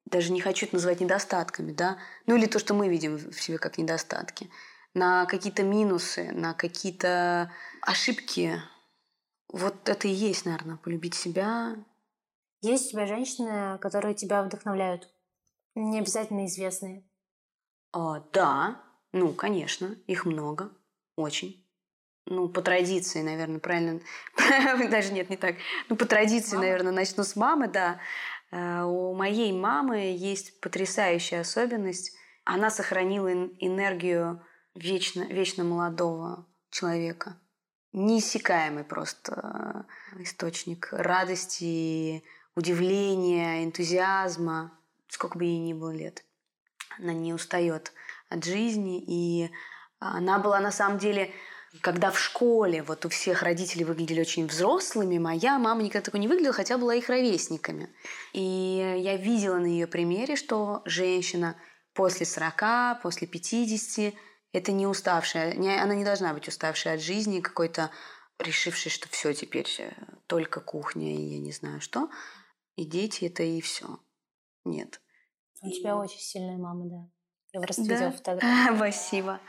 даже 0.05 0.33
не 0.33 0.41
хочу 0.41 0.67
это 0.67 0.77
называть 0.77 1.01
недостатками, 1.01 1.73
да, 1.73 1.99
ну 2.27 2.37
или 2.37 2.47
то, 2.47 2.59
что 2.59 2.75
мы 2.75 2.89
видим 2.89 3.17
в 3.17 3.41
себе 3.41 3.59
как 3.59 3.79
недостатки, 3.79 4.51
на 4.95 5.27
какие-то 5.27 5.63
минусы, 5.63 6.31
на 6.33 6.55
какие-то 6.55 7.53
ошибки. 7.83 8.61
Вот 9.49 9.89
это 9.89 10.09
и 10.09 10.13
есть, 10.13 10.45
наверное, 10.45 10.77
полюбить 10.77 11.15
себя. 11.15 11.77
Есть 12.63 12.89
у 12.89 12.91
тебя 12.93 13.07
женщины, 13.07 13.79
которые 13.79 14.15
тебя 14.15 14.43
вдохновляют? 14.43 15.09
Не 15.75 16.01
обязательно 16.01 16.47
известные. 16.47 17.05
А, 17.93 18.21
да, 18.33 18.83
ну, 19.13 19.33
конечно, 19.33 19.97
их 20.07 20.25
много, 20.25 20.73
очень 21.17 21.67
ну, 22.27 22.49
по 22.49 22.61
традиции, 22.61 23.23
наверное, 23.23 23.61
правильно, 23.61 24.01
даже 24.91 25.13
нет, 25.13 25.31
не 25.31 25.37
так. 25.37 25.57
Ну, 25.89 25.97
по 25.97 26.05
традиции, 26.07 26.57
Мама? 26.57 26.67
наверное, 26.67 26.93
начну 26.93 27.25
с 27.25 27.37
мамы, 27.37 27.69
да. 27.69 28.01
Э, 28.51 28.83
у 28.83 29.15
моей 29.15 29.53
мамы 29.53 30.17
есть 30.17 30.61
потрясающая 30.61 31.41
особенность. 31.41 32.15
Она 32.45 32.71
сохранила 32.71 33.33
энергию 33.33 34.45
вечно, 34.75 35.23
вечно 35.23 35.65
молодого 35.65 36.47
человека. 36.71 37.41
Неиссякаемый 37.97 38.85
просто 38.85 39.87
э, 40.19 40.23
источник 40.23 40.89
радости, 40.93 42.23
удивления, 42.55 43.65
энтузиазма, 43.65 44.71
сколько 45.09 45.39
бы 45.39 45.45
ей 45.45 45.59
ни 45.59 45.73
было 45.73 45.93
лет. 45.93 46.23
Она 46.99 47.15
не 47.15 47.33
устает 47.33 47.95
от 48.29 48.45
жизни, 48.45 49.03
и 49.07 49.51
она 49.99 50.39
была 50.39 50.61
на 50.61 50.73
самом 50.73 50.99
деле 50.99 51.33
когда 51.81 52.11
в 52.11 52.19
школе 52.19 52.83
вот 52.83 53.07
у 53.07 53.09
всех 53.09 53.43
родителей 53.43 53.85
выглядели 53.85 54.21
очень 54.21 54.47
взрослыми, 54.47 55.17
моя 55.17 55.59
мама 55.59 55.83
никогда 55.83 56.05
такой 56.05 56.21
не 56.21 56.29
выглядела, 56.29 56.53
хотя 56.53 56.77
была 56.77 56.95
их 56.95 57.09
ровесниками. 57.09 57.89
И 58.35 58.99
я 58.99 59.17
видела 59.17 59.57
на 59.57 59.67
ее 59.67 59.87
примере, 59.87 60.37
что 60.37 60.83
женщина 60.85 61.57
после 61.95 62.27
40, 62.27 63.03
после 63.03 63.27
50 63.27 64.15
это 64.53 64.73
не 64.73 64.87
уставшая, 64.87 65.55
не, 65.55 65.75
она 65.77 65.95
не 65.95 66.05
должна 66.05 66.33
быть 66.33 66.49
уставшей 66.49 66.93
от 66.93 67.01
жизни, 67.01 67.41
какой-то 67.41 67.91
решившей, 68.39 68.91
что 68.91 69.09
все 69.09 69.33
теперь 69.33 69.69
э, 69.79 69.93
только 70.27 70.61
кухня 70.61 71.15
и 71.15 71.21
я 71.21 71.39
не 71.39 71.53
знаю 71.53 71.81
что. 71.81 72.11
И 72.77 72.85
дети 72.85 73.25
это 73.25 73.43
и 73.43 73.61
все. 73.61 73.99
Нет. 74.65 75.01
У 75.63 75.71
тебя 75.71 75.97
очень 75.97 76.21
сильная 76.21 76.59
мама, 76.59 76.85
да. 76.87 77.09
Я 77.53 77.61
просто 77.61 77.85
да? 77.85 77.95
видела 77.95 78.11
фотографию. 78.13 78.77
Спасибо 78.77 79.41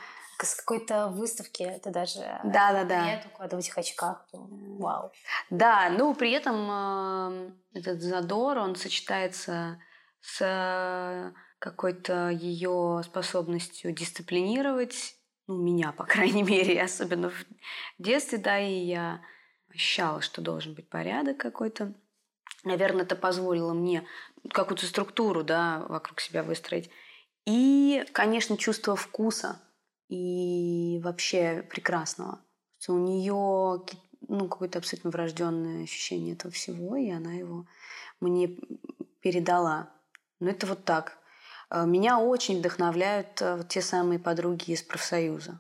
с 0.46 0.56
какой-то 0.56 1.08
выставки 1.08 1.64
это 1.64 1.90
даже 1.90 2.20
да, 2.44 2.72
да, 2.72 2.84
да. 2.84 3.06
нет 3.06 3.28
в 3.38 3.58
этих 3.58 3.78
очках. 3.78 4.28
Вау. 4.32 5.12
Да, 5.50 5.90
ну 5.90 6.14
при 6.14 6.32
этом 6.32 6.68
э, 6.70 7.52
этот 7.74 8.02
задор, 8.02 8.58
он 8.58 8.76
сочетается 8.76 9.80
с 10.22 11.34
какой-то 11.60 12.30
ее 12.30 13.02
способностью 13.04 13.92
дисциплинировать, 13.92 15.16
ну, 15.48 15.58
меня, 15.58 15.92
по 15.92 16.04
крайней 16.06 16.44
мере, 16.44 16.82
особенно 16.82 17.30
в 17.30 17.46
детстве, 17.98 18.38
да, 18.38 18.60
и 18.60 18.74
я 18.74 19.22
ощущала, 19.70 20.22
что 20.22 20.42
должен 20.42 20.74
быть 20.74 20.90
порядок 20.90 21.38
какой-то. 21.38 21.94
Наверное, 22.64 23.04
это 23.04 23.16
позволило 23.16 23.74
мне 23.74 24.06
какую-то 24.50 24.86
структуру, 24.86 25.44
да, 25.44 25.86
вокруг 25.88 26.20
себя 26.20 26.44
выстроить. 26.44 26.90
И, 27.46 28.06
конечно, 28.14 28.58
чувство 28.58 28.96
вкуса– 28.96 29.62
и 30.10 31.00
вообще 31.04 31.66
прекрасного. 31.70 32.40
У 32.88 32.98
нее 32.98 33.82
ну, 34.28 34.48
какое-то 34.48 34.80
абсолютно 34.80 35.12
врожденное 35.12 35.84
ощущение 35.84 36.34
этого 36.34 36.54
всего, 36.54 36.96
и 36.96 37.10
она 37.10 37.34
его 37.34 37.66
мне 38.22 38.58
передала. 39.20 39.92
Но 40.40 40.50
это 40.50 40.68
вот 40.68 40.86
так. 40.86 41.18
А, 41.70 41.86
меня 41.86 42.20
очень 42.20 42.60
вдохновляют 42.60 43.42
вот 43.42 43.68
те 43.70 43.82
самые 43.82 44.20
подруги 44.20 44.72
из 44.72 44.84
профсоюза. 44.84 45.60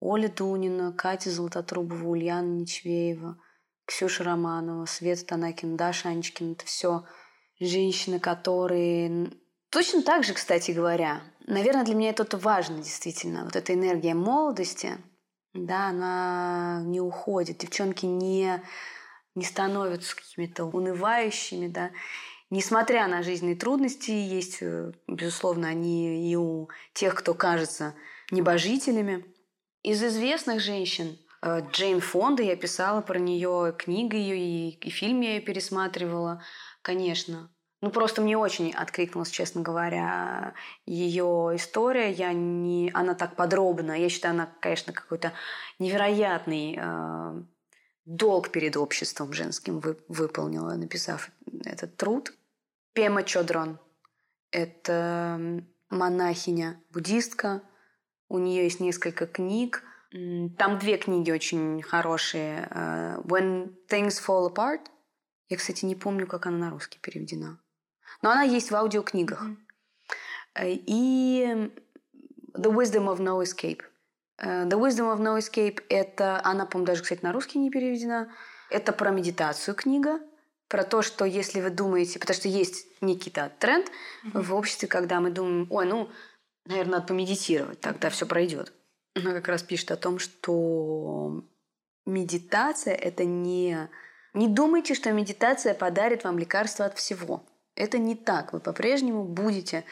Оля 0.00 0.28
Дунина, 0.28 0.92
Катя 0.92 1.30
Золототрубова, 1.30 2.08
Ульяна 2.08 2.46
Нечвеева, 2.46 3.36
Ксюша 3.84 4.24
Романова, 4.24 4.86
Света 4.86 5.26
Танакина, 5.26 5.76
Даша 5.76 6.08
Анечкина. 6.08 6.52
Это 6.52 6.64
все 6.64 7.04
женщины, 7.58 8.18
которые 8.18 9.30
Точно 9.70 10.02
так 10.02 10.24
же, 10.24 10.34
кстати 10.34 10.72
говоря, 10.72 11.22
наверное, 11.46 11.84
для 11.84 11.94
меня 11.94 12.10
это 12.10 12.36
важно 12.36 12.78
действительно. 12.78 13.44
Вот 13.44 13.54
эта 13.54 13.72
энергия 13.72 14.14
молодости, 14.14 14.98
да, 15.54 15.90
она 15.90 16.82
не 16.84 17.00
уходит. 17.00 17.58
Девчонки 17.58 18.04
не, 18.04 18.60
не 19.36 19.44
становятся 19.44 20.16
какими-то 20.16 20.64
унывающими, 20.64 21.68
да. 21.68 21.92
Несмотря 22.50 23.06
на 23.06 23.22
жизненные 23.22 23.54
трудности, 23.54 24.10
есть, 24.10 24.58
э, 24.60 24.92
безусловно, 25.06 25.68
они 25.68 26.32
и 26.32 26.34
у 26.34 26.68
тех, 26.94 27.14
кто 27.14 27.32
кажется 27.32 27.94
небожителями. 28.32 29.24
Из 29.84 30.02
известных 30.02 30.60
женщин 30.60 31.16
э, 31.42 31.60
Джейн 31.70 32.00
Фонда, 32.00 32.42
я 32.42 32.56
писала 32.56 33.02
про 33.02 33.20
нее, 33.20 33.72
книга 33.78 34.16
ее 34.16 34.36
и, 34.36 34.70
и 34.70 34.90
фильм 34.90 35.20
я 35.20 35.36
ее 35.36 35.40
пересматривала, 35.40 36.42
конечно. 36.82 37.52
Ну, 37.82 37.90
просто 37.90 38.20
мне 38.20 38.36
очень 38.36 38.72
откликнулась, 38.72 39.30
честно 39.30 39.62
говоря, 39.62 40.54
ее 40.86 41.52
история. 41.54 42.10
Я 42.10 42.32
не... 42.32 42.90
Она 42.92 43.14
так 43.14 43.36
подробно. 43.36 43.92
Я 43.92 44.08
считаю, 44.10 44.34
она, 44.34 44.52
конечно, 44.60 44.92
какой-то 44.92 45.32
невероятный 45.78 46.78
э, 46.78 47.42
долг 48.04 48.50
перед 48.50 48.76
обществом 48.76 49.32
женским 49.32 49.78
вы, 49.78 49.96
выполнила, 50.08 50.74
написав 50.74 51.30
этот 51.64 51.96
труд. 51.96 52.32
Пема 52.92 53.22
Чодрон– 53.22 53.78
это 54.50 55.62
монахиня, 55.90 56.82
буддистка. 56.90 57.62
У 58.28 58.38
нее 58.38 58.64
есть 58.64 58.80
несколько 58.80 59.26
книг. 59.26 59.84
Там 60.10 60.78
две 60.78 60.96
книги 60.96 61.30
очень 61.30 61.82
хорошие. 61.82 62.68
Э, 62.70 63.20
«When 63.22 63.76
Things 63.88 64.20
Fall 64.24 64.52
Apart». 64.52 64.86
Я, 65.48 65.56
кстати, 65.56 65.84
не 65.84 65.94
помню, 65.94 66.26
как 66.26 66.46
она 66.46 66.58
на 66.58 66.70
русский 66.70 66.98
переведена. 66.98 67.60
Но 68.22 68.30
она 68.30 68.42
есть 68.42 68.72
в 68.72 68.76
аудиокнигах. 68.76 69.44
Mm-hmm. 69.44 70.82
И 70.86 71.70
The 72.54 72.72
Wisdom 72.72 73.06
of 73.06 73.18
No 73.18 73.40
Escape. 73.40 73.82
Э, 74.38 74.64
The 74.64 74.78
Wisdom 74.80 75.16
of 75.16 75.20
No 75.20 75.38
Escape– 75.38 75.80
это, 75.88 76.40
она, 76.44 76.66
по-моему, 76.66 76.86
даже, 76.86 77.02
кстати, 77.02 77.22
на 77.22 77.32
русский 77.32 77.60
не 77.60 77.70
переведена. 77.70 78.32
Это 78.68 78.92
про 78.92 79.10
медитацию 79.10 79.76
книга, 79.76 80.20
про 80.70 80.84
то, 80.84 81.02
что 81.02 81.24
если 81.24 81.60
вы 81.60 81.70
думаете, 81.70 82.20
потому 82.20 82.36
что 82.36 82.48
есть 82.48 82.86
некий 83.00 83.30
да, 83.30 83.48
тренд 83.48 83.88
mm-hmm. 84.24 84.40
в 84.40 84.54
обществе, 84.54 84.86
когда 84.86 85.20
мы 85.20 85.30
думаем, 85.30 85.66
ой, 85.68 85.84
ну, 85.84 86.08
наверное, 86.64 86.92
надо 86.92 87.08
помедитировать, 87.08 87.80
тогда 87.80 88.08
все 88.08 88.24
пройдет. 88.24 88.72
Она 89.16 89.32
как 89.32 89.48
раз 89.48 89.64
пишет 89.64 89.90
о 89.90 89.96
том, 89.96 90.20
что 90.20 91.44
медитация– 92.06 92.94
это 92.94 93.24
не... 93.24 93.90
Не 94.32 94.46
думайте, 94.46 94.94
что 94.94 95.10
медитация 95.10 95.74
подарит 95.74 96.22
вам 96.22 96.38
лекарство 96.38 96.86
от 96.86 96.96
всего. 96.96 97.44
Это 97.74 97.98
не 97.98 98.14
так. 98.14 98.52
Вы 98.52 98.60
по-прежнему 98.60 99.24
будете 99.24 99.84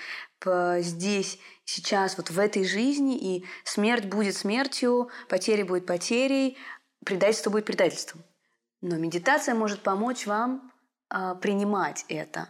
здесь, 0.45 1.41
сейчас, 1.65 2.17
вот 2.17 2.31
в 2.31 2.39
этой 2.39 2.65
жизни, 2.65 3.19
и 3.19 3.45
смерть 3.65 4.05
будет 4.05 4.37
смертью, 4.37 5.11
потеря 5.29 5.65
будет 5.65 5.87
потерей, 5.87 6.57
предательство 7.05 7.51
будет 7.51 7.65
предательством. 7.65 8.23
Но 8.81 8.97
медитация 8.97 9.55
может 9.55 9.81
помочь 9.81 10.27
вам 10.27 10.73
а, 11.09 11.35
принимать 11.35 12.05
это 12.09 12.49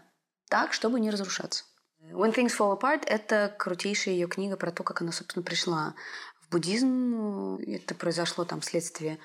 так, 0.48 0.72
чтобы 0.72 1.00
не 1.00 1.10
разрушаться. 1.10 1.64
When 2.00 2.34
Things 2.34 2.56
Fall 2.56 2.78
Apart– 2.78 3.04
это 3.06 3.54
крутейшая 3.58 4.14
ее 4.14 4.28
книга 4.28 4.56
про 4.56 4.70
то, 4.70 4.82
как 4.82 5.02
она, 5.02 5.12
собственно, 5.12 5.42
пришла 5.42 5.94
в 6.40 6.48
буддизм. 6.50 7.56
Это 7.66 7.94
произошло 7.94 8.44
там 8.44 8.60
вследствие 8.60 9.18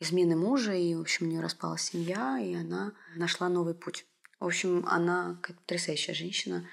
измены 0.00 0.34
мужа, 0.34 0.72
и, 0.72 0.94
в 0.94 1.00
общем, 1.00 1.26
у 1.26 1.30
нее 1.30 1.40
распалась 1.40 1.82
семья, 1.82 2.38
и 2.38 2.54
она 2.54 2.92
нашла 3.14 3.48
новый 3.48 3.74
путь. 3.74 4.06
В 4.40 4.46
общем, 4.46 4.84
она 4.88 5.38
как 5.42 5.56
потрясающая 5.60 6.14
женщина. 6.14 6.68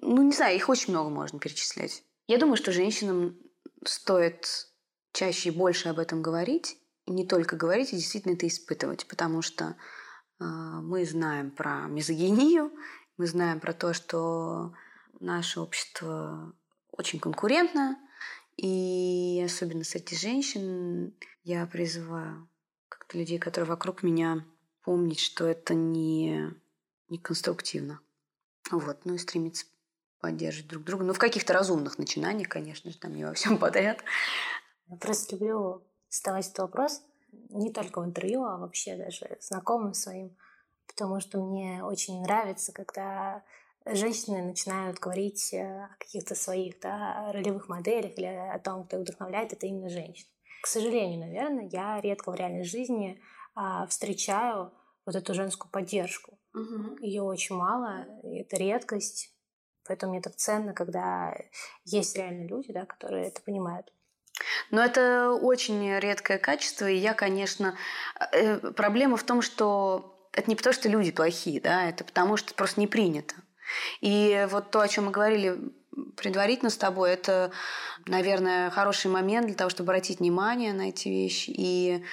Ну, 0.00 0.22
не 0.22 0.32
знаю, 0.32 0.56
их 0.56 0.68
очень 0.68 0.92
много 0.92 1.10
можно 1.10 1.38
перечислять. 1.38 2.02
Я 2.26 2.38
думаю, 2.38 2.56
что 2.56 2.72
женщинам 2.72 3.36
стоит 3.84 4.68
чаще 5.12 5.50
и 5.50 5.52
больше 5.52 5.88
об 5.88 5.98
этом 5.98 6.22
говорить, 6.22 6.78
не 7.06 7.26
только 7.26 7.56
говорить, 7.56 7.92
а 7.92 7.96
действительно 7.96 8.34
это 8.34 8.46
испытывать, 8.46 9.06
потому 9.06 9.42
что 9.42 9.76
э, 10.40 10.44
мы 10.44 11.04
знаем 11.04 11.50
про 11.50 11.86
мизогинию, 11.88 12.70
мы 13.16 13.26
знаем 13.26 13.60
про 13.60 13.72
то, 13.72 13.92
что 13.92 14.72
наше 15.20 15.60
общество 15.60 16.52
очень 16.90 17.20
конкурентно, 17.20 17.98
и 18.56 19.42
особенно 19.44 19.84
среди 19.84 20.16
женщин 20.16 21.14
я 21.44 21.66
призываю 21.66 22.48
как-то 22.88 23.18
людей, 23.18 23.38
которые 23.38 23.68
вокруг 23.68 24.02
меня, 24.02 24.44
помнить, 24.82 25.20
что 25.20 25.46
это 25.46 25.74
не, 25.74 26.50
не 27.08 27.18
конструктивно. 27.18 28.00
Вот, 28.70 29.04
ну 29.04 29.14
и 29.14 29.18
стремиться 29.18 29.66
поддерживать 30.20 30.70
друг 30.70 30.84
друга. 30.84 31.04
Ну, 31.04 31.12
в 31.12 31.18
каких-то 31.18 31.52
разумных 31.52 31.98
начинаниях, 31.98 32.48
конечно 32.48 32.90
же, 32.90 32.98
там 32.98 33.14
не 33.14 33.24
во 33.24 33.34
всем 33.34 33.58
подряд. 33.58 34.02
Я 34.88 34.96
просто 34.96 35.36
люблю 35.36 35.82
задавать 36.12 36.46
этот 36.46 36.58
вопрос 36.60 37.02
не 37.50 37.72
только 37.72 38.00
в 38.00 38.04
интервью, 38.04 38.44
а 38.44 38.58
вообще 38.58 38.96
даже 38.96 39.38
знакомым 39.40 39.94
своим, 39.94 40.36
потому 40.86 41.20
что 41.20 41.38
мне 41.38 41.82
очень 41.82 42.20
нравится, 42.22 42.72
когда 42.72 43.42
женщины 43.86 44.42
начинают 44.42 44.98
говорить 44.98 45.52
э, 45.52 45.84
о 45.84 45.96
каких-то 45.98 46.34
своих 46.34 46.78
да, 46.80 47.32
ролевых 47.32 47.68
моделях 47.68 48.16
или 48.18 48.26
о 48.26 48.58
том, 48.58 48.84
кто 48.84 48.96
их 48.96 49.02
вдохновляет, 49.02 49.52
это 49.52 49.66
именно 49.66 49.88
женщины. 49.88 50.28
К 50.62 50.66
сожалению, 50.66 51.20
наверное, 51.20 51.68
я 51.72 52.00
редко 52.00 52.30
в 52.30 52.34
реальной 52.36 52.62
жизни 52.62 53.20
а, 53.54 53.86
встречаю 53.86 54.72
вот 55.04 55.16
эту 55.16 55.34
женскую 55.34 55.70
поддержку. 55.72 56.38
Угу. 56.54 56.98
Ее 57.00 57.22
очень 57.22 57.56
мало, 57.56 58.06
это 58.22 58.56
редкость. 58.56 59.34
Поэтому 59.84 60.12
мне 60.12 60.22
так 60.22 60.36
ценно, 60.36 60.72
когда 60.72 61.36
есть 61.84 62.16
реально 62.16 62.46
люди, 62.46 62.72
да, 62.72 62.86
которые 62.86 63.26
это 63.26 63.42
понимают. 63.42 63.92
Но 64.70 64.82
это 64.82 65.30
очень 65.30 65.98
редкое 65.98 66.38
качество, 66.38 66.86
и 66.86 66.96
я, 66.96 67.14
конечно... 67.14 67.76
Э, 68.32 68.58
проблема 68.72 69.16
в 69.16 69.24
том, 69.24 69.42
что 69.42 70.18
это 70.32 70.48
не 70.48 70.56
потому, 70.56 70.72
что 70.74 70.88
люди 70.88 71.12
плохие, 71.12 71.60
да, 71.60 71.88
это 71.88 72.04
потому, 72.04 72.36
что 72.36 72.54
просто 72.54 72.80
не 72.80 72.86
принято. 72.86 73.34
И 74.00 74.46
вот 74.50 74.70
то, 74.70 74.80
о 74.80 74.88
чем 74.88 75.06
мы 75.06 75.10
говорили 75.10 75.58
предварительно 76.16 76.70
с 76.70 76.76
тобой, 76.76 77.10
это, 77.10 77.52
наверное, 78.06 78.70
хороший 78.70 79.10
момент 79.10 79.46
для 79.46 79.54
того, 79.54 79.70
чтобы 79.70 79.90
обратить 79.90 80.20
внимание 80.20 80.72
на 80.72 80.88
эти 80.88 81.08
вещи 81.08 81.50
и 81.50 82.04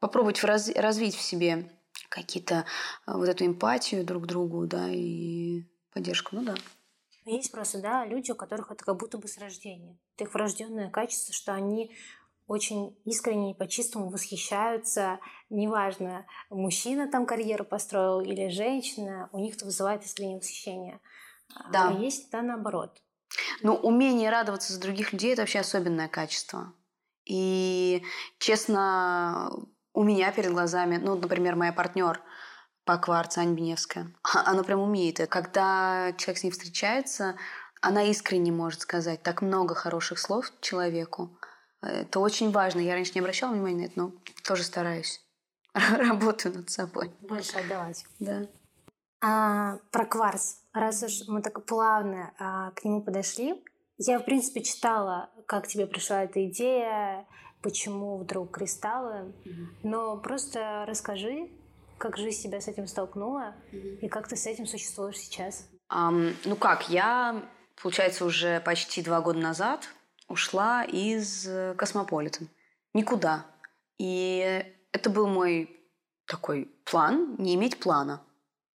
попробовать 0.00 0.42
раз, 0.42 0.68
развить 0.74 1.14
в 1.14 1.22
себе 1.22 1.70
какие-то 2.08 2.64
э, 3.06 3.12
вот 3.12 3.28
эту 3.28 3.46
эмпатию 3.46 4.04
друг 4.04 4.24
к 4.24 4.26
другу, 4.26 4.66
да, 4.66 4.88
и 4.88 5.62
поддержку. 5.92 6.36
Ну 6.36 6.42
да. 6.42 6.54
Есть 7.24 7.52
просто, 7.52 7.80
да, 7.80 8.04
люди, 8.06 8.30
у 8.30 8.34
которых 8.34 8.70
это 8.70 8.84
как 8.84 8.96
будто 8.96 9.18
бы 9.18 9.28
с 9.28 9.38
рождения. 9.38 9.98
Это 10.16 10.24
их 10.24 10.34
врожденное 10.34 10.90
качество, 10.90 11.34
что 11.34 11.52
они 11.52 11.94
очень 12.46 12.96
искренне 13.04 13.52
и 13.52 13.54
по-чистому 13.54 14.10
восхищаются. 14.10 15.20
Неважно, 15.50 16.26
мужчина 16.48 17.10
там 17.10 17.26
карьеру 17.26 17.64
построил 17.64 18.20
или 18.20 18.48
женщина, 18.48 19.28
у 19.32 19.38
них 19.38 19.56
это 19.56 19.66
вызывает 19.66 20.04
искреннее 20.04 20.38
восхищение. 20.38 21.00
Да. 21.72 21.88
А 21.88 21.92
есть, 21.92 22.30
да, 22.30 22.42
наоборот. 22.42 23.02
Ну, 23.62 23.74
умение 23.74 24.30
радоваться 24.30 24.72
за 24.72 24.80
других 24.80 25.12
людей– 25.12 25.32
это 25.34 25.42
вообще 25.42 25.60
особенное 25.60 26.08
качество. 26.08 26.72
И, 27.24 28.02
честно, 28.38 29.52
у 29.92 30.02
меня 30.02 30.32
перед 30.32 30.52
глазами, 30.52 30.96
ну, 30.96 31.16
например, 31.16 31.54
моя 31.54 31.72
партнер– 31.72 32.20
по 32.84 32.96
кварцу 32.98 33.40
Ань 33.40 33.54
Беневская. 33.54 34.12
Она 34.32 34.62
прям 34.62 34.80
умеет. 34.80 35.18
Когда 35.28 36.12
человек 36.16 36.38
с 36.38 36.44
ней 36.44 36.50
встречается, 36.50 37.36
она 37.80 38.04
искренне 38.04 38.52
может 38.52 38.82
сказать 38.82 39.22
так 39.22 39.42
много 39.42 39.74
хороших 39.74 40.18
слов 40.18 40.52
человеку. 40.60 41.38
Это 41.82 42.20
очень 42.20 42.50
важно. 42.50 42.80
Я 42.80 42.94
раньше 42.94 43.12
не 43.14 43.20
обращала 43.20 43.52
внимания 43.52 43.82
на 43.82 43.86
это, 43.86 43.92
но 43.96 44.12
тоже 44.46 44.64
стараюсь. 44.64 45.20
Работаю 45.72 46.54
над 46.54 46.70
собой. 46.70 47.12
Больше 47.20 47.58
отдавать. 47.58 48.04
Да. 48.18 48.46
А, 49.22 49.78
про 49.90 50.04
кварц. 50.04 50.56
Раз 50.72 51.02
уж 51.02 51.26
мы 51.28 51.42
так 51.42 51.64
плавно 51.64 52.32
а, 52.38 52.70
к 52.72 52.84
нему 52.84 53.02
подошли, 53.02 53.62
я, 54.02 54.18
в 54.18 54.24
принципе, 54.24 54.62
читала, 54.62 55.28
как 55.44 55.66
тебе 55.66 55.86
пришла 55.86 56.24
эта 56.24 56.46
идея, 56.46 57.26
почему 57.60 58.16
вдруг 58.16 58.50
кристаллы. 58.50 59.34
Mm-hmm. 59.44 59.66
Но 59.82 60.16
просто 60.16 60.86
расскажи, 60.88 61.50
как 62.00 62.16
жизнь 62.16 62.40
себя 62.40 62.60
с 62.60 62.66
этим 62.66 62.86
столкнула 62.86 63.54
mm-hmm. 63.70 63.98
и 64.00 64.08
как 64.08 64.26
ты 64.26 64.34
с 64.34 64.46
этим 64.46 64.66
существуешь 64.66 65.18
сейчас? 65.18 65.68
Um, 65.92 66.34
ну 66.44 66.56
как, 66.56 66.88
я, 66.88 67.44
получается, 67.80 68.24
уже 68.24 68.60
почти 68.60 69.02
два 69.02 69.20
года 69.20 69.38
назад 69.38 69.88
ушла 70.26 70.84
из 70.84 71.48
Космополитен. 71.76 72.48
Никуда. 72.94 73.46
И 73.98 74.64
это 74.92 75.10
был 75.10 75.26
мой 75.26 75.76
такой 76.26 76.72
план, 76.84 77.36
не 77.38 77.54
иметь 77.54 77.78
плана. 77.78 78.24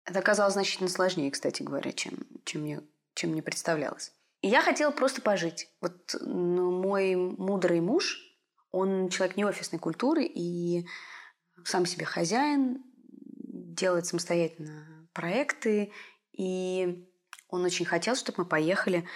Это 0.05 0.19
оказалось 0.19 0.53
значительно 0.53 0.91
сложнее, 0.91 1.31
кстати 1.31 1.63
говоря, 1.63 1.93
чем, 1.93 2.19
чем, 2.45 2.63
мне, 2.63 2.83
чем 3.15 3.31
мне 3.31 3.43
представлялось. 3.43 4.13
И 4.43 4.49
я 4.49 4.61
хотела 4.61 4.91
просто 4.91 5.23
пожить. 5.23 5.71
Вот 5.81 6.15
ну, 6.21 6.71
мой 6.71 7.15
мудрый 7.15 7.81
муж, 7.81 8.21
он 8.71 9.09
человек 9.09 9.39
не 9.39 9.47
офисной 9.47 9.79
культуры 9.79 10.25
и 10.25 10.87
сам 11.65 11.87
себе 11.87 12.05
хозяин, 12.05 12.85
делает 13.75 14.07
самостоятельно 14.07 15.09
проекты, 15.13 15.93
и 16.33 17.07
он 17.49 17.65
очень 17.65 17.85
хотел, 17.85 18.17
чтобы 18.17 18.43
мы 18.43 18.45
поехали 18.47 19.07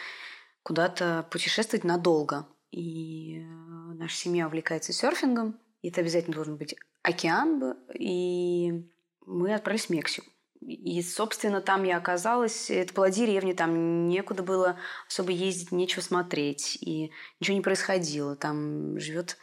куда-то 0.62 1.26
путешествовать 1.30 1.84
надолго. 1.84 2.46
И 2.70 3.38
э, 3.38 3.42
наша 3.42 4.16
семья 4.16 4.46
увлекается 4.46 4.92
серфингом, 4.92 5.58
и 5.82 5.88
это 5.88 6.00
обязательно 6.00 6.34
должен 6.34 6.56
быть 6.56 6.76
океан, 7.02 7.76
и 7.94 8.86
мы 9.24 9.54
отправились 9.54 9.86
в 9.86 9.90
Мексику. 9.90 10.30
И, 10.60 11.00
собственно, 11.02 11.60
там 11.60 11.84
я 11.84 11.96
оказалась. 11.96 12.70
Это 12.70 12.92
была 12.92 13.10
деревня, 13.10 13.54
там 13.54 14.08
некуда 14.08 14.42
было 14.42 14.78
особо 15.06 15.30
ездить, 15.30 15.70
нечего 15.72 16.00
смотреть. 16.00 16.76
И 16.80 17.12
ничего 17.38 17.56
не 17.56 17.62
происходило. 17.62 18.34
Там 18.34 18.98
живет 18.98 19.36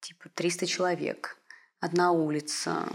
типа 0.00 0.28
300 0.34 0.66
человек. 0.66 1.38
Одна 1.80 2.10
улица. 2.10 2.88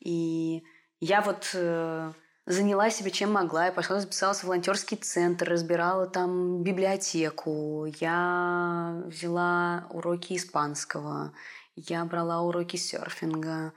И 0.00 0.62
я 1.00 1.22
вот 1.22 1.50
э, 1.54 2.12
заняла 2.46 2.90
себе 2.90 3.10
чем 3.10 3.32
могла. 3.32 3.66
Я 3.66 3.72
пошла 3.72 4.00
записалась 4.00 4.40
в 4.40 4.44
волонтерский 4.44 4.96
центр, 4.96 5.48
разбирала 5.48 6.06
там 6.06 6.62
библиотеку. 6.62 7.86
Я 8.00 9.02
взяла 9.06 9.86
уроки 9.90 10.34
испанского. 10.34 11.32
Я 11.76 12.04
брала 12.04 12.42
уроки 12.42 12.76
серфинга 12.76 13.72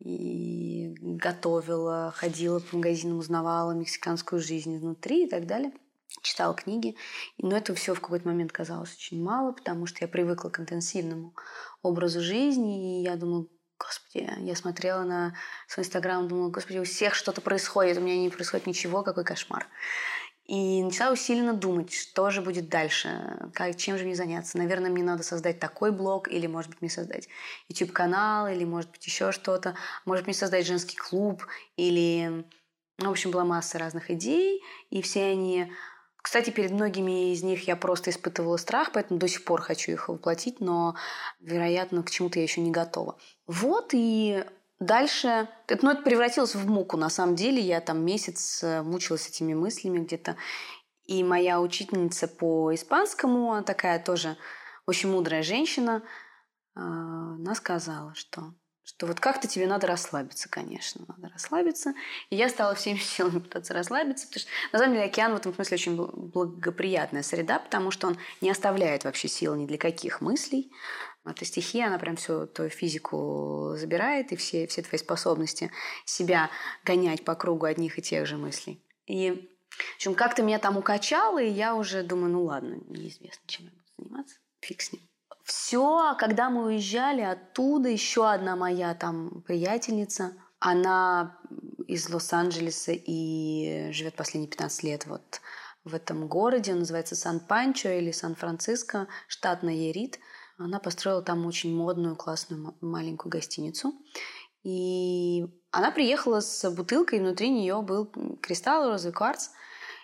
и 0.00 0.94
готовила, 1.00 2.12
ходила 2.14 2.58
по 2.58 2.76
магазинам, 2.76 3.18
узнавала 3.18 3.72
мексиканскую 3.72 4.42
жизнь 4.42 4.76
изнутри 4.76 5.24
и 5.24 5.28
так 5.28 5.46
далее. 5.46 5.72
Читала 6.20 6.54
книги. 6.54 6.96
Но 7.38 7.56
это 7.56 7.74
все 7.74 7.94
в 7.94 8.00
какой-то 8.00 8.28
момент 8.28 8.52
казалось 8.52 8.94
очень 8.94 9.22
мало, 9.22 9.52
потому 9.52 9.86
что 9.86 9.98
я 10.02 10.08
привыкла 10.08 10.50
к 10.50 10.60
интенсивному 10.60 11.34
образу 11.82 12.20
жизни, 12.20 13.00
и 13.00 13.04
я 13.04 13.16
думала, 13.16 13.46
Господи, 13.78 14.28
я 14.38 14.56
смотрела 14.56 15.04
на 15.04 15.36
свой 15.68 15.84
инстаграм, 15.84 16.26
думала, 16.26 16.48
господи, 16.48 16.78
у 16.78 16.84
всех 16.84 17.14
что-то 17.14 17.40
происходит, 17.40 17.98
у 17.98 18.00
меня 18.00 18.16
не 18.16 18.30
происходит 18.30 18.66
ничего, 18.66 19.02
какой 19.02 19.24
кошмар. 19.24 19.66
И 20.46 20.82
начала 20.82 21.12
усиленно 21.12 21.54
думать, 21.54 21.92
что 21.92 22.30
же 22.30 22.40
будет 22.40 22.68
дальше, 22.68 23.50
как, 23.52 23.76
чем 23.76 23.98
же 23.98 24.04
мне 24.04 24.14
заняться. 24.14 24.58
Наверное, 24.58 24.90
мне 24.90 25.02
надо 25.02 25.24
создать 25.24 25.58
такой 25.58 25.90
блог, 25.90 26.28
или, 26.28 26.46
может 26.46 26.70
быть, 26.70 26.80
мне 26.80 26.90
создать 26.90 27.28
YouTube-канал, 27.68 28.46
или, 28.46 28.64
может 28.64 28.90
быть, 28.92 29.04
еще 29.04 29.32
что-то. 29.32 29.74
Может, 30.04 30.26
мне 30.26 30.34
создать 30.34 30.66
женский 30.66 30.96
клуб, 30.96 31.44
или... 31.76 32.44
В 32.98 33.10
общем, 33.10 33.30
была 33.30 33.44
масса 33.44 33.78
разных 33.78 34.10
идей, 34.10 34.62
и 34.88 35.02
все 35.02 35.26
они 35.26 35.70
кстати, 36.26 36.50
перед 36.50 36.72
многими 36.72 37.32
из 37.32 37.44
них 37.44 37.68
я 37.68 37.76
просто 37.76 38.10
испытывала 38.10 38.56
страх, 38.56 38.90
поэтому 38.92 39.20
до 39.20 39.28
сих 39.28 39.44
пор 39.44 39.62
хочу 39.62 39.92
их 39.92 40.08
воплотить, 40.08 40.58
но, 40.58 40.96
вероятно, 41.38 42.02
к 42.02 42.10
чему-то 42.10 42.40
я 42.40 42.42
еще 42.42 42.60
не 42.60 42.72
готова. 42.72 43.16
Вот, 43.46 43.90
и 43.92 44.44
дальше, 44.80 45.48
это, 45.68 45.86
ну, 45.86 45.92
это 45.92 46.02
превратилось 46.02 46.56
в 46.56 46.68
муку, 46.68 46.96
на 46.96 47.10
самом 47.10 47.36
деле. 47.36 47.60
Я 47.60 47.80
там 47.80 48.04
месяц 48.04 48.60
э, 48.64 48.82
мучилась 48.82 49.28
этими 49.28 49.54
мыслями 49.54 50.00
где-то. 50.00 50.34
И 51.04 51.22
моя 51.22 51.60
учительница 51.60 52.26
по 52.26 52.74
испанскому, 52.74 53.52
она 53.52 53.62
такая 53.62 54.02
тоже 54.02 54.36
очень 54.84 55.08
мудрая 55.08 55.44
женщина, 55.44 56.02
э, 56.74 56.80
она 56.80 57.54
сказала, 57.54 58.16
что 58.16 58.52
что 58.86 59.06
вот 59.06 59.18
как-то 59.18 59.48
тебе 59.48 59.66
надо 59.66 59.88
расслабиться, 59.88 60.48
конечно, 60.48 61.04
надо 61.08 61.28
расслабиться. 61.32 61.92
И 62.30 62.36
я 62.36 62.48
стала 62.48 62.76
всеми 62.76 62.98
силами 63.02 63.40
пытаться 63.40 63.74
расслабиться, 63.74 64.28
потому 64.28 64.40
что, 64.40 64.50
на 64.72 64.78
самом 64.78 64.94
деле, 64.94 65.06
океан 65.06 65.32
в 65.32 65.36
этом 65.36 65.52
смысле 65.52 65.74
очень 65.74 65.96
благоприятная 65.96 67.22
среда, 67.22 67.58
потому 67.58 67.90
что 67.90 68.06
он 68.06 68.16
не 68.40 68.48
оставляет 68.48 69.04
вообще 69.04 69.26
сил 69.26 69.56
ни 69.56 69.66
для 69.66 69.76
каких 69.76 70.20
мыслей. 70.20 70.72
Эта 71.24 71.44
стихия, 71.44 71.88
она 71.88 71.98
прям 71.98 72.14
всю 72.14 72.46
твою 72.46 72.70
физику 72.70 73.74
забирает, 73.76 74.30
и 74.30 74.36
все, 74.36 74.68
все 74.68 74.82
твои 74.82 75.00
способности 75.00 75.72
себя 76.04 76.48
гонять 76.84 77.24
по 77.24 77.34
кругу 77.34 77.66
одних 77.66 77.98
и 77.98 78.02
тех 78.02 78.24
же 78.26 78.36
мыслей. 78.36 78.80
И, 79.06 79.50
в 79.68 79.96
общем, 79.96 80.14
как-то 80.14 80.44
меня 80.44 80.60
там 80.60 80.76
укачало, 80.76 81.42
и 81.42 81.50
я 81.50 81.74
уже 81.74 82.04
думаю, 82.04 82.32
ну 82.32 82.44
ладно, 82.44 82.76
неизвестно, 82.88 83.42
чем 83.48 83.64
я 83.64 83.72
буду 83.72 83.84
заниматься, 83.98 84.36
фиг 84.60 84.80
с 84.80 84.92
ним. 84.92 85.02
Все, 85.46 86.16
когда 86.18 86.50
мы 86.50 86.64
уезжали 86.64 87.20
оттуда, 87.20 87.88
еще 87.88 88.28
одна 88.28 88.56
моя 88.56 88.96
там 88.96 89.42
приятельница, 89.46 90.32
она 90.58 91.38
из 91.86 92.10
Лос-Анджелеса 92.10 92.90
и 92.92 93.92
живет 93.92 94.16
последние 94.16 94.50
15 94.50 94.82
лет 94.82 95.06
вот 95.06 95.40
в 95.84 95.94
этом 95.94 96.26
городе, 96.26 96.72
он 96.72 96.80
называется 96.80 97.14
Сан-Панчо 97.14 97.90
или 97.90 98.10
Сан-Франциско, 98.10 99.06
штат 99.28 99.62
Наерит. 99.62 100.18
Она 100.58 100.80
построила 100.80 101.22
там 101.22 101.46
очень 101.46 101.72
модную, 101.76 102.16
классную 102.16 102.76
маленькую 102.80 103.30
гостиницу. 103.30 103.92
И 104.64 105.46
она 105.70 105.92
приехала 105.92 106.40
с 106.40 106.68
бутылкой, 106.72 107.20
и 107.20 107.22
внутри 107.22 107.50
нее 107.50 107.82
был 107.82 108.06
кристалл, 108.42 108.88
розовый 108.88 109.14
кварц. 109.14 109.50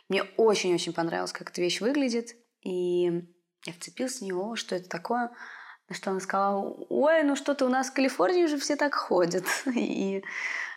Мне 0.09 0.22
очень-очень 0.36 0.93
понравилось, 0.93 1.32
как 1.32 1.51
эта 1.51 1.61
вещь 1.61 1.80
выглядит. 1.80 2.36
И 2.61 3.24
я 3.64 3.72
вцепилась 3.72 4.18
в 4.18 4.22
него, 4.22 4.56
что 4.56 4.76
это 4.76 4.88
такое. 4.88 5.30
На 5.88 5.94
что 5.94 6.10
она 6.10 6.20
сказала, 6.20 6.74
ой, 6.88 7.22
ну 7.22 7.36
что-то 7.36 7.66
у 7.66 7.68
нас 7.68 7.90
в 7.90 7.92
Калифорнии 7.92 8.44
уже 8.44 8.58
все 8.58 8.76
так 8.76 8.94
ходят. 8.94 9.44
И 9.66 10.22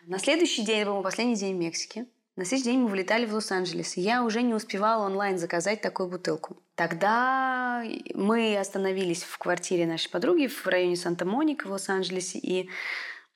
на 0.04 0.20
следующий 0.20 0.64
день, 0.64 0.82
это 0.82 0.92
был 0.92 1.04
последний 1.04 1.36
день 1.36 1.56
в 1.56 1.60
Мексике, 1.60 2.08
на 2.36 2.44
следующий 2.44 2.72
день 2.72 2.82
мы 2.82 2.90
вылетали 2.90 3.26
в 3.26 3.34
Лос-Анджелес. 3.34 3.96
Я 3.96 4.22
уже 4.22 4.42
не 4.42 4.54
успевала 4.54 5.06
онлайн 5.06 5.38
заказать 5.38 5.80
такую 5.80 6.10
бутылку. 6.10 6.58
Тогда 6.76 7.82
мы 8.14 8.58
остановились 8.58 9.24
в 9.24 9.38
квартире 9.38 9.88
нашей 9.88 10.10
подруги 10.10 10.48
в 10.48 10.68
районе 10.68 10.98
Санта-Моника 10.98 11.68
в 11.68 11.72
Лос-Анджелесе. 11.72 12.40
И 12.40 12.70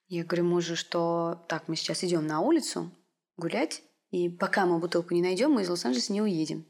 я 0.09 0.25
говорю 0.25 0.43
мужу, 0.43 0.75
что 0.75 1.45
так, 1.47 1.69
мы 1.69 1.77
сейчас 1.77 2.03
идем 2.03 2.27
на 2.27 2.41
улицу 2.41 2.91
гулять, 3.37 3.83
и 4.11 4.27
пока 4.27 4.65
мы 4.65 4.79
бутылку 4.79 5.13
не 5.13 5.21
найдем, 5.21 5.51
мы 5.51 5.61
из 5.61 5.69
Лос-Анджелеса 5.69 6.11
не 6.11 6.21
уедем 6.21 6.65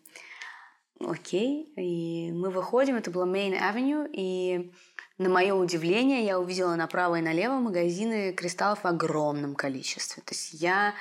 окей. 1.00 1.72
И 1.76 2.32
мы 2.32 2.50
выходим, 2.50 2.95
это 2.95 3.12
была 3.12 3.26
Main 3.26 3.60
Avenue, 3.60 4.10
и 4.12 4.72
на 5.18 5.30
мое 5.30 5.54
удивление 5.54 6.26
я 6.26 6.39
увидела 6.39 6.76
направо 6.76 7.16
и 7.20 7.22
налево 7.22 7.60
магазины 7.60 8.34
кристаллов 8.34 8.84
в 8.84 8.88
огромном 8.88 9.56
количестве. 9.56 10.24
То 10.24 10.34
есть 10.34 10.54
я, 10.54 10.93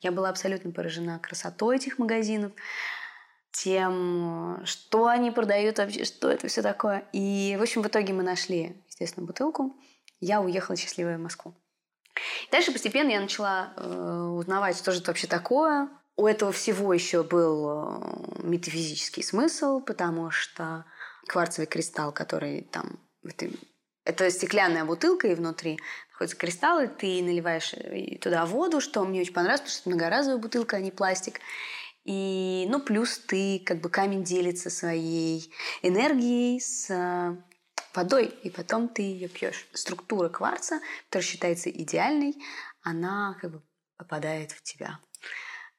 я 0.00 0.12
была 0.12 0.28
абсолютно 0.28 0.70
поражена 0.72 1.18
красотой 1.18 1.76
этих 1.76 1.98
магазинов, 1.98 2.52
тем, 3.50 4.62
что 4.64 5.06
они 5.06 5.30
продают 5.30 5.78
вообще, 5.78 6.04
что 6.04 6.30
это 6.30 6.48
все 6.48 6.62
такое. 6.62 7.04
И, 7.12 7.56
в 7.58 7.62
общем, 7.62 7.82
в 7.82 7.86
итоге 7.86 8.12
мы 8.14 8.22
нашли, 8.22 8.82
естественно, 8.88 9.26
бутылку. 9.26 9.76
Я 10.20 10.40
уехала 10.40 10.76
счастливая 10.76 11.18
в 11.18 11.20
Москву. 11.20 11.54
Дальше 12.50 12.72
постепенно 12.72 13.10
я 13.10 13.20
начала 13.20 13.72
э, 13.76 14.32
узнавать, 14.38 14.76
что 14.76 14.92
же 14.92 15.00
это 15.00 15.10
вообще 15.10 15.26
такое, 15.26 15.88
у 16.16 16.26
этого 16.26 16.52
всего 16.52 16.92
еще 16.92 17.22
был 17.22 17.68
э, 17.68 18.42
метафизический 18.42 19.22
смысл, 19.22 19.80
потому 19.80 20.30
что 20.30 20.84
кварцевый 21.26 21.66
кристалл, 21.66 22.12
который 22.12 22.62
там 22.62 23.00
это 24.04 24.30
стеклянная 24.30 24.84
бутылка, 24.84 25.28
и 25.28 25.34
внутри 25.34 25.78
находятся 26.10 26.36
кристаллы, 26.36 26.88
ты 26.88 27.22
наливаешь 27.22 27.72
э, 27.74 28.18
туда 28.18 28.44
воду, 28.46 28.80
что 28.80 29.04
мне 29.04 29.20
очень 29.20 29.32
понравилось, 29.32 29.60
потому 29.60 29.72
что 29.72 29.80
это 29.82 29.90
многоразовая 29.90 30.38
бутылка, 30.38 30.76
а 30.76 30.80
не 30.80 30.90
пластик. 30.90 31.40
И, 32.04 32.66
ну, 32.68 32.80
плюс 32.80 33.18
ты, 33.18 33.62
как 33.64 33.80
бы, 33.80 33.88
камень 33.88 34.24
делится 34.24 34.70
своей 34.70 35.52
энергией 35.82 36.60
с 36.60 36.90
э, 36.90 37.36
водой, 37.94 38.26
и 38.42 38.50
потом 38.50 38.88
ты 38.88 39.02
ее 39.02 39.28
пьешь. 39.28 39.68
Структура 39.72 40.28
кварца, 40.28 40.80
которая 41.06 41.26
считается 41.26 41.70
идеальной, 41.70 42.34
она 42.82 43.36
как 43.40 43.52
бы 43.52 43.62
попадает 43.96 44.50
в 44.50 44.62
тебя. 44.62 44.98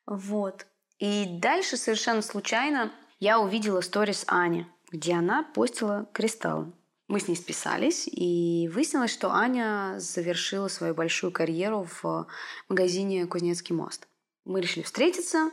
Вот. 0.06 0.66
И 1.00 1.26
дальше 1.26 1.78
совершенно 1.78 2.22
случайно 2.22 2.92
я 3.20 3.40
увидела 3.40 3.82
сторис 3.82 4.24
Ани, 4.28 4.66
где 4.92 5.14
она 5.14 5.44
постила 5.44 6.10
кристаллы. 6.14 6.72
Мы 7.08 7.20
с 7.20 7.28
ней 7.28 7.36
списались, 7.36 8.08
и 8.08 8.70
выяснилось, 8.74 9.12
что 9.12 9.32
Аня 9.32 9.96
завершила 9.98 10.68
свою 10.68 10.96
большую 10.96 11.32
карьеру 11.32 11.88
в 12.02 12.28
магазине 12.70 13.28
«Кузнецкий 13.28 13.76
мост». 13.76 14.08
Мы 14.46 14.62
решили 14.62 14.84
встретиться, 14.84 15.52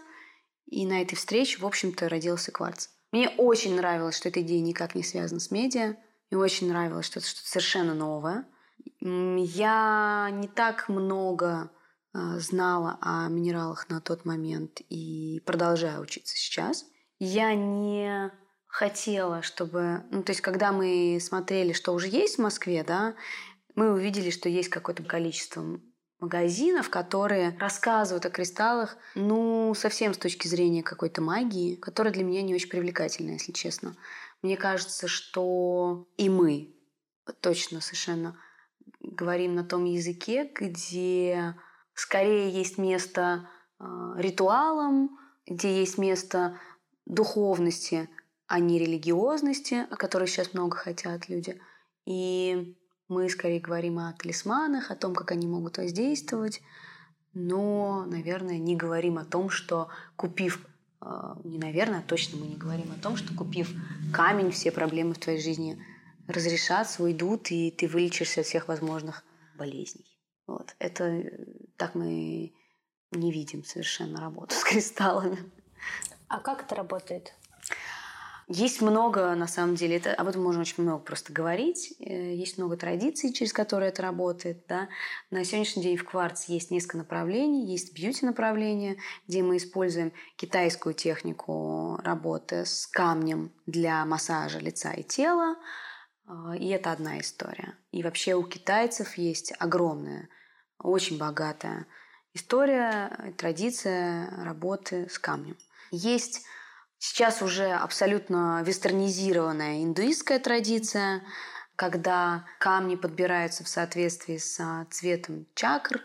и 0.66 0.86
на 0.86 1.03
этой 1.03 1.16
встрече, 1.16 1.59
в 1.59 1.66
общем-то, 1.66 2.09
родился 2.09 2.53
кварц. 2.53 2.88
Мне 3.12 3.28
очень 3.30 3.74
нравилось, 3.74 4.16
что 4.16 4.28
эта 4.28 4.40
идея 4.42 4.61
никак 4.61 4.94
не 4.94 5.03
связана 5.03 5.40
с 5.40 5.51
медиа. 5.51 5.96
Мне 6.30 6.40
очень 6.40 6.68
нравилось, 6.68 7.07
что 7.07 7.18
это 7.18 7.28
что-то 7.28 7.48
совершенно 7.48 7.94
новое. 7.94 8.46
Я 9.01 10.30
не 10.32 10.46
так 10.46 10.88
много 10.88 11.70
знала 12.13 12.99
о 13.01 13.29
минералах 13.29 13.89
на 13.89 14.01
тот 14.01 14.25
момент 14.25 14.81
и 14.89 15.43
продолжаю 15.47 16.03
учиться 16.03 16.37
сейчас. 16.37 16.85
Я 17.19 17.55
не 17.55 18.33
хотела, 18.67 19.43
чтобы... 19.43 20.05
Ну, 20.11 20.23
то 20.23 20.31
есть, 20.31 20.41
когда 20.41 20.73
мы 20.73 21.19
смотрели, 21.21 21.73
что 21.73 21.93
уже 21.93 22.09
есть 22.09 22.37
в 22.37 22.43
Москве, 22.43 22.85
да, 22.85 23.15
мы 23.75 23.93
увидели, 23.93 24.31
что 24.31 24.49
есть 24.49 24.69
какое-то 24.69 25.03
количество 25.03 25.81
магазинов, 26.21 26.91
которые 26.91 27.57
рассказывают 27.59 28.27
о 28.27 28.31
кристаллах, 28.31 28.97
ну, 29.15 29.75
совсем 29.75 30.15
с 30.15 30.19
точки 30.19 30.49
зрения 30.49 30.83
какой-то 30.83 31.23
магии, 31.23 31.77
которая 31.77 32.13
для 32.13 32.25
меня 32.25 32.43
не 32.43 32.55
очень 32.55 32.69
привлекательна, 32.69 33.33
если 33.33 33.53
честно. 33.53 33.97
Мне 34.43 34.57
кажется, 34.57 35.09
что 35.09 36.09
и 36.17 36.29
мы 36.29 36.75
точно 37.41 37.81
совершенно 37.81 38.39
говорим 39.01 39.55
на 39.55 39.65
том 39.65 39.85
языке, 39.85 40.51
где 40.55 41.55
скорее 41.95 42.51
есть 42.51 42.78
место 42.78 43.49
э, 43.78 43.84
ритуалам, 44.16 45.18
где 45.47 45.80
есть 45.80 45.99
место 45.99 46.59
духовности, 47.07 48.09
а 48.47 48.59
не 48.59 48.78
религиозности, 48.78 49.86
о 49.91 49.97
которой 49.97 50.28
сейчас 50.28 50.55
много 50.55 50.76
хотят 50.76 51.28
люди. 51.28 51.61
И 52.07 52.76
мы 53.09 53.28
скорее 53.28 53.61
говорим 53.61 53.99
о 53.99 54.12
талисманах, 54.12 54.91
о 54.91 54.97
том, 54.97 55.14
как 55.14 55.32
они 55.32 55.47
могут 55.47 55.78
воздействовать, 55.78 56.61
но, 57.32 58.05
наверное, 58.07 58.59
не 58.59 58.76
говорим 58.76 59.18
о 59.18 59.24
том, 59.24 59.51
что 59.51 59.88
купив, 60.16 60.66
э, 61.01 61.07
не 61.45 61.59
наверное, 61.59 62.01
а 62.01 62.09
точно 62.09 62.38
мы 62.38 62.47
не 62.47 62.57
говорим 62.57 62.91
о 62.93 63.03
том, 63.03 63.16
что 63.16 63.34
купив 63.34 63.70
камень, 64.12 64.51
все 64.51 64.72
проблемы 64.72 65.14
в 65.14 65.18
твоей 65.18 65.41
жизни 65.41 65.84
разрешатся, 66.26 67.03
уйдут, 67.03 67.51
и 67.51 67.70
ты 67.70 67.88
вылечишься 67.88 68.41
от 68.41 68.47
всех 68.47 68.68
возможных 68.68 69.24
болезней. 69.57 70.07
Вот. 70.47 70.74
Это 70.78 71.24
так 71.81 71.95
мы 71.95 72.53
не 73.11 73.33
видим 73.33 73.64
совершенно 73.64 74.20
работу 74.20 74.55
с 74.61 74.62
кристаллами. 74.62 75.39
А 76.28 76.39
как 76.39 76.62
это 76.62 76.74
работает? 76.74 77.35
Есть 78.53 78.83
много, 78.83 79.35
на 79.37 79.47
самом 79.47 79.76
деле, 79.76 79.97
это, 79.97 80.12
об 80.12 80.26
этом 80.26 80.43
можно 80.43 80.61
очень 80.61 80.83
много 80.83 80.99
просто 80.99 81.33
говорить. 81.33 81.95
Э, 82.01 82.35
есть 82.35 82.59
много 82.59 82.76
традиций, 82.76 83.33
через 83.33 83.53
которые 83.53 83.91
это 83.91 84.03
работает. 84.03 84.64
Да? 84.68 84.89
На 85.31 85.45
сегодняшний 85.45 85.85
день 85.85 85.97
в 85.97 86.05
кварц 86.05 86.47
есть 86.47 86.70
несколько 86.70 86.99
направлений. 86.99 87.64
Есть 87.64 87.95
бьюти-направление, 87.95 88.97
где 89.26 89.43
мы 89.43 89.57
используем 89.57 90.12
китайскую 90.37 90.95
технику 90.95 91.99
работы 92.03 92.66
с 92.66 92.89
камнем 92.89 93.53
для 93.66 94.05
массажа 94.05 94.59
лица 94.59 94.93
и 94.93 95.05
тела. 95.05 95.57
А, 96.26 96.57
и 96.57 96.68
это 96.68 96.91
одна 96.91 97.20
история. 97.20 97.78
И 97.93 98.03
вообще 98.03 98.35
у 98.35 98.43
китайцев 98.43 99.16
есть 99.16 99.55
огромная 99.61 100.28
очень 100.83 101.18
богатая 101.18 101.87
история, 102.35 103.35
традиция 103.37 104.31
работы 104.45 105.09
с 105.09 105.18
камнем. 105.18 105.57
Есть 105.91 106.45
сейчас 106.99 107.43
уже 107.43 107.70
абсолютно 107.72 108.62
вестернизированная 108.64 109.83
индуистская 109.83 110.39
традиция, 110.39 111.22
когда 111.76 112.47
камни 112.59 112.97
подбираются 112.97 113.64
в 113.64 113.68
соответствии 113.68 114.37
с 114.37 114.87
цветом 114.91 115.47
чакр, 115.55 116.01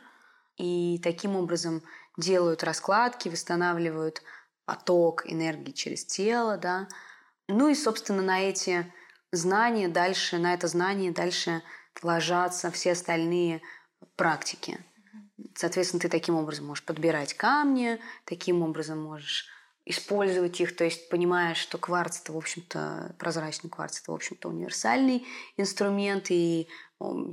и 0.58 1.00
таким 1.04 1.36
образом 1.36 1.84
делают 2.18 2.64
раскладки, 2.64 3.28
восстанавливают 3.28 4.22
поток 4.66 5.30
энергии 5.30 5.72
через 5.72 6.06
тело, 6.06 6.58
да. 6.58 6.88
Ну 7.48 7.68
и, 7.68 7.76
собственно, 7.76 8.22
на 8.22 8.42
эти 8.42 8.92
знания 9.32 9.90
дальше, 9.90 10.38
на 10.38 10.54
это 10.54 10.68
знание 10.68 11.12
дальше 11.12 11.62
ложатся 12.02 12.72
все 12.72 12.94
остальные 12.94 13.62
практики. 14.16 14.80
Соответственно, 15.56 16.02
ты 16.02 16.10
таким 16.10 16.36
образом 16.36 16.66
можешь 16.66 16.84
подбирать 16.84 17.34
камни, 17.34 18.00
таким 18.26 18.62
образом 18.62 19.02
можешь 19.02 19.48
использовать 19.86 20.60
их, 20.60 20.76
то 20.76 20.84
есть 20.84 21.10
понимаешь, 21.10 21.58
что 21.58 21.78
кварц 21.78 22.20
это, 22.20 22.34
в 22.34 22.38
общем-то, 22.38 23.16
прозрачный 23.20 23.70
кварц 23.70 24.02
это, 24.02 24.12
в 24.12 24.16
общем-то, 24.16 24.50
универсальный 24.50 25.28
инструмент, 25.58 26.32
и 26.32 26.68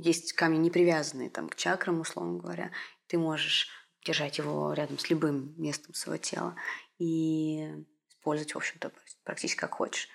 есть 0.01 0.33
камни 0.33 0.57
не 0.57 0.69
привязанные 0.69 1.31
там, 1.31 1.49
к 1.49 1.55
чакрам, 1.55 1.99
условно 2.01 2.39
говоря. 2.39 2.71
Ты 3.07 3.17
можешь 3.17 3.69
держать 4.05 4.37
его 4.37 4.73
рядом 4.73 4.99
с 4.99 5.09
любым 5.09 5.55
местом 5.57 5.95
своего 5.95 6.21
тела 6.21 6.55
и 6.99 7.73
использовать, 8.09 8.53
в 8.53 8.57
общем-то, 8.57 8.91
практически 9.23 9.59
как 9.59 9.73
хочешь. 9.73 10.09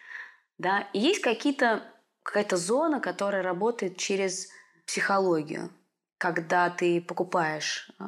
Да? 0.58 0.88
И 0.92 1.00
есть 1.00 1.20
какие-то, 1.20 1.92
какая-то 2.22 2.56
зона, 2.56 3.00
которая 3.00 3.42
работает 3.42 3.96
через 3.96 4.48
психологию, 4.86 5.70
когда 6.18 6.68
ты 6.68 7.00
покупаешь 7.00 7.90
э, 7.98 8.04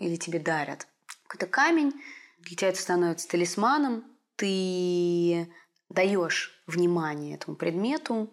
или 0.00 0.16
тебе 0.16 0.38
дарят 0.38 0.86
какой-то 1.26 1.46
камень, 1.46 1.92
для 2.38 2.56
тебя 2.56 2.68
это 2.70 2.80
становится 2.80 3.28
талисманом, 3.28 4.04
ты 4.36 5.52
даешь 5.90 6.62
внимание 6.66 7.34
этому 7.34 7.56
предмету, 7.56 8.30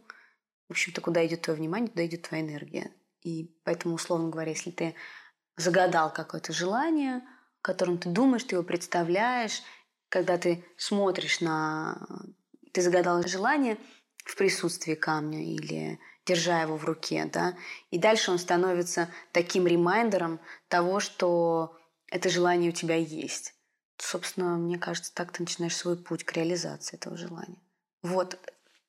в 0.69 0.71
общем-то, 0.71 1.01
куда 1.01 1.25
идет 1.25 1.41
твое 1.41 1.57
внимание, 1.57 1.89
туда 1.89 2.05
идет 2.05 2.23
твоя 2.23 2.43
энергия. 2.43 2.91
И 3.21 3.53
поэтому, 3.63 3.95
условно 3.95 4.29
говоря, 4.29 4.51
если 4.51 4.71
ты 4.71 4.95
загадал 5.55 6.13
какое-то 6.13 6.53
желание, 6.53 7.17
о 7.17 7.21
котором 7.61 7.97
ты 7.97 8.09
думаешь, 8.09 8.43
ты 8.43 8.55
его 8.55 8.63
представляешь, 8.63 9.61
когда 10.09 10.37
ты 10.37 10.65
смотришь 10.77 11.41
на... 11.41 12.07
Ты 12.71 12.81
загадал 12.81 13.23
желание 13.23 13.77
в 14.23 14.35
присутствии 14.35 14.93
камня 14.93 15.43
или 15.43 15.99
держа 16.27 16.61
его 16.61 16.77
в 16.77 16.85
руке, 16.85 17.29
да, 17.31 17.55
и 17.89 17.97
дальше 17.97 18.31
он 18.31 18.37
становится 18.37 19.09
таким 19.31 19.65
reminder'ом 19.65 20.39
того, 20.67 20.99
что 20.99 21.77
это 22.09 22.29
желание 22.29 22.69
у 22.69 22.73
тебя 22.73 22.95
есть. 22.95 23.55
Собственно, 23.97 24.57
мне 24.57 24.77
кажется, 24.77 25.13
так 25.13 25.31
ты 25.31 25.41
начинаешь 25.43 25.75
свой 25.75 25.97
путь 25.97 26.23
к 26.23 26.33
реализации 26.33 26.97
этого 26.97 27.17
желания. 27.17 27.57
Вот. 28.03 28.37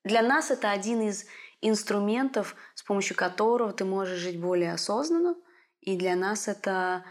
Для 0.05 0.23
нас 0.23 0.51
это 0.51 0.71
один 0.71 1.01
из 1.01 1.25
инструментов, 1.61 2.55
с 2.75 2.83
помощью 2.83 3.17
которого 3.17 3.73
ты 3.73 3.85
можешь 3.85 4.19
жить 4.19 4.41
более 4.41 4.73
осознанно. 4.73 5.35
И 5.81 5.97
для 5.97 6.15
нас 6.15 6.49
это 6.49 7.05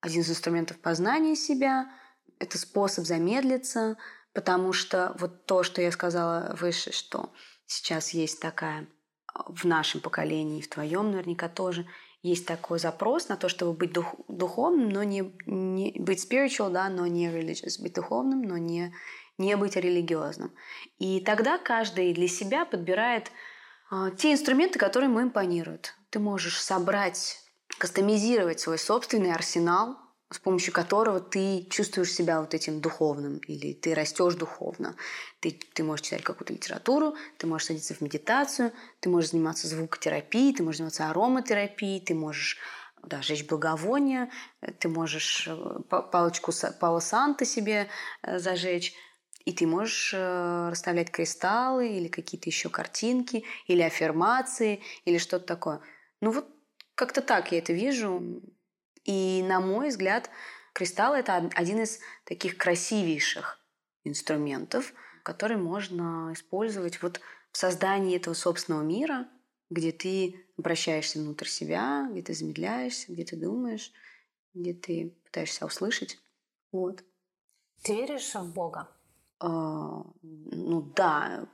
один 0.00 0.22
из 0.22 0.30
инструментов 0.30 0.78
познания 0.78 1.36
себя, 1.36 1.90
это 2.38 2.58
способ 2.58 3.04
замедлиться, 3.06 3.96
потому 4.32 4.72
что 4.72 5.14
вот 5.18 5.46
то, 5.46 5.62
что 5.62 5.80
я 5.80 5.92
сказала 5.92 6.56
выше, 6.58 6.92
что 6.92 7.32
сейчас 7.66 8.10
есть 8.10 8.40
такая 8.40 8.88
в 9.34 9.64
нашем 9.64 10.00
поколении, 10.00 10.60
в 10.60 10.68
твоем 10.68 11.10
наверняка 11.10 11.48
тоже, 11.48 11.86
есть 12.22 12.46
такой 12.46 12.78
запрос 12.78 13.28
на 13.28 13.36
то, 13.36 13.48
чтобы 13.48 13.74
быть 13.74 13.92
дух, 13.92 14.14
духовным, 14.28 14.88
но 14.88 15.02
не, 15.02 15.30
не 15.46 15.94
быть 15.98 16.24
spiritual, 16.24 16.70
да, 16.70 16.88
но 16.88 17.06
не 17.06 17.26
religious, 17.26 17.82
быть 17.82 17.94
духовным, 17.94 18.42
но 18.42 18.56
не, 18.56 18.94
не 19.36 19.56
быть 19.56 19.76
религиозным. 19.76 20.54
И 20.98 21.20
тогда 21.20 21.58
каждый 21.58 22.14
для 22.14 22.28
себя 22.28 22.64
подбирает 22.64 23.30
э, 23.92 24.10
те 24.16 24.32
инструменты, 24.32 24.78
которые 24.78 25.10
ему 25.10 25.20
импонируют. 25.20 25.94
Ты 26.08 26.18
можешь 26.18 26.62
собрать, 26.62 27.40
кастомизировать 27.78 28.60
свой 28.60 28.78
собственный 28.78 29.32
арсенал 29.32 29.98
с 30.30 30.38
помощью 30.38 30.72
которого 30.72 31.20
ты 31.20 31.66
чувствуешь 31.70 32.12
себя 32.12 32.40
вот 32.40 32.54
этим 32.54 32.80
духовным, 32.80 33.38
или 33.38 33.72
ты 33.72 33.94
растешь 33.94 34.34
духовно. 34.34 34.96
Ты, 35.40 35.58
ты 35.74 35.84
можешь 35.84 36.06
читать 36.06 36.22
какую-то 36.22 36.52
литературу, 36.52 37.14
ты 37.38 37.46
можешь 37.46 37.68
садиться 37.68 37.94
в 37.94 38.00
медитацию, 38.00 38.72
ты 39.00 39.08
можешь 39.08 39.30
заниматься 39.30 39.68
звукотерапией, 39.68 40.54
ты 40.54 40.62
можешь 40.62 40.78
заниматься 40.78 41.10
ароматерапией, 41.10 42.00
ты 42.00 42.14
можешь 42.14 42.58
да, 43.02 43.22
жечь 43.22 43.46
благовония, 43.46 44.30
ты 44.78 44.88
можешь 44.88 45.46
э, 45.46 45.80
палочку 45.88 46.52
Пала 46.80 47.00
Санта 47.00 47.44
себе 47.44 47.88
э, 48.22 48.38
зажечь, 48.38 48.94
и 49.44 49.52
ты 49.52 49.66
можешь 49.66 50.12
э, 50.14 50.68
расставлять 50.70 51.10
кристаллы 51.10 51.88
или 51.88 52.08
какие-то 52.08 52.48
еще 52.48 52.70
картинки, 52.70 53.44
или 53.66 53.82
аффирмации, 53.82 54.82
или 55.04 55.18
что-то 55.18 55.46
такое. 55.46 55.80
Ну 56.20 56.30
вот 56.30 56.48
как-то 56.94 57.20
так 57.20 57.52
я 57.52 57.58
это 57.58 57.72
вижу. 57.72 58.42
И, 59.04 59.42
на 59.46 59.60
мой 59.60 59.88
взгляд, 59.88 60.30
кристалл– 60.72 61.14
это 61.14 61.50
один 61.54 61.82
из 61.82 62.00
таких 62.24 62.56
красивейших 62.56 63.60
инструментов, 64.04 64.92
который 65.22 65.56
можно 65.56 66.30
использовать 66.32 67.02
вот 67.02 67.20
в 67.50 67.56
создании 67.56 68.16
этого 68.16 68.34
собственного 68.34 68.82
мира, 68.82 69.28
где 69.70 69.92
ты 69.92 70.46
обращаешься 70.58 71.18
внутрь 71.18 71.46
себя, 71.46 72.08
где 72.10 72.22
ты 72.22 72.34
замедляешься, 72.34 73.12
где 73.12 73.24
ты 73.24 73.36
думаешь, 73.36 73.92
где 74.52 74.74
ты 74.74 75.16
пытаешься 75.24 75.66
услышать. 75.66 76.18
Вот. 76.72 77.04
Ты 77.82 77.94
веришь 77.94 78.34
в 78.34 78.52
Бога? 78.52 78.88
А, 79.40 80.04
ну 80.22 80.82
да, 80.94 81.46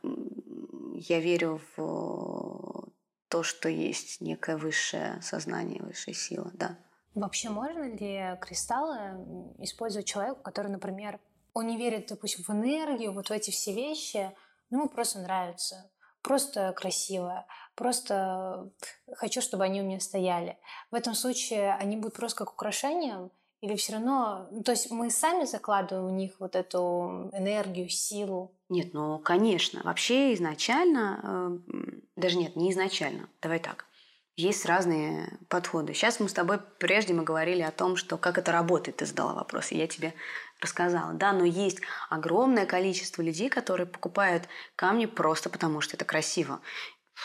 я 0.95 1.21
верю 1.21 1.61
в 1.77 2.91
то, 3.29 3.43
что 3.43 3.69
есть 3.69 4.21
некое 4.21 4.57
высшее 4.57 5.21
сознание, 5.23 5.83
высшая 5.83 6.15
сила, 6.15 6.51
да. 6.55 6.79
Вообще 7.15 7.51
можно 7.51 7.85
ли 7.85 8.39
кристаллы 8.41 9.55
использовать 9.59 10.07
человеку, 10.07 10.43
который, 10.43 10.71
например, 10.71 11.19
он 11.55 11.67
не 11.67 11.77
верит, 11.77 12.07
допустим, 12.09 12.45
в 12.45 12.51
энергию, 12.51 13.13
вот 13.13 13.29
в 13.29 13.33
эти 13.33 13.51
все 13.51 13.73
вещи, 13.73 14.31
но 14.71 14.79
ему 14.79 14.89
просто 14.89 15.19
нравится, 15.19 15.91
просто 16.23 16.73
красиво, 16.73 17.47
просто 17.75 18.71
хочу, 19.17 19.41
чтобы 19.41 19.65
они 19.65 19.83
у 19.83 19.85
меня 19.85 19.99
стояли. 19.99 20.59
В 20.93 20.95
этом 20.95 21.15
случае 21.15 21.75
они 21.75 21.97
будут 21.97 22.15
просто 22.15 22.39
как 22.39 22.53
украшением, 22.53 23.33
или 23.61 23.77
все 23.77 23.95
равно, 23.95 24.49
ну, 24.53 24.63
то 24.63 24.71
есть 24.71 24.91
мы 24.91 25.11
сами 25.11 25.45
закладываем 25.45 26.09
в 26.09 26.13
них 26.13 26.37
вот 26.39 26.57
эту 26.57 27.29
энергию, 27.35 27.91
силу? 27.91 28.53
Нет, 28.71 28.95
ну, 28.95 29.19
конечно. 29.19 29.83
Вообще 29.85 30.33
изначально, 30.33 31.21
э, 31.23 31.75
даже 32.17 32.39
нет, 32.39 32.57
не 32.57 32.71
изначально, 32.71 33.29
давай 33.43 33.59
так 33.59 33.90
есть 34.37 34.65
разные 34.65 35.39
подходы. 35.49 35.95
Сейчас 35.95 36.21
мы 36.21 36.29
с 36.29 36.33
тобой, 36.33 36.59
прежде 36.79 37.15
мы 37.15 37.25
говорили 37.25 37.63
о 37.63 37.71
том, 37.71 37.97
что 37.97 38.17
как 38.17 38.39
это 38.39 38.53
работает, 38.53 38.99
ты 38.99 39.07
задала 39.07 39.35
вопрос, 39.35 39.73
и 39.73 39.77
я 39.77 39.87
тебе 39.87 40.15
рассказала. 40.61 41.13
Да, 41.15 41.33
но 41.33 41.45
есть 41.45 41.81
огромное 42.09 42.67
количество 42.67 43.23
людей, 43.23 43.49
которые 43.49 43.87
покупают 43.87 44.49
камни 44.77 45.07
просто 45.07 45.51
потому, 45.51 45.81
что 45.81 45.97
это 45.97 46.05
красиво. 46.05 46.61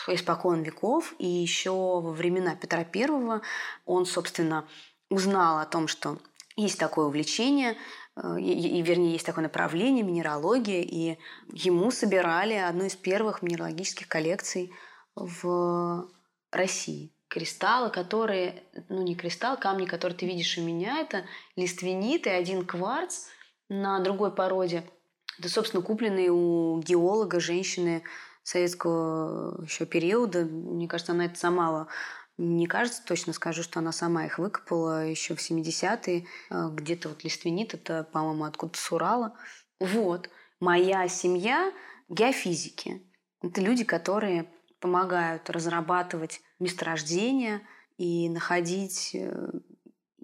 Испокон 0.08 0.62
веков, 0.62 1.14
и 1.18 1.26
еще 1.26 1.70
во 1.70 2.12
времена 2.12 2.54
Петра 2.54 2.84
Первого 2.84 3.40
он, 3.86 4.04
собственно, 4.04 4.68
узнал 5.08 5.58
о 5.58 5.66
том, 5.66 5.88
что 5.88 6.18
есть 6.56 6.78
такое 6.78 7.06
увлечение, 7.06 7.76
э, 8.16 8.40
и, 8.40 8.78
и, 8.78 8.82
вернее, 8.82 9.12
есть 9.12 9.24
такое 9.24 9.44
направление, 9.44 10.04
минералогия, 10.04 10.82
и 10.82 11.18
ему 11.52 11.90
собирали 11.90 12.54
одну 12.54 12.84
из 12.84 12.96
первых 12.96 13.42
минералогических 13.42 14.06
коллекций 14.08 14.70
в 15.14 16.08
России. 16.56 17.12
Кристаллы, 17.28 17.90
которые, 17.90 18.62
ну 18.88 19.02
не 19.02 19.14
кристалл, 19.14 19.58
камни, 19.58 19.84
которые 19.84 20.16
ты 20.16 20.26
видишь 20.26 20.58
у 20.58 20.62
меня, 20.62 21.00
это 21.00 21.24
лиственнит 21.56 22.26
и 22.26 22.30
один 22.30 22.64
кварц 22.64 23.26
на 23.68 23.98
другой 24.00 24.32
породе. 24.34 24.84
Это, 25.38 25.48
собственно, 25.48 25.82
купленные 25.82 26.30
у 26.30 26.80
геолога 26.80 27.40
женщины 27.40 28.04
советского 28.42 29.62
еще 29.64 29.86
периода. 29.86 30.44
Мне 30.44 30.86
кажется, 30.88 31.12
она 31.12 31.26
это 31.26 31.38
сама 31.38 31.88
не 32.38 32.66
кажется, 32.66 33.02
точно 33.04 33.32
скажу, 33.32 33.62
что 33.62 33.78
она 33.80 33.92
сама 33.92 34.26
их 34.26 34.38
выкопала 34.38 35.06
еще 35.06 35.34
в 35.34 35.38
70-е. 35.38 36.26
А, 36.50 36.68
где-то 36.68 37.08
вот 37.08 37.24
лиственит, 37.24 37.74
это, 37.74 38.04
по-моему, 38.12 38.44
откуда-то 38.44 38.78
с 38.78 38.92
Урала. 38.92 39.34
Вот. 39.80 40.28
Моя 40.60 41.08
семья 41.08 41.72
геофизики. 42.08 43.02
Это 43.42 43.60
люди, 43.60 43.84
которые 43.84 44.46
помогают 44.80 45.48
разрабатывать 45.50 46.40
месторождения 46.58 47.62
и 47.98 48.28
находить 48.28 49.10
э, 49.14 49.50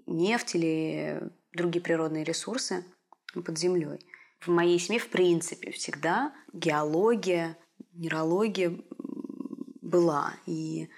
нефть 0.05 0.55
или 0.55 1.21
другие 1.53 1.81
природные 1.81 2.23
ресурсы 2.23 2.85
под 3.33 3.57
землей. 3.57 3.99
В 4.39 4.49
моей 4.49 4.77
семье, 4.79 4.99
в 4.99 5.09
принципе, 5.09 5.71
всегда 5.71 6.33
геология, 6.51 7.57
минералогия 7.93 8.77
была. 9.81 10.33
И 10.45 10.89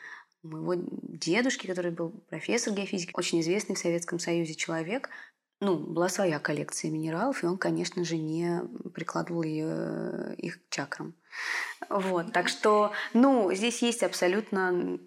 у 0.44 0.48
моего 0.48 0.74
дедушки, 0.76 1.68
который 1.68 1.92
был 1.92 2.10
профессор 2.30 2.74
геофизики, 2.74 3.12
очень 3.14 3.42
известный 3.42 3.76
в 3.76 3.80
Советском 3.80 4.20
Союзе 4.20 4.56
человек, 4.56 5.10
ну, 5.66 5.78
была 5.78 6.10
своя 6.10 6.40
коллекция 6.40 6.92
минералов, 6.92 7.44
и 7.44 7.48
он, 7.48 7.58
конечно 7.58 8.06
же, 8.06 8.18
не 8.18 8.62
прикладывал 8.94 9.42
ее, 9.42 10.36
их 10.38 10.64
к 10.64 10.70
чакрам. 10.70 11.16
Вот, 11.90 12.32
так 12.32 12.50
что, 12.50 12.92
ну, 13.14 13.52
здесь 13.52 13.82
есть 13.82 14.04
абсолютно 14.04 15.00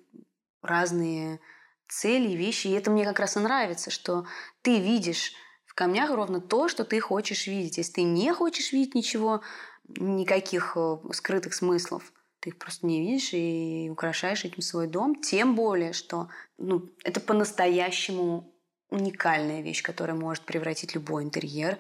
разные 0.61 1.41
цели, 1.89 2.37
вещи, 2.37 2.67
и 2.67 2.73
это 2.73 2.91
мне 2.91 3.05
как 3.05 3.21
раз 3.21 3.37
и 3.37 3.41
нравится, 3.41 3.91
что 3.91 4.27
ты 4.63 4.81
видишь 4.81 5.33
в 5.65 5.75
камнях 5.75 6.11
ровно 6.11 6.41
то, 6.41 6.69
что 6.69 6.85
ты 6.85 6.99
хочешь 6.99 7.47
видеть. 7.47 7.79
Если 7.79 7.93
ты 7.93 8.03
не 8.03 8.33
хочешь 8.35 8.73
видеть 8.73 8.97
ничего, 8.97 9.43
никаких 9.87 10.77
э, 10.77 10.97
скрытых 11.13 11.55
смыслов, 11.55 12.13
ты 12.41 12.51
их 12.51 12.59
просто 12.59 12.87
не 12.87 13.01
видишь 13.01 13.31
и 13.33 13.89
украшаешь 13.91 14.45
этим 14.45 14.61
свой 14.61 14.89
дом. 14.89 15.15
Тем 15.15 15.55
более, 15.55 15.93
что 15.93 16.29
ну, 16.59 16.91
это 17.05 17.21
по-настоящему 17.21 18.53
уникальная 18.91 19.63
вещь, 19.63 19.83
которая 19.83 20.17
может 20.17 20.45
превратить 20.45 20.95
любой 20.95 21.25
интерьер 21.25 21.79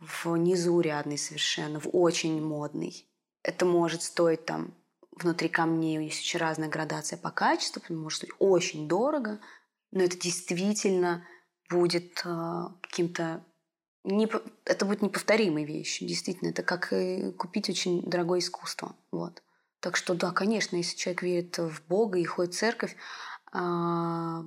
в 0.00 0.36
незаурядный 0.36 1.18
совершенно, 1.18 1.80
в 1.80 1.88
очень 1.92 2.42
модный. 2.42 3.06
Это 3.42 3.64
может 3.64 4.02
стоить 4.02 4.44
там 4.44 4.74
внутри 5.12 5.48
камней, 5.48 6.04
есть 6.04 6.20
очень 6.20 6.40
разная 6.40 6.68
градация 6.68 7.16
по 7.16 7.30
качеству, 7.30 7.82
может 7.88 8.18
стоить 8.18 8.32
очень 8.38 8.88
дорого, 8.88 9.40
но 9.92 10.02
это 10.02 10.18
действительно 10.18 11.26
будет 11.70 12.22
э, 12.24 12.62
каким-то 12.82 13.42
не, 14.04 14.28
это 14.64 14.84
будет 14.84 15.02
неповторимой 15.02 15.64
вещью, 15.64 16.06
действительно. 16.06 16.50
Это 16.50 16.62
как 16.62 16.92
и 16.92 17.32
купить 17.32 17.68
очень 17.68 18.02
дорогое 18.02 18.38
искусство. 18.38 18.94
Вот. 19.10 19.42
Так 19.80 19.96
что 19.96 20.14
да, 20.14 20.30
конечно, 20.30 20.76
если 20.76 20.96
человек 20.96 21.22
верит 21.22 21.58
в 21.58 21.82
Бога 21.88 22.18
и 22.18 22.24
ходит 22.24 22.54
в 22.54 22.58
церковь, 22.58 22.96
а, 23.52 24.44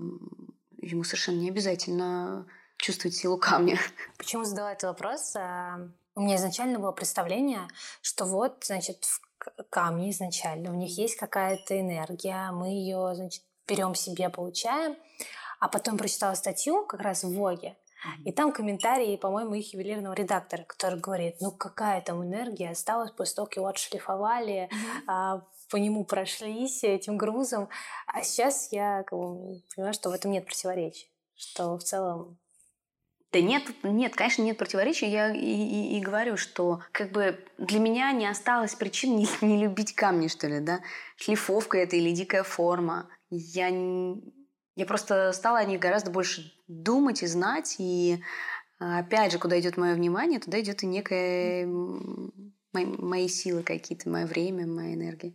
ему 0.82 1.04
совершенно 1.04 1.40
не 1.40 1.50
обязательно 1.50 2.48
чувствовать 2.78 3.16
силу 3.16 3.38
камня. 3.38 3.80
Почему 4.18 4.44
задала 4.44 4.72
этот 4.72 4.84
вопрос? 4.84 5.36
А, 5.36 5.80
у 6.16 6.22
меня 6.22 6.36
изначально 6.38 6.80
было 6.80 6.92
представление, 6.92 7.68
что 8.02 8.26
вот, 8.26 8.64
значит, 8.66 9.06
в 9.06 9.22
камне 9.70 10.12
изначально 10.12 10.72
у 10.72 10.76
них 10.76 10.98
есть 10.98 11.16
какая-то 11.16 11.80
энергия, 11.80 12.52
мы 12.52 12.70
ее, 12.70 13.12
значит, 13.14 13.44
берем 13.68 13.96
себе, 13.96 14.30
получаем, 14.30 14.98
а 15.60 15.68
потом 15.68 15.98
прочитала 15.98 16.34
статью 16.36 16.86
как 16.86 17.02
раз 17.02 17.24
в 17.24 17.34
Воге, 17.34 17.78
и 18.24 18.32
там 18.32 18.52
комментарии, 18.52 19.18
по-моему, 19.18 19.56
их 19.56 19.74
ювелирного 19.74 20.14
редактора, 20.14 20.64
который 20.64 21.00
говорит, 21.00 21.36
ну 21.42 21.52
какая 21.52 22.02
там 22.02 22.24
энергия 22.24 22.72
осталась 22.72 23.12
после 23.12 23.36
того, 23.36 23.46
как 23.48 23.58
его 23.58 23.68
отшлифовали, 23.68 24.70
а, 25.06 25.42
по 25.70 25.78
нему 25.78 26.06
прошлись 26.06 26.84
этим 26.84 27.18
грузом. 27.18 27.70
А 28.08 28.24
сейчас 28.24 28.72
я 28.72 29.04
как 29.04 29.18
бы, 29.18 29.62
понимаю, 29.76 29.94
что 29.94 30.10
в 30.10 30.14
этом 30.14 30.32
нет 30.32 30.46
противоречий, 30.46 31.12
что 31.36 31.78
в 31.78 31.84
целом 31.84 32.40
да 33.32 33.42
нет, 33.42 33.64
нет, 33.84 34.16
конечно, 34.16 34.42
нет 34.42 34.58
противоречия. 34.58 35.08
Я 35.08 35.32
и, 35.32 35.40
и, 35.40 35.98
и 35.98 36.02
говорю, 36.02 36.36
что 36.36 36.82
как 36.92 37.12
бы 37.12 37.40
для 37.60 37.80
меня 37.80 38.12
не 38.12 38.26
осталось 38.26 38.74
причин 38.74 39.16
не, 39.18 39.28
не 39.42 39.62
любить 39.62 39.94
камни, 39.94 40.28
что 40.28 40.48
ли, 40.48 40.60
да. 40.60 40.80
Шлифовка 41.16 41.78
это 41.78 41.96
или 41.96 42.12
дикая 42.12 42.42
форма. 42.42 43.08
Я, 43.30 43.70
я 44.76 44.86
просто 44.88 45.32
стала 45.34 45.60
о 45.60 45.66
них 45.66 45.80
гораздо 45.80 46.10
больше 46.10 46.52
думать 46.68 47.22
и 47.22 47.28
знать. 47.28 47.76
И 47.78 48.20
опять 48.80 49.32
же, 49.32 49.38
куда 49.38 49.60
идет 49.60 49.78
мое 49.78 49.94
внимание, 49.94 50.40
туда 50.40 50.60
идет 50.60 50.82
и 50.82 50.88
некая 50.88 51.68
мои, 52.74 52.86
мои 52.86 53.28
силы 53.28 53.64
какие-то, 53.64 54.10
мое 54.10 54.26
время, 54.26 54.68
моя 54.68 54.94
энергия. 54.94 55.34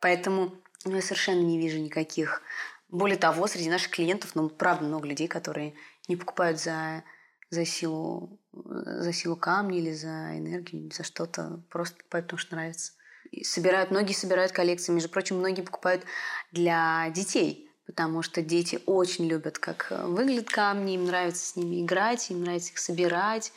Поэтому 0.00 0.54
ну, 0.84 0.96
я 0.96 1.02
совершенно 1.02 1.40
не 1.40 1.58
вижу 1.58 1.78
никаких. 1.78 2.42
Более 2.88 3.16
того, 3.16 3.46
среди 3.46 3.70
наших 3.70 3.90
клиентов, 3.90 4.34
ну, 4.34 4.48
правда, 4.48 4.84
много 4.84 5.06
людей, 5.06 5.28
которые 5.28 5.74
не 6.08 6.16
покупают 6.16 6.60
за 6.60 7.04
за 7.52 7.66
силу, 7.66 8.40
за 8.54 9.12
силу 9.12 9.36
камня 9.36 9.78
или 9.78 9.92
за 9.92 10.38
энергию, 10.38 10.90
за 10.90 11.04
что-то, 11.04 11.60
просто 11.68 11.98
потому 12.08 12.38
что 12.38 12.56
нравится. 12.56 12.92
И 13.30 13.44
собирают, 13.44 13.90
многие 13.90 14.14
собирают 14.14 14.52
коллекции. 14.52 14.90
Между 14.90 15.10
прочим, 15.10 15.36
многие 15.36 15.60
покупают 15.60 16.02
для 16.50 17.10
детей, 17.10 17.70
потому 17.84 18.22
что 18.22 18.40
дети 18.40 18.80
очень 18.86 19.26
любят, 19.26 19.58
как 19.58 19.92
выглядят 20.06 20.48
камни, 20.48 20.94
им 20.94 21.04
нравится 21.04 21.44
с 21.44 21.54
ними 21.54 21.82
играть, 21.82 22.30
им 22.30 22.40
нравится 22.42 22.72
их 22.72 22.78
собирать. 22.78 23.52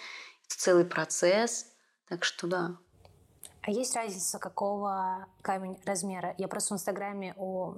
Это 0.47 0.57
целый 0.57 0.83
процесс. 0.83 1.67
Так 2.09 2.25
что 2.25 2.47
да. 2.47 2.77
А 3.65 3.71
есть 3.71 3.95
разница, 3.95 4.37
какого 4.37 5.25
камень 5.41 5.79
размера? 5.85 6.35
Я 6.37 6.47
просто 6.47 6.75
в 6.75 6.77
Инстаграме 6.77 7.33
у, 7.35 7.75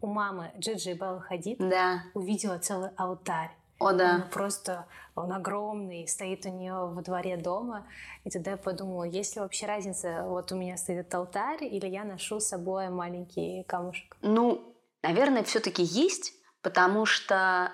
у 0.00 0.06
мамы 0.06 0.52
Джиджи 0.58 0.92
Беллы 0.92 1.20
Хадид 1.20 1.58
да. 1.58 2.04
увидела 2.14 2.58
целый 2.58 2.90
алтарь 2.96 3.50
о, 3.80 3.92
да. 3.92 4.14
Он 4.14 4.30
просто, 4.30 4.86
он 5.16 5.32
огромный, 5.32 6.06
стоит 6.06 6.46
у 6.46 6.50
нее 6.50 6.86
во 6.86 7.02
дворе 7.02 7.36
дома. 7.36 7.84
И 8.22 8.30
тогда 8.30 8.52
я 8.52 8.56
подумала, 8.56 9.02
есть 9.02 9.34
ли 9.34 9.42
вообще 9.42 9.66
разница, 9.66 10.22
вот 10.24 10.52
у 10.52 10.56
меня 10.56 10.76
стоит 10.76 11.00
этот 11.00 11.14
алтарь, 11.16 11.64
или 11.64 11.86
я 11.88 12.04
ношу 12.04 12.38
с 12.38 12.46
собой 12.46 12.88
маленький 12.90 13.64
камушек? 13.64 14.16
Ну, 14.22 14.72
наверное, 15.02 15.42
все-таки 15.42 15.82
есть, 15.82 16.32
потому 16.62 17.06
что 17.06 17.72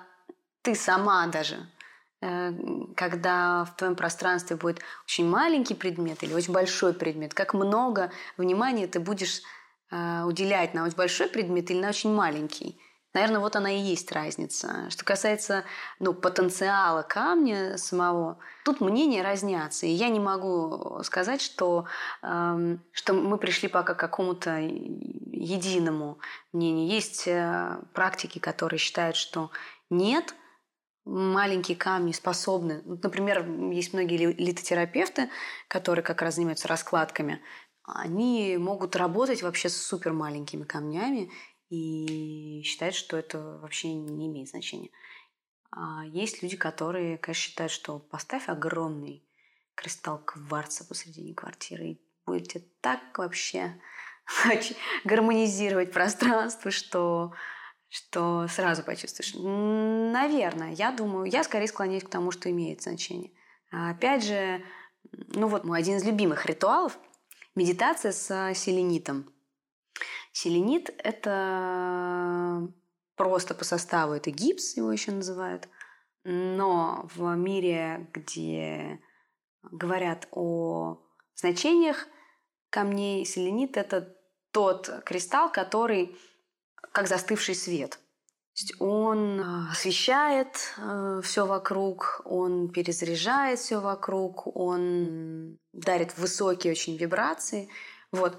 ты 0.62 0.74
сама 0.74 1.26
даже 1.26 1.57
когда 2.21 3.64
в 3.64 3.77
твоем 3.77 3.95
пространстве 3.95 4.57
будет 4.57 4.81
очень 5.05 5.29
маленький 5.29 5.75
предмет 5.75 6.23
или 6.23 6.35
очень 6.35 6.53
большой 6.53 6.93
предмет, 6.93 7.33
как 7.33 7.55
много 7.55 8.11
внимания 8.37 8.89
ты 8.89 8.99
будешь 8.99 9.43
э, 9.91 10.25
уделять 10.25 10.75
на 10.75 10.85
очень 10.85 10.97
большой 10.97 11.29
предмет 11.29 11.71
или 11.71 11.81
на 11.81 11.91
очень 11.91 12.12
маленький. 12.12 12.81
Наверное, 13.14 13.41
вот 13.41 13.57
она 13.57 13.71
и 13.71 13.79
есть 13.81 14.12
разница. 14.12 14.91
Что 14.91 15.05
касается 15.05 15.64
ну, 15.99 16.12
потенциала 16.12 17.03
камня 17.03 17.79
самого, 17.79 18.39
тут 18.64 18.81
мнения 18.81 19.23
разнятся. 19.23 19.87
И 19.87 19.91
я 19.91 20.09
не 20.09 20.21
могу 20.21 21.01
сказать, 21.05 21.41
что, 21.41 21.87
эм, 22.23 22.85
что 22.93 23.14
мы 23.14 23.39
пришли 23.39 23.69
пока 23.69 23.95
к 23.95 23.99
какому-то 23.99 24.59
единому 24.59 26.19
мнению. 26.53 26.87
Есть 26.87 27.27
э, 27.27 27.79
практики, 27.95 28.39
которые 28.39 28.79
считают, 28.79 29.16
что 29.16 29.51
нет, 29.89 30.35
маленькие 31.09 31.77
камни 31.77 32.13
способны. 32.13 32.83
Например, 32.85 33.45
есть 33.73 33.93
многие 33.95 34.33
литотерапевты, 34.33 35.31
которые 35.67 36.03
как 36.03 36.21
раз 36.23 36.35
занимаются 36.35 36.69
раскладками. 36.69 37.41
Они 37.85 38.57
могут 38.59 38.95
работать 38.95 39.43
вообще 39.43 39.71
с 39.71 39.77
супер 39.77 40.13
маленькими 40.13 40.65
камнями 40.65 41.31
и 41.71 42.63
считает, 42.65 42.95
что 42.95 43.17
это 43.17 43.59
вообще 43.63 43.95
не 43.95 44.27
имеет 44.27 44.49
значения. 44.49 44.91
А 45.71 46.05
есть 46.05 46.43
люди, 46.43 46.57
которые, 46.57 47.19
конечно, 47.19 47.43
считают, 47.43 47.73
что 47.73 47.99
поставь 47.99 48.49
огромный 48.49 49.25
кристалл 49.75 50.19
кварца 50.19 50.85
посредине 50.85 51.35
квартиры, 51.35 51.85
и 51.87 52.01
будете 52.27 52.65
так 52.81 53.17
вообще 53.17 53.81
гармонизировать 55.05 55.93
пространство, 55.93 56.71
что, 56.71 57.33
что 57.89 58.47
сразу 58.49 58.82
почувствуешь. 58.82 59.34
Наверное, 59.34 60.72
я 60.72 60.93
думаю, 60.93 61.24
я 61.26 61.43
скорее 61.45 61.68
склоняюсь 61.68 62.05
к 62.05 62.11
тому, 62.11 62.30
что 62.30 62.51
имеет 62.51 62.82
значение. 62.82 63.32
А 63.70 63.91
опять 63.91 64.24
же, 64.24 64.62
ну 65.12 65.49
вот 65.49 65.64
мой 65.64 65.78
один 65.78 65.97
из 65.97 66.05
любимых 66.05 66.47
ритуалов– 66.47 66.99
медитация 67.55 68.12
с 68.12 68.55
селенитом– 68.55 69.32
Селенит– 70.32 70.95
это 71.03 72.72
просто 73.16 73.55
по 73.55 73.64
составу 73.64 74.12
это 74.12 74.30
гипс, 74.30 74.76
его 74.76 74.93
еще 74.93 75.11
называют. 75.11 75.68
Но 76.22 77.09
в 77.14 77.34
мире, 77.34 78.09
где 78.12 79.01
говорят 79.62 80.28
о 80.30 81.03
значениях 81.34 82.07
камней, 82.70 83.24
селенит– 83.24 83.76
это 83.76 84.16
тот 84.53 84.89
кристалл, 85.05 85.51
который 85.51 86.16
как 86.93 87.09
застывший 87.09 87.55
свет. 87.55 87.99
Он 88.80 89.41
а, 89.41 89.70
освещает 89.70 90.74
э, 90.78 91.20
все 91.22 91.47
вокруг, 91.47 92.22
он 92.24 92.70
перезаряжает 92.70 93.61
все 93.61 93.80
вокруг, 93.80 94.49
он 94.57 95.59
дарит 95.72 96.18
высокие 96.18 96.72
очень 96.72 96.97
вибрации. 96.97 97.68
Вот. 98.11 98.39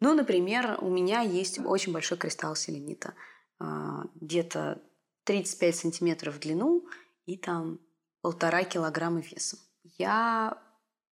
Ну, 0.00 0.14
например, 0.14 0.78
у 0.80 0.88
меня 0.90 1.20
есть 1.20 1.60
очень 1.64 1.92
большой 1.92 2.18
кристалл 2.18 2.56
селенита, 2.56 3.14
а, 3.60 4.02
где-то 4.16 4.82
35 5.24 5.76
сантиметров 5.76 6.34
в 6.34 6.40
длину 6.40 6.84
и 7.26 7.36
там 7.36 7.78
полтора 8.20 8.64
килограмма 8.64 9.20
весом. 9.20 9.60
Я 9.84 10.60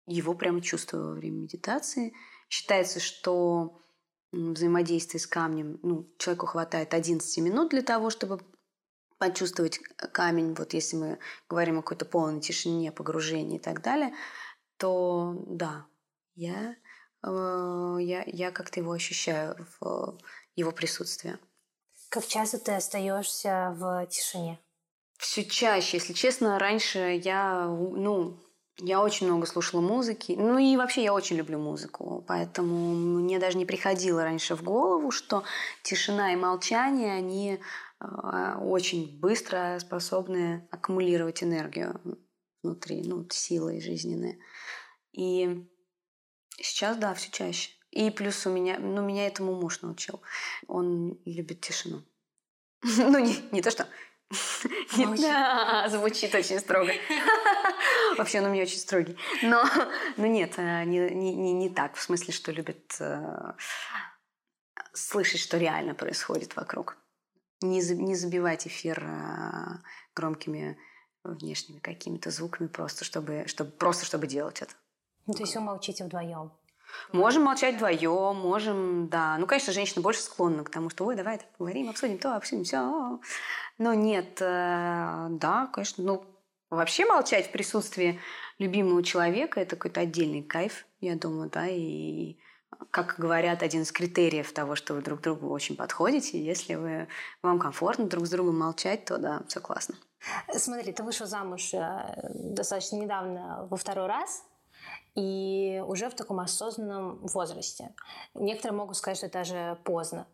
его 0.05 0.35
прямо 0.35 0.61
чувствую 0.61 1.07
во 1.07 1.13
время 1.13 1.37
медитации. 1.41 2.13
Считается, 2.47 2.99
что 2.99 3.81
взаимодействие 4.53 5.19
с 5.19 5.27
камнем, 5.27 5.79
ну, 5.83 6.09
человеку 6.17 6.45
хватает 6.47 6.93
11 6.93 7.37
минут 7.39 7.69
для 7.69 7.81
того, 7.81 8.09
чтобы 8.09 8.41
почувствовать 9.17 9.79
камень, 10.11 10.53
вот 10.53 10.73
если 10.73 10.97
мы 10.97 11.19
говорим 11.49 11.79
о 11.79 11.81
какой-то 11.81 12.05
полной 12.05 12.41
тишине, 12.41 12.91
погружении 12.91 13.57
и 13.57 13.61
так 13.61 13.81
далее, 13.81 14.13
то 14.77 15.41
да, 15.47 15.85
я 16.35 16.75
Э, 17.25 17.97
я, 17.99 18.23
я 18.27 18.51
как-то 18.51 18.79
его 18.79 18.91
ощущаю 18.91 19.67
в 19.79 20.17
его 20.55 20.71
присутствии. 20.71 21.37
Как 22.09 22.25
часто 22.27 22.59
ты 22.59 22.73
остаешься 22.73 23.73
в 23.77 24.05
тишине? 24.07 24.59
Все 25.17 25.43
чаще, 25.43 25.97
если 25.97 26.13
честно, 26.13 26.59
раньше 26.59 27.19
я, 27.23 27.65
ну, 27.67 28.37
я 28.77 29.01
очень 29.01 29.27
много 29.27 29.45
слушала 29.45 29.81
музыки. 29.81 30.35
Ну 30.37 30.57
и 30.57 30.75
вообще 30.77 31.03
я 31.03 31.13
очень 31.13 31.37
люблю 31.37 31.59
музыку. 31.59 32.23
Поэтому 32.27 32.93
мне 33.19 33.39
даже 33.39 33.57
не 33.57 33.65
приходило 33.65 34.23
раньше 34.23 34.55
в 34.55 34.63
голову, 34.63 35.11
что 35.11 35.43
тишина 35.83 36.33
и 36.33 36.35
молчание, 36.35 37.13
они 37.13 37.59
э, 37.99 38.55
очень 38.61 39.19
быстро 39.19 39.77
способны 39.79 40.67
аккумулировать 40.71 41.43
энергию 41.43 42.01
внутри, 42.63 43.03
ну, 43.05 43.25
силы 43.29 43.79
жизненные. 43.79 44.39
И 45.13 45.65
Сейчас, 46.57 46.97
да, 46.97 47.13
все 47.13 47.29
чаще. 47.31 47.71
И 47.91 48.09
плюс 48.09 48.45
у 48.45 48.51
меня, 48.51 48.77
ну, 48.79 49.01
меня 49.01 49.27
этому 49.27 49.55
муж 49.55 49.81
научил. 49.81 50.21
Он 50.67 51.17
любит 51.25 51.61
тишину. 51.61 52.03
ну, 52.81 53.19
не, 53.19 53.35
не 53.51 53.61
то, 53.61 53.71
что 53.71 53.87
Звучит 55.89 56.33
очень 56.35 56.59
строго. 56.59 56.91
Вообще, 58.17 58.39
он 58.39 58.47
у 58.47 58.49
меня 58.49 58.63
очень 58.63 58.79
строгий. 58.79 59.17
Но, 59.43 59.63
но 60.17 60.25
нет, 60.25 60.53
э, 60.57 60.83
не, 60.85 61.09
не, 61.09 61.53
не 61.53 61.69
так. 61.69 61.95
В 61.95 62.01
смысле, 62.01 62.33
что 62.33 62.51
любит 62.51 62.95
э, 62.99 63.53
слышать, 64.93 65.41
что 65.41 65.57
реально 65.57 65.93
происходит 65.93 66.55
вокруг. 66.55 66.97
Не, 67.61 67.81
не 67.93 68.15
забивать 68.15 68.67
эфир 68.67 69.03
э, 69.03 69.83
громкими 70.15 70.77
внешними 71.23 71.79
какими-то 71.79 72.29
звуками, 72.29 72.67
просто 72.67 73.03
чтобы, 73.03 73.45
чтобы, 73.47 73.71
просто 73.71 74.05
чтобы 74.05 74.27
делать 74.27 74.61
это. 74.61 74.73
Ну, 75.25 75.33
то 75.33 75.41
есть 75.41 75.55
вы 75.55 75.61
молчите 75.61 76.05
вдвоем? 76.05 76.51
Можем 77.11 77.43
молчать 77.43 77.75
вдвоем, 77.75 78.35
можем, 78.35 79.07
да. 79.09 79.37
Ну, 79.37 79.47
конечно, 79.47 79.73
женщина 79.73 80.01
больше 80.01 80.21
склонна 80.21 80.63
к 80.63 80.69
тому, 80.69 80.89
что, 80.89 81.05
ой, 81.05 81.15
давай 81.15 81.39
поговорим, 81.57 81.89
обсудим 81.89 82.17
то, 82.17 82.35
обсудим 82.35 82.63
все. 82.63 83.19
Но 83.77 83.93
нет, 83.93 84.41
э, 84.41 85.27
да, 85.29 85.69
конечно, 85.71 86.03
ну, 86.03 86.25
вообще 86.69 87.05
молчать 87.05 87.47
в 87.47 87.51
присутствии 87.51 88.19
любимого 88.57 89.03
человека– 89.03 89.59
это 89.61 89.75
какой-то 89.75 90.01
отдельный 90.01 90.43
кайф, 90.43 90.85
я 90.99 91.15
думаю, 91.15 91.49
да, 91.49 91.67
и 91.67 92.37
как 92.91 93.15
говорят, 93.17 93.63
один 93.63 93.83
из 93.83 93.91
критериев 93.91 94.51
того, 94.51 94.75
что 94.75 94.93
вы 94.93 95.01
друг 95.01 95.21
другу 95.21 95.49
очень 95.49 95.75
подходите. 95.75 96.43
Если 96.43 96.75
вы, 96.75 97.07
вам 97.41 97.59
комфортно 97.59 98.05
друг 98.05 98.25
с 98.25 98.29
другом 98.29 98.59
молчать, 98.59 99.05
то 99.05 99.17
да, 99.17 99.43
все 99.47 99.59
классно. 99.59 99.95
Смотри, 100.53 100.91
ты 100.91 101.03
вышел 101.03 101.27
замуж 101.27 101.73
э, 101.73 102.29
достаточно 102.33 102.95
недавно 102.95 103.67
во 103.69 103.77
второй 103.77 104.07
раз, 104.07 104.43
и 105.15 105.81
уже 105.87 106.09
в 106.09 106.15
таком 106.15 106.39
осознанном 106.39 107.17
возрасте. 107.25 107.93
Некоторые 108.33 108.77
могут 108.77 108.97
сказать, 108.97 109.17
что 109.17 109.27
это 109.27 109.39
даже 109.39 109.77
поздно. 109.83 110.27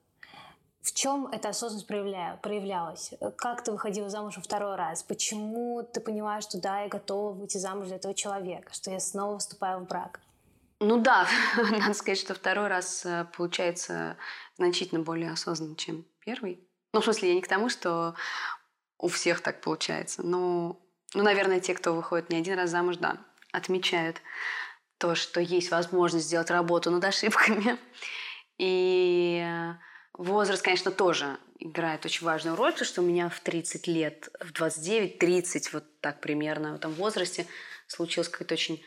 В 0.81 0.93
чем 0.93 1.27
эта 1.27 1.49
осознанность 1.49 1.87
проявля... 1.87 2.39
проявлялась? 2.41 3.13
Как 3.37 3.63
ты 3.63 3.71
выходила 3.71 4.09
замуж 4.09 4.37
во 4.37 4.41
второй 4.41 4.75
раз? 4.75 5.03
Почему 5.03 5.83
ты 5.83 6.01
понимаешь, 6.01 6.45
что 6.45 6.59
да, 6.59 6.81
я 6.81 6.87
готова 6.87 7.33
выйти 7.33 7.57
замуж 7.57 7.87
за 7.87 7.95
этого 7.95 8.15
человека, 8.15 8.73
что 8.73 8.89
я 8.89 8.99
снова 8.99 9.37
вступаю 9.37 9.81
в 9.81 9.87
брак? 9.87 10.19
Ну 10.79 10.99
да, 10.99 11.27
надо 11.57 11.93
сказать, 11.93 12.17
что 12.17 12.33
второй 12.33 12.67
раз 12.67 13.05
э, 13.05 13.27
получается 13.37 14.17
значительно 14.57 15.01
более 15.01 15.29
осознанно, 15.29 15.75
чем 15.75 16.03
первый. 16.19 16.67
Ну, 16.93 17.01
в 17.01 17.03
смысле, 17.03 17.29
я 17.29 17.35
не 17.35 17.41
к 17.41 17.47
тому, 17.47 17.69
что 17.69 18.15
у 18.97 19.07
всех 19.07 19.41
так 19.41 19.61
получается. 19.61 20.23
Но, 20.23 20.81
ну, 21.13 21.21
наверное, 21.21 21.59
те, 21.59 21.75
кто 21.75 21.93
выходит 21.93 22.31
не 22.31 22.37
один 22.37 22.57
раз 22.57 22.71
замуж, 22.71 22.97
да, 22.97 23.17
отмечают 23.51 24.17
то, 25.01 25.15
что 25.15 25.41
есть 25.41 25.71
возможность 25.71 26.27
сделать 26.27 26.51
работу 26.51 26.91
над 26.91 27.03
ошибками. 27.03 27.79
И 28.59 29.43
возраст, 30.13 30.61
конечно, 30.61 30.91
тоже 30.91 31.39
играет 31.57 32.05
очень 32.05 32.23
важную 32.23 32.55
роль, 32.55 32.71
потому 32.71 32.87
что 32.87 33.01
у 33.01 33.05
меня 33.05 33.27
в 33.27 33.39
30 33.39 33.87
лет, 33.87 34.29
в 34.39 34.51
29-30, 34.51 35.69
вот 35.73 35.99
так 36.01 36.21
примерно 36.21 36.73
в 36.73 36.75
этом 36.75 36.93
возрасте 36.93 37.47
случилась 37.87 38.29
какая-то 38.29 38.53
очень 38.53 38.83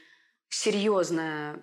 серьезная 0.48 1.60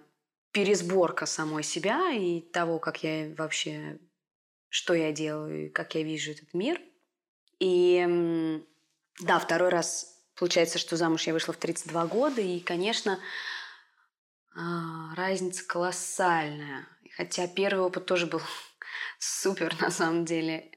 пересборка 0.52 1.26
самой 1.26 1.64
себя 1.64 2.12
и 2.12 2.42
того, 2.42 2.80
как 2.80 3.04
я 3.04 3.34
вообще, 3.38 4.00
что 4.68 4.94
я 4.94 5.14
делаю, 5.14 5.72
как 5.72 5.96
я 5.96 6.04
вижу 6.04 6.32
этот 6.32 6.54
мир. 6.54 6.82
И 7.60 8.62
да, 9.22 9.40
второй 9.40 9.70
раз 9.70 10.14
получается, 10.36 10.78
что 10.78 10.98
замуж 10.98 11.24
я 11.24 11.32
вышла 11.32 11.54
в 11.54 11.58
32 11.58 12.06
года, 12.08 12.42
и, 12.42 12.60
конечно, 12.60 13.18
разница 14.54 15.66
колоссальная. 15.66 16.88
Хотя 17.16 17.48
первый 17.48 17.82
опыт 17.82 18.06
тоже 18.06 18.28
был 18.28 18.42
супер 19.20 19.76
на 19.82 19.92
самом 19.92 20.26
деле. 20.26 20.72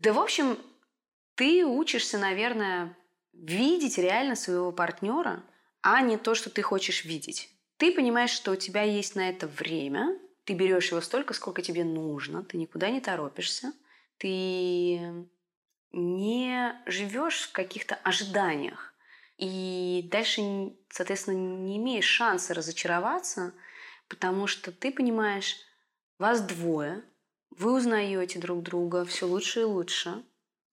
Да, 0.00 0.12
в 0.12 0.18
общем, 0.18 0.58
ты 1.34 1.64
учишься, 1.64 2.18
наверное, 2.18 2.96
видеть 3.32 3.98
реально 3.98 4.34
своего 4.34 4.72
партнера, 4.72 5.44
а 5.82 6.00
не 6.00 6.16
то, 6.16 6.34
что 6.34 6.50
ты 6.50 6.62
хочешь 6.62 7.04
видеть. 7.04 7.50
Ты 7.76 7.92
понимаешь, 7.92 8.30
что 8.30 8.52
у 8.52 8.56
тебя 8.56 8.82
есть 8.82 9.14
на 9.14 9.28
это 9.28 9.46
время, 9.46 10.18
ты 10.44 10.54
берешь 10.54 10.90
его 10.90 11.00
столько, 11.00 11.34
сколько 11.34 11.62
тебе 11.62 11.84
нужно, 11.84 12.42
ты 12.42 12.56
никуда 12.56 12.90
не 12.90 13.00
торопишься, 13.00 13.72
ты 14.16 15.26
не 15.92 16.82
живешь 16.86 17.42
в 17.42 17.52
каких-то 17.52 17.94
ожиданиях. 17.96 18.87
И 19.38 20.08
дальше, 20.10 20.72
соответственно, 20.90 21.36
не 21.36 21.76
имеешь 21.76 22.04
шанса 22.04 22.54
разочароваться, 22.54 23.54
потому 24.08 24.46
что 24.48 24.72
ты 24.72 24.90
понимаешь, 24.90 25.56
вас 26.18 26.40
двое, 26.40 27.04
вы 27.50 27.76
узнаете 27.76 28.40
друг 28.40 28.62
друга 28.62 29.04
все 29.04 29.26
лучше 29.26 29.60
и 29.60 29.64
лучше. 29.64 30.24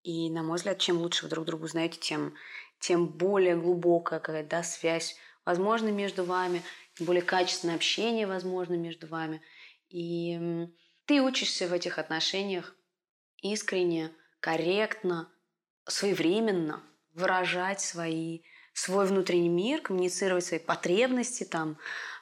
И, 0.01 0.29
на 0.31 0.43
мой 0.43 0.57
взгляд, 0.57 0.79
чем 0.79 0.97
лучше 0.97 1.23
вы 1.23 1.29
друг 1.29 1.45
друга 1.45 1.65
узнаете, 1.65 1.99
тем, 1.99 2.33
тем 2.79 3.07
более 3.07 3.55
глубокая 3.55 4.19
какая-то 4.19 4.49
да, 4.49 4.63
связь 4.63 5.15
возможно 5.45 5.89
между 5.89 6.23
вами, 6.23 6.63
более 6.99 7.21
качественное 7.21 7.75
общение 7.75 8.25
возможно 8.25 8.73
между 8.73 9.07
вами. 9.07 9.41
И 9.89 10.67
ты 11.05 11.21
учишься 11.21 11.67
в 11.67 11.73
этих 11.73 11.99
отношениях 11.99 12.75
искренне, 13.41 14.11
корректно, 14.39 15.31
своевременно 15.87 16.83
выражать 17.13 17.81
свои 17.81 18.41
свой 18.75 19.07
внутренний 19.07 19.49
мир, 19.49 19.81
коммуницировать 19.81 20.43
свои 20.43 20.59
потребности, 20.59 21.45
там, 21.45 21.77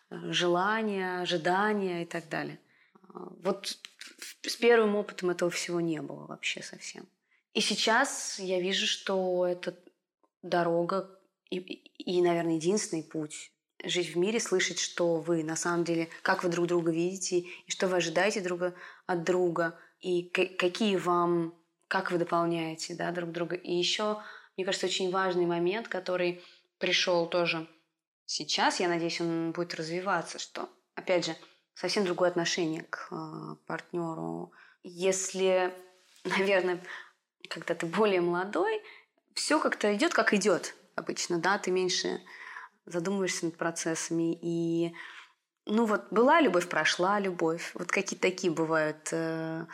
э, 0.10 0.32
желания, 0.32 1.22
ожидания 1.22 2.04
и 2.04 2.06
так 2.06 2.30
далее. 2.30 2.60
А, 3.10 3.28
вот 3.44 3.78
с 4.44 4.56
первым 4.56 4.96
опытом 4.96 5.32
этого 5.32 5.50
всего 5.50 5.82
не 5.82 6.02
было 6.02 6.28
вообще 6.28 6.62
совсем. 6.62 7.08
И 7.56 7.60
сейчас 7.60 8.40
я 8.40 8.62
вижу, 8.62 8.86
что 8.86 9.48
это 9.48 9.76
дорога 10.44 11.10
и, 11.50 11.58
и, 11.58 12.22
наверное, 12.22 12.56
единственный 12.56 13.04
путь 13.04 13.52
жить 13.84 14.14
в 14.14 14.18
мире, 14.18 14.40
слышать, 14.40 14.80
что 14.80 15.16
вы 15.18 15.44
на 15.44 15.56
самом 15.56 15.84
деле, 15.84 16.08
как 16.22 16.44
вы 16.44 16.50
друг 16.50 16.68
друга 16.68 16.92
видите, 16.92 17.40
и 17.40 17.72
что 17.72 17.88
вы 17.88 17.98
ожидаете 17.98 18.42
друга 18.42 18.76
от 19.08 19.24
друга, 19.24 19.78
и 20.00 20.24
какие 20.24 20.98
вам, 20.98 21.56
как 21.88 22.12
вы 22.12 22.20
дополняете 22.20 22.96
да, 22.96 23.12
друг 23.12 23.32
друга. 23.32 23.56
И 23.56 23.74
еще 23.74 24.22
мне 24.56 24.66
кажется, 24.66 24.88
очень 24.88 25.12
важный 25.12 25.46
момент, 25.46 25.88
который 25.88 26.44
пришел 26.78 27.28
тоже 27.28 27.68
сейчас, 28.26 28.80
я 28.80 28.88
надеюсь, 28.88 29.22
он 29.22 29.52
будет 29.52 29.76
развиваться, 29.76 30.40
что, 30.40 30.70
опять 30.96 31.26
же, 31.26 31.36
совсем 31.74 32.06
другое 32.06 32.30
отношение 32.30 32.84
к 32.84 33.08
э, 33.12 33.56
партнеру. 33.66 34.52
Если, 34.84 35.74
наверное, 36.24 36.84
когда 37.50 37.76
ты 37.76 37.86
более 37.86 38.22
молодой, 38.22 38.82
все 39.34 39.60
как-то 39.60 39.94
идет, 39.96 40.14
как 40.14 40.34
идет 40.34 40.76
обычно, 40.96 41.40
да, 41.40 41.58
ты 41.58 41.72
меньше 41.72 42.22
задумываешься 42.86 43.46
над 43.46 43.58
процессами 43.58 44.38
и 44.42 44.94
ну 45.66 45.86
вот 45.86 46.08
была 46.12 46.42
любовь, 46.42 46.68
прошла 46.68 47.20
любовь. 47.20 47.72
Вот 47.74 47.90
какие 47.90 48.20
такие 48.20 48.52
бывают 48.52 49.08
э, 49.12 49.66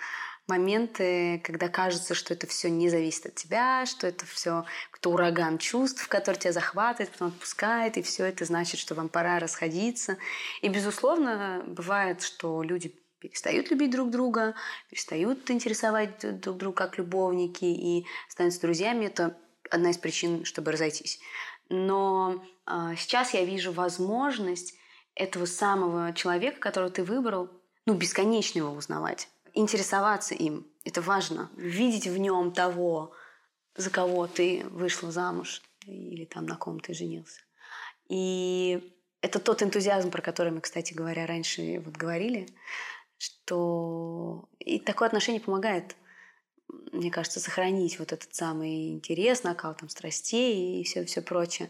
моменты, 0.49 1.39
когда 1.43 1.69
кажется, 1.69 2.13
что 2.13 2.33
это 2.33 2.47
все 2.47 2.69
не 2.69 2.89
зависит 2.89 3.27
от 3.27 3.35
тебя, 3.35 3.85
что 3.85 4.07
это 4.07 4.25
все 4.25 4.65
кто 4.91 5.11
ураган 5.11 5.57
чувств, 5.57 6.07
который 6.07 6.35
тебя 6.35 6.51
захватывает, 6.51 7.11
потом 7.11 7.29
отпускает, 7.29 7.97
и 7.97 8.01
все 8.01 8.25
это 8.25 8.43
значит, 8.45 8.79
что 8.79 8.95
вам 8.95 9.07
пора 9.07 9.39
расходиться. 9.39 10.17
И, 10.61 10.67
безусловно, 10.67 11.63
бывает, 11.67 12.21
что 12.21 12.63
люди 12.63 12.93
перестают 13.19 13.69
любить 13.69 13.91
друг 13.91 14.09
друга, 14.09 14.55
перестают 14.89 15.49
интересовать 15.51 16.39
друг 16.41 16.57
друга 16.57 16.75
как 16.75 16.97
любовники 16.97 17.65
и 17.65 18.05
становятся 18.27 18.61
друзьями. 18.61 19.05
Это 19.05 19.37
одна 19.69 19.91
из 19.91 19.97
причин, 19.97 20.45
чтобы 20.45 20.71
разойтись. 20.71 21.19
Но 21.69 22.43
э, 22.65 22.95
сейчас 22.97 23.33
я 23.33 23.45
вижу 23.45 23.71
возможность 23.71 24.73
этого 25.15 25.45
самого 25.45 26.13
человека, 26.13 26.59
которого 26.59 26.89
ты 26.89 27.03
выбрал, 27.03 27.49
ну, 27.85 27.93
бесконечно 27.93 28.59
его 28.59 28.71
узнавать 28.71 29.27
интересоваться 29.53 30.35
им. 30.35 30.67
Это 30.83 31.01
важно. 31.01 31.49
Видеть 31.55 32.07
в 32.07 32.17
нем 32.17 32.51
того, 32.51 33.13
за 33.75 33.89
кого 33.89 34.27
ты 34.27 34.65
вышла 34.69 35.11
замуж 35.11 35.61
или 35.85 36.25
там 36.25 36.45
на 36.45 36.55
ком 36.55 36.79
ты 36.79 36.93
женился. 36.93 37.41
И 38.07 38.93
это 39.21 39.39
тот 39.39 39.61
энтузиазм, 39.63 40.11
про 40.11 40.21
который 40.21 40.51
мы, 40.51 40.61
кстати 40.61 40.93
говоря, 40.93 41.25
раньше 41.25 41.79
вот 41.79 41.95
говорили, 41.95 42.47
что 43.17 44.49
и 44.59 44.79
такое 44.79 45.07
отношение 45.07 45.41
помогает, 45.41 45.95
мне 46.91 47.11
кажется, 47.11 47.39
сохранить 47.39 47.99
вот 47.99 48.13
этот 48.13 48.33
самый 48.33 48.91
интерес, 48.91 49.43
накал 49.43 49.75
там 49.75 49.89
страстей 49.89 50.81
и 50.81 50.83
все, 50.83 51.05
все 51.05 51.21
прочее. 51.21 51.69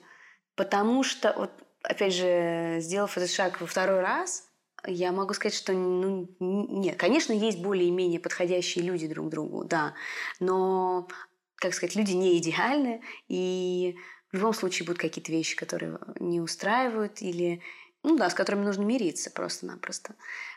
Потому 0.56 1.03
что, 1.03 1.34
вот, 1.38 1.51
опять 1.84 2.14
же, 2.14 2.77
сделав 2.81 3.18
этот 3.18 3.31
шаг 3.31 3.61
во 3.61 3.68
второй 3.68 4.01
раз, 4.01 4.48
я 4.85 5.11
могу 5.11 5.34
сказать, 5.34 5.57
что 5.57 5.73
ну, 5.73 6.30
нет, 6.39 6.97
конечно, 6.97 7.34
есть 7.34 7.61
более-менее 7.61 8.19
подходящие 8.19 8.85
люди 8.85 9.07
друг 9.07 9.30
другу, 9.30 9.64
да, 9.64 9.93
но, 10.39 11.07
как 11.56 11.73
сказать, 11.73 11.95
люди 11.95 12.14
не 12.14 12.38
идеальны, 12.38 13.01
и 13.27 13.97
в 14.31 14.38
любом 14.38 14.53
случае 14.53 14.85
будут 14.85 15.01
какие-то 15.01 15.31
вещи, 15.31 15.56
которые 15.56 15.99
не 16.19 16.39
устраивают, 16.39 17.22
или, 17.22 17.61
ну 18.03 18.18
да, 18.18 18.30
с 18.30 18.34
которыми 18.34 18.65
нужно 18.65 18.84
мириться 18.84 19.31
просто-напросто. 19.31 20.15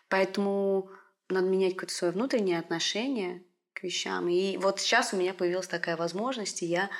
Поэтому 0.09 0.91
надо 1.29 1.47
менять 1.47 1.75
какое-то 1.75 1.95
свое 1.95 2.13
внутреннее 2.13 2.59
отношение 2.59 3.43
к 3.73 3.83
вещам. 3.83 4.29
И 4.29 4.59
вот 4.59 4.81
сейчас 4.81 5.13
у 5.13 5.17
меня 5.17 5.33
появилась 5.33 5.67
такая 5.67 5.97
возможность, 5.97 6.63
и 6.63 6.67
я 6.67 6.91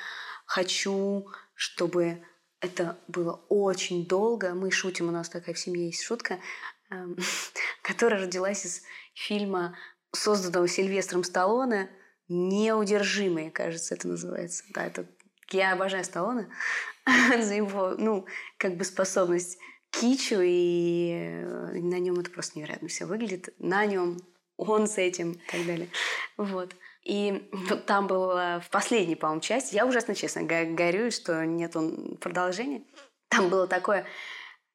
хочу, 0.45 1.27
чтобы 1.53 2.23
это 2.59 2.97
было 3.07 3.43
очень 3.49 4.07
долго. 4.07 4.53
Мы 4.53 4.71
шутим, 4.71 5.09
у 5.09 5.11
нас 5.11 5.29
такая 5.29 5.53
в 5.53 5.59
семье 5.59 5.87
есть 5.87 6.01
шутка, 6.01 6.39
которая 7.81 8.23
родилась 8.23 8.65
из 8.65 8.81
фильма, 9.13 9.77
созданного 10.11 10.67
Сильвестром 10.67 11.23
Сталлоне 11.23 11.89
«Неудержимые», 12.29 13.51
кажется, 13.51 13.95
это 13.95 14.07
называется. 14.07 14.63
Да, 14.69 14.85
это 14.85 15.05
я 15.51 15.73
обожаю 15.73 16.03
Сталлоне 16.03 16.49
за 17.39 17.53
его, 17.53 17.95
ну, 17.97 18.25
как 18.57 18.77
бы 18.77 18.85
способность 18.85 19.57
кичу, 19.91 20.39
и 20.41 21.11
э, 21.13 21.73
на 21.73 21.99
нем 21.99 22.19
это 22.19 22.31
просто 22.31 22.57
невероятно 22.57 22.87
все 22.87 23.05
выглядит. 23.05 23.53
На 23.59 23.85
нем 23.85 24.19
он 24.57 24.87
с 24.87 24.97
этим 24.97 25.33
и 25.33 25.51
так 25.51 25.65
далее. 25.65 25.89
Вот. 26.37 26.75
И 27.03 27.49
вот 27.51 27.85
там 27.85 28.07
было 28.07 28.63
в 28.65 28.69
последней, 28.69 29.15
по-моему, 29.15 29.41
части, 29.41 29.75
я 29.75 29.85
ужасно 29.85 30.15
честно 30.15 30.43
горю, 30.43 31.11
что 31.11 31.45
нет 31.45 31.75
он 31.75 32.17
продолжения. 32.17 32.83
Там 33.27 33.49
было 33.49 33.67
такое, 33.67 34.05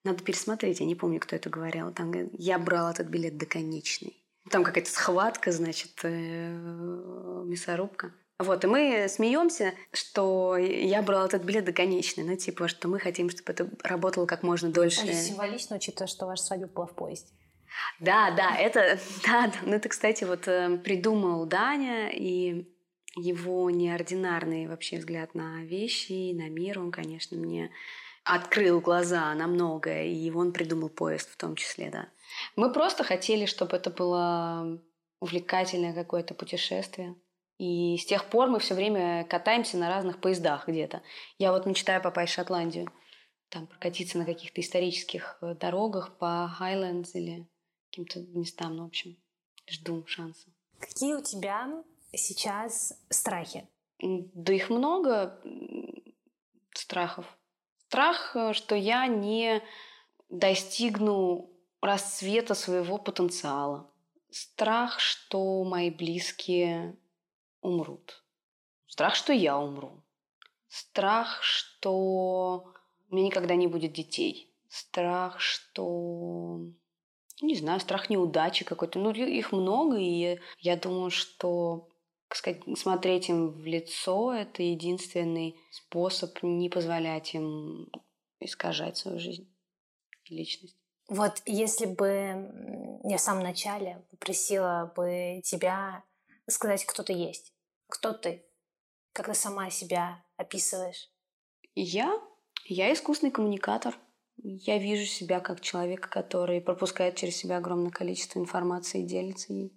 надо 0.04 0.22
пересмотреть, 0.22 0.80
я 0.80 0.86
не 0.86 0.94
помню, 0.94 1.20
кто 1.20 1.36
это 1.36 1.50
говорил. 1.50 1.92
Там 1.92 2.12
я 2.32 2.58
брал 2.58 2.90
этот 2.90 3.08
билет 3.08 3.36
до 3.36 3.46
конечной. 3.46 4.16
Там 4.50 4.64
какая-то 4.64 4.90
схватка, 4.90 5.52
значит, 5.52 5.92
э, 6.02 7.42
мясорубка. 7.44 8.12
Вот, 8.38 8.64
и 8.64 8.68
мы 8.68 9.06
смеемся, 9.08 9.74
что 9.92 10.56
я 10.56 11.02
брала 11.02 11.26
этот 11.26 11.42
билет 11.42 11.64
до 11.64 11.72
конечной, 11.72 12.22
ну, 12.22 12.36
типа, 12.36 12.68
что 12.68 12.86
мы 12.86 13.00
хотим, 13.00 13.30
чтобы 13.30 13.52
это 13.52 13.68
работало 13.82 14.26
как 14.26 14.44
можно 14.44 14.70
дольше. 14.70 15.02
Это 15.02 15.12
символично, 15.12 15.76
учитывая, 15.76 16.06
что 16.06 16.26
ваша 16.26 16.44
свадьба 16.44 16.68
была 16.68 16.86
в 16.86 16.94
поезде. 16.94 17.32
Да, 17.98 18.30
да, 18.30 18.56
это, 18.56 18.98
да, 19.26 19.52
ну 19.62 19.74
это, 19.74 19.88
кстати, 19.88 20.22
вот 20.22 20.46
э, 20.46 20.78
придумал 20.78 21.46
Даня, 21.46 22.10
и 22.10 22.68
его 23.16 23.70
неординарный 23.70 24.68
вообще 24.68 24.98
взгляд 24.98 25.34
на 25.34 25.64
вещи, 25.64 26.32
на 26.32 26.48
мир, 26.48 26.78
он, 26.78 26.92
конечно, 26.92 27.36
мне 27.36 27.72
открыл 28.28 28.80
глаза 28.80 29.34
на 29.34 29.46
многое, 29.46 30.06
и 30.06 30.30
он 30.30 30.52
придумал 30.52 30.90
поезд 30.90 31.30
в 31.30 31.36
том 31.36 31.56
числе, 31.56 31.90
да. 31.90 32.08
Мы 32.56 32.72
просто 32.72 33.02
хотели, 33.02 33.46
чтобы 33.46 33.76
это 33.76 33.90
было 33.90 34.78
увлекательное 35.20 35.94
какое-то 35.94 36.34
путешествие. 36.34 37.16
И 37.58 37.96
с 37.96 38.04
тех 38.04 38.26
пор 38.26 38.48
мы 38.48 38.60
все 38.60 38.74
время 38.74 39.24
катаемся 39.24 39.78
на 39.78 39.88
разных 39.88 40.20
поездах 40.20 40.68
где-то. 40.68 41.02
Я 41.38 41.52
вот 41.52 41.66
мечтаю 41.66 42.00
попасть 42.02 42.32
в 42.32 42.36
Шотландию, 42.36 42.92
там 43.48 43.66
прокатиться 43.66 44.18
на 44.18 44.24
каких-то 44.24 44.60
исторических 44.60 45.38
э, 45.40 45.54
дорогах 45.54 46.18
по 46.18 46.48
Хайлендс 46.48 47.14
или 47.14 47.48
каким-то 47.90 48.20
местам, 48.38 48.76
ну, 48.76 48.84
в 48.84 48.88
общем, 48.88 49.16
жду 49.68 50.06
шанса. 50.06 50.48
Какие 50.78 51.14
у 51.14 51.22
тебя 51.22 51.82
сейчас 52.12 52.92
страхи? 53.08 53.66
Да 54.00 54.52
их 54.52 54.68
много 54.68 55.40
страхов. 56.74 57.37
Страх, 57.88 58.36
э, 58.36 58.52
что 58.52 58.74
я 58.74 59.06
не 59.06 59.62
достигну 60.28 61.50
расцвета 61.80 62.54
своего 62.54 62.98
потенциала. 62.98 63.90
Страх, 64.30 65.00
что 65.00 65.64
мои 65.64 65.88
близкие 65.88 66.98
умрут. 67.62 68.22
Страх, 68.86 69.14
что 69.14 69.32
я 69.32 69.56
умру. 69.56 70.02
Страх, 70.68 71.42
что 71.42 72.74
у 73.08 73.14
меня 73.14 73.28
никогда 73.28 73.54
не 73.54 73.68
будет 73.68 73.94
детей. 73.94 74.52
Страх, 74.68 75.40
что 75.40 76.60
не 77.40 77.54
знаю, 77.54 77.80
страх 77.80 78.10
неудачи 78.10 78.66
какой-то. 78.66 78.98
Ну, 78.98 79.12
их 79.12 79.50
много, 79.52 79.96
и 79.96 80.38
я 80.58 80.76
думаю, 80.76 81.10
что 81.10 81.87
сказать, 82.36 82.62
смотреть 82.76 83.28
им 83.28 83.50
в 83.50 83.64
лицо– 83.64 84.32
это 84.34 84.62
единственный 84.62 85.58
способ 85.70 86.42
не 86.42 86.68
позволять 86.68 87.34
им 87.34 87.90
искажать 88.40 88.96
свою 88.96 89.18
жизнь 89.18 89.52
и 90.24 90.34
личность. 90.34 90.76
Вот 91.08 91.42
если 91.46 91.86
бы 91.86 93.00
я 93.04 93.16
в 93.16 93.20
самом 93.20 93.42
начале 93.42 94.04
попросила 94.10 94.92
бы 94.94 95.40
тебя 95.42 96.04
сказать, 96.46 96.84
кто 96.84 97.02
ты 97.02 97.14
есть, 97.14 97.54
кто 97.88 98.12
ты, 98.12 98.44
как 99.12 99.26
ты 99.26 99.34
сама 99.34 99.70
себя 99.70 100.22
описываешь? 100.36 101.10
Я? 101.74 102.20
Я 102.66 102.92
искусный 102.92 103.30
коммуникатор– 103.30 103.96
я 104.42 104.78
вижу 104.78 105.04
себя 105.04 105.40
как 105.40 105.60
человека, 105.60 106.08
который 106.08 106.60
пропускает 106.60 107.16
через 107.16 107.36
себя 107.36 107.56
огромное 107.56 107.90
количество 107.90 108.38
информации 108.38 109.02
и 109.02 109.06
делится 109.06 109.52
ей. 109.52 109.72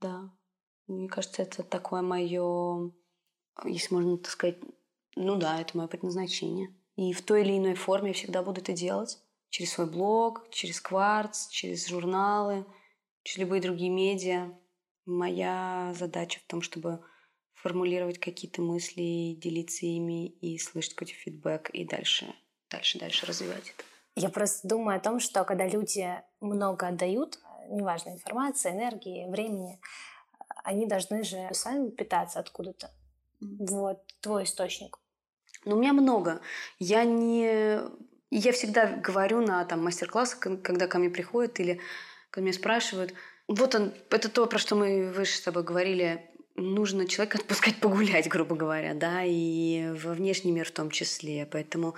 Да. 0.00 0.30
Мне 0.86 1.08
кажется, 1.08 1.42
это 1.42 1.62
такое 1.62 2.02
мое, 2.02 2.90
если 3.64 3.94
можно 3.94 4.18
так 4.18 4.30
сказать, 4.30 4.58
ну 5.16 5.36
да, 5.36 5.60
это 5.60 5.76
мое 5.76 5.86
предназначение. 5.86 6.74
И 6.96 7.12
в 7.12 7.22
той 7.22 7.42
или 7.42 7.56
иной 7.58 7.74
форме 7.74 8.08
я 8.08 8.14
всегда 8.14 8.42
буду 8.42 8.60
это 8.60 8.72
делать. 8.72 9.18
Через 9.50 9.72
свой 9.72 9.86
блог, 9.86 10.48
через 10.50 10.80
кварц, 10.80 11.48
через 11.48 11.88
журналы, 11.88 12.66
через 13.22 13.38
любые 13.40 13.62
другие 13.62 13.90
медиа. 13.90 14.52
Моя 15.04 15.92
задача 15.98 16.40
в 16.40 16.48
том, 16.48 16.62
чтобы 16.62 17.04
формулировать 17.54 18.18
какие-то 18.18 18.60
мысли, 18.62 19.34
делиться 19.36 19.86
ими 19.86 20.26
и 20.26 20.58
слышать 20.58 20.94
какой-то 20.94 21.14
фидбэк 21.14 21.70
и 21.70 21.84
дальше, 21.84 22.34
дальше, 22.70 22.98
дальше 22.98 23.26
развивать 23.26 23.74
это. 23.76 23.84
Я 24.14 24.28
просто 24.28 24.68
думаю 24.68 24.96
о 24.96 25.00
том, 25.00 25.20
что 25.20 25.44
когда 25.44 25.66
люди 25.66 26.06
много 26.40 26.88
отдают, 26.88 27.38
неважно, 27.68 28.10
информации, 28.10 28.70
энергии, 28.70 29.30
времени, 29.30 29.80
они 30.64 30.86
должны 30.86 31.24
же 31.24 31.48
сами 31.52 31.90
питаться 31.90 32.38
откуда-то. 32.38 32.90
Вот 33.40 34.02
твой 34.20 34.44
источник. 34.44 34.98
Ну, 35.64 35.76
у 35.76 35.78
меня 35.78 35.92
много. 35.92 36.40
Я 36.78 37.04
не... 37.04 37.80
Я 38.30 38.52
всегда 38.52 38.86
говорю 38.86 39.40
на 39.40 39.64
там, 39.64 39.84
мастер-классах, 39.84 40.40
когда 40.62 40.86
ко 40.86 40.98
мне 40.98 41.10
приходят 41.10 41.60
или 41.60 41.80
ко 42.30 42.40
мне 42.40 42.52
спрашивают, 42.52 43.12
вот 43.46 43.74
он, 43.74 43.92
это 44.10 44.28
то, 44.30 44.46
про 44.46 44.58
что 44.58 44.74
мы 44.74 45.12
выше 45.12 45.36
с 45.36 45.42
тобой 45.42 45.62
говорили, 45.62 46.30
нужно 46.54 47.06
человека 47.06 47.38
отпускать 47.38 47.80
погулять, 47.80 48.28
грубо 48.30 48.56
говоря, 48.56 48.94
да, 48.94 49.22
и 49.24 49.92
во 50.02 50.14
внешний 50.14 50.52
мир 50.52 50.66
в 50.66 50.72
том 50.72 50.90
числе. 50.90 51.46
Поэтому 51.46 51.94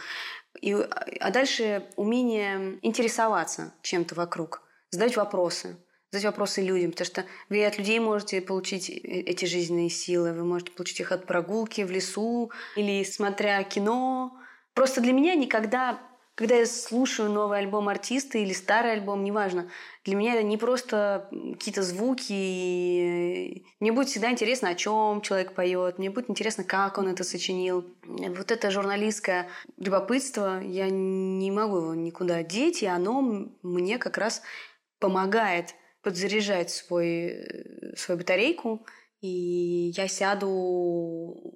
и, 0.60 0.72
а 0.72 1.30
дальше 1.30 1.86
умение 1.96 2.78
интересоваться 2.82 3.74
чем-то 3.82 4.14
вокруг, 4.14 4.62
задать 4.90 5.16
вопросы, 5.16 5.76
задать 6.14 6.24
вопросы 6.26 6.62
людям, 6.62 6.92
потому 6.92 7.06
что 7.06 7.24
вы 7.48 7.64
от 7.66 7.78
людей 7.78 7.98
можете 7.98 8.40
получить 8.40 8.88
э, 8.88 8.92
эти 8.92 9.44
жизненные 9.44 9.90
силы, 9.90 10.32
вы 10.32 10.44
можете 10.44 10.70
получить 10.70 11.00
их 11.00 11.12
от 11.12 11.26
прогулки 11.26 11.82
в 11.82 11.90
лесу 11.90 12.50
или 12.76 13.04
смотря 13.04 13.62
кино. 13.64 14.36
Просто 14.74 15.00
для 15.00 15.12
меня 15.12 15.34
никогда 15.34 16.00
когда 16.36 16.56
я 16.56 16.66
слушаю 16.66 17.30
новый 17.30 17.60
альбом 17.60 17.88
артиста 17.88 18.38
или 18.38 18.52
старый 18.52 18.94
альбом, 18.94 19.22
неважно, 19.22 19.70
для 20.04 20.16
меня 20.16 20.34
это 20.34 20.42
не 20.42 20.56
просто 20.56 21.28
какие-то 21.30 21.84
звуки. 21.84 23.64
Мне 23.78 23.92
будет 23.92 24.08
всегда 24.08 24.32
интересно, 24.32 24.70
о 24.70 24.74
чем 24.74 25.20
человек 25.20 25.54
поет, 25.54 25.98
мне 25.98 26.10
будет 26.10 26.28
интересно, 26.28 26.64
как 26.64 26.98
он 26.98 27.06
это 27.06 27.22
сочинил. 27.22 27.84
Вот 28.02 28.50
это 28.50 28.72
журналистское 28.72 29.48
любопытство, 29.76 30.60
я 30.60 30.90
не 30.90 31.52
могу 31.52 31.76
его 31.76 31.94
никуда 31.94 32.42
деть, 32.42 32.82
и 32.82 32.86
оно 32.86 33.48
мне 33.62 33.98
как 33.98 34.18
раз 34.18 34.42
помогает 34.98 35.76
подзаряжать 36.04 36.70
свой, 36.70 37.46
свою 37.96 38.18
батарейку, 38.18 38.86
и 39.20 39.92
я 39.96 40.06
сяду 40.06 41.54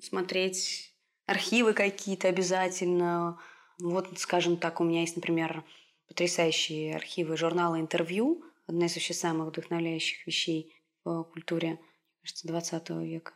смотреть 0.00 0.92
архивы 1.26 1.74
какие-то 1.74 2.28
обязательно, 2.28 3.38
вот, 3.78 4.08
скажем 4.18 4.56
так, 4.56 4.80
у 4.80 4.84
меня 4.84 5.02
есть, 5.02 5.16
например, 5.16 5.64
потрясающие 6.08 6.96
архивы 6.96 7.36
журнала 7.36 7.78
«Интервью», 7.78 8.44
одна 8.66 8.86
из 8.86 8.94
вообще 8.94 9.14
самых 9.14 9.48
вдохновляющих 9.48 10.26
вещей 10.26 10.74
в 11.04 11.24
культуре, 11.24 11.78
кажется, 12.22 12.48
20 12.48 12.90
века. 12.90 13.32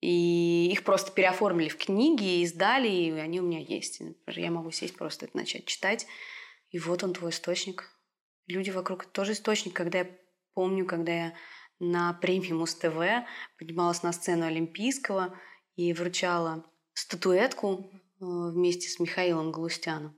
И 0.00 0.68
их 0.72 0.82
просто 0.82 1.12
переоформили 1.12 1.68
в 1.68 1.76
книги, 1.76 2.42
издали, 2.42 2.88
и 2.88 3.10
они 3.12 3.40
у 3.40 3.44
меня 3.44 3.60
есть. 3.60 4.02
Я 4.26 4.50
могу 4.50 4.72
сесть 4.72 4.96
просто 4.96 5.26
это 5.26 5.36
начать 5.36 5.66
читать. 5.66 6.06
И 6.70 6.78
вот 6.78 7.04
он, 7.04 7.12
твой 7.12 7.30
источник. 7.30 7.91
Люди 8.46 8.70
вокруг– 8.70 9.04
тоже 9.12 9.32
источник. 9.32 9.74
Когда 9.74 10.00
я 10.00 10.10
помню, 10.54 10.86
когда 10.86 11.12
я 11.12 11.34
на 11.78 12.12
премии 12.12 12.52
Муз-ТВ 12.52 13.26
поднималась 13.58 14.02
на 14.02 14.12
сцену 14.12 14.46
Олимпийского 14.46 15.34
и 15.76 15.92
вручала 15.92 16.64
статуэтку 16.94 17.90
Э, 18.22 18.50
вместе 18.50 18.88
с 18.88 19.00
Михаилом 19.00 19.50
Галустяном. 19.50 20.14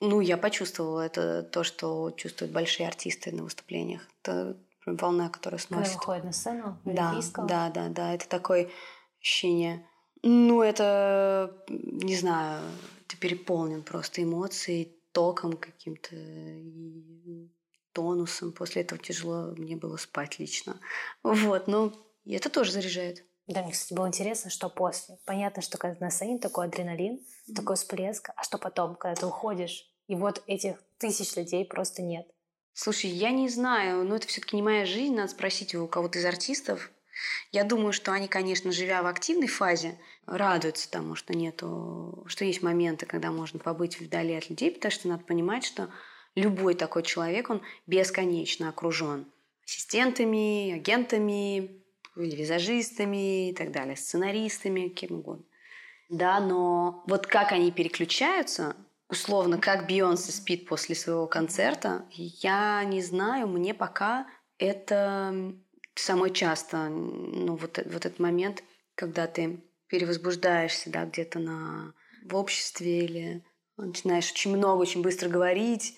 Ну, 0.00 0.20
я 0.20 0.38
почувствовала 0.38 1.02
это 1.02 1.42
то, 1.42 1.64
что 1.64 2.10
чувствуют 2.12 2.52
большие 2.52 2.88
артисты 2.88 3.30
на 3.30 3.44
выступлениях. 3.44 4.08
Это 4.22 4.56
волна, 4.86 5.28
которая 5.28 5.60
сносит. 5.60 5.88
Когда 5.88 5.98
выходит 5.98 6.24
на 6.24 6.32
сцену 6.32 6.78
да, 6.84 7.20
да, 7.36 7.70
да, 7.70 7.88
да. 7.88 8.14
Это 8.14 8.26
такое 8.26 8.70
ощущение. 9.20 9.86
Ну, 10.22 10.62
это, 10.62 11.54
не 11.68 12.16
знаю, 12.16 12.62
ты 13.06 13.18
переполнен 13.18 13.82
просто 13.82 14.22
эмоцией, 14.22 14.96
током 15.12 15.58
каким-то, 15.58 16.16
тонусом. 17.92 18.52
После 18.52 18.82
этого 18.82 19.00
тяжело 19.00 19.54
мне 19.56 19.76
было 19.76 19.96
спать 19.96 20.38
лично. 20.38 20.78
Вот, 21.22 21.68
ну, 21.68 21.92
И 22.24 22.32
это 22.34 22.50
тоже 22.50 22.72
заряжает. 22.72 23.24
Да, 23.46 23.62
мне, 23.62 23.72
кстати, 23.72 23.94
было 23.94 24.06
интересно, 24.06 24.50
что 24.50 24.68
после. 24.68 25.18
Понятно, 25.24 25.62
что 25.62 25.76
когда 25.76 26.04
настроение 26.04 26.40
такой 26.40 26.66
адреналин, 26.66 27.14
mm-hmm. 27.14 27.54
такой 27.54 27.76
всплеск, 27.76 28.30
а 28.36 28.42
что 28.44 28.58
потом, 28.58 28.94
когда 28.94 29.20
ты 29.20 29.26
уходишь, 29.26 29.90
и 30.06 30.14
вот 30.14 30.42
этих 30.46 30.76
тысяч 30.98 31.34
людей 31.36 31.64
просто 31.64 32.02
нет. 32.02 32.26
Слушай, 32.74 33.10
я 33.10 33.30
не 33.30 33.48
знаю, 33.48 34.04
но 34.04 34.16
это 34.16 34.26
все-таки 34.26 34.56
не 34.56 34.62
моя 34.62 34.86
жизнь, 34.86 35.14
надо 35.14 35.28
спросить 35.30 35.74
у 35.74 35.86
кого-то 35.86 36.18
из 36.18 36.24
артистов. 36.24 36.90
Я 37.50 37.64
думаю, 37.64 37.92
что 37.92 38.12
они, 38.12 38.28
конечно, 38.28 38.72
живя 38.72 39.02
в 39.02 39.06
активной 39.06 39.48
фазе, 39.48 39.98
радуются 40.24 40.90
тому, 40.90 41.14
что 41.14 41.34
нету, 41.34 42.24
что 42.26 42.44
есть 42.44 42.62
моменты, 42.62 43.04
когда 43.04 43.30
можно 43.30 43.58
побыть 43.58 44.00
вдали 44.00 44.34
от 44.34 44.48
людей, 44.48 44.70
потому 44.70 44.90
что 44.90 45.08
надо 45.08 45.24
понимать, 45.24 45.64
что 45.64 45.90
любой 46.34 46.74
такой 46.74 47.02
человек, 47.02 47.50
он 47.50 47.62
бесконечно 47.86 48.68
окружен 48.68 49.26
ассистентами, 49.64 50.72
агентами, 50.72 51.82
или 52.16 52.36
визажистами 52.36 53.50
и 53.50 53.54
так 53.54 53.72
далее, 53.72 53.96
сценаристами, 53.96 54.88
кем 54.88 55.18
угодно. 55.18 55.44
Да, 56.08 56.40
но 56.40 57.02
вот 57.06 57.26
как 57.26 57.52
они 57.52 57.70
переключаются, 57.70 58.76
условно, 59.08 59.58
как 59.58 59.86
Бейонсе 59.86 60.32
спит 60.32 60.66
после 60.66 60.94
своего 60.94 61.26
концерта, 61.26 62.04
я 62.10 62.84
не 62.84 63.00
знаю, 63.00 63.46
мне 63.46 63.72
пока 63.72 64.26
это 64.58 65.54
самое 65.94 66.32
часто, 66.32 66.88
ну, 66.88 67.56
вот, 67.56 67.78
вот 67.78 68.06
этот 68.06 68.18
момент, 68.18 68.62
когда 68.94 69.26
ты 69.26 69.60
перевозбуждаешься, 69.86 70.90
да, 70.90 71.04
где-то 71.06 71.38
на, 71.38 71.94
в 72.24 72.36
обществе 72.36 73.04
или 73.04 73.44
начинаешь 73.76 74.30
очень 74.30 74.54
много, 74.56 74.82
очень 74.82 75.02
быстро 75.02 75.28
говорить 75.28 75.96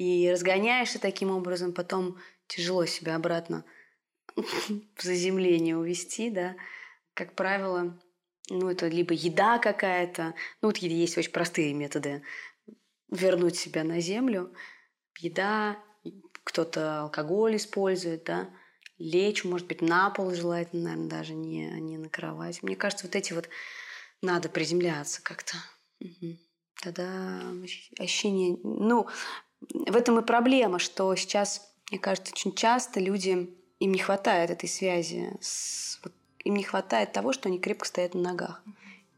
и 0.00 0.30
разгоняешься 0.32 0.98
таким 0.98 1.30
образом, 1.30 1.74
потом 1.74 2.16
тяжело 2.46 2.86
себя 2.86 3.16
обратно 3.16 3.66
в 4.34 5.02
заземление 5.02 5.76
увести, 5.76 6.30
да. 6.30 6.56
Как 7.12 7.34
правило, 7.34 8.00
ну, 8.48 8.70
это 8.70 8.88
либо 8.88 9.12
еда 9.12 9.58
какая-то, 9.58 10.34
ну, 10.62 10.68
вот 10.68 10.78
есть 10.78 11.18
очень 11.18 11.32
простые 11.32 11.74
методы 11.74 12.22
вернуть 13.10 13.56
себя 13.56 13.84
на 13.84 14.00
землю. 14.00 14.54
Еда, 15.18 15.76
кто-то 16.44 17.02
алкоголь 17.02 17.56
использует, 17.56 18.24
да, 18.24 18.48
лечь, 18.96 19.44
может 19.44 19.66
быть, 19.66 19.82
на 19.82 20.08
пол 20.08 20.32
желательно, 20.32 20.84
наверное, 20.84 21.10
даже 21.10 21.34
не, 21.34 21.66
не 21.78 21.98
на 21.98 22.08
кровать. 22.08 22.62
Мне 22.62 22.74
кажется, 22.74 23.04
вот 23.04 23.16
эти 23.16 23.34
вот 23.34 23.50
надо 24.22 24.48
приземляться 24.48 25.20
как-то. 25.22 25.58
Угу. 26.00 26.38
Тогда 26.80 27.42
ощущение... 27.98 28.56
Ну, 28.62 29.06
в 29.68 29.96
этом 29.96 30.18
и 30.18 30.24
проблема, 30.24 30.78
что 30.78 31.14
сейчас, 31.16 31.72
мне 31.90 31.98
кажется, 31.98 32.32
очень 32.32 32.54
часто 32.54 33.00
люди, 33.00 33.50
им 33.78 33.92
не 33.92 33.98
хватает 33.98 34.50
этой 34.50 34.68
связи, 34.68 35.30
с, 35.40 36.00
вот, 36.02 36.12
им 36.44 36.54
не 36.54 36.62
хватает 36.62 37.12
того, 37.12 37.32
что 37.32 37.48
они 37.48 37.58
крепко 37.58 37.86
стоят 37.86 38.14
на 38.14 38.20
ногах. 38.20 38.62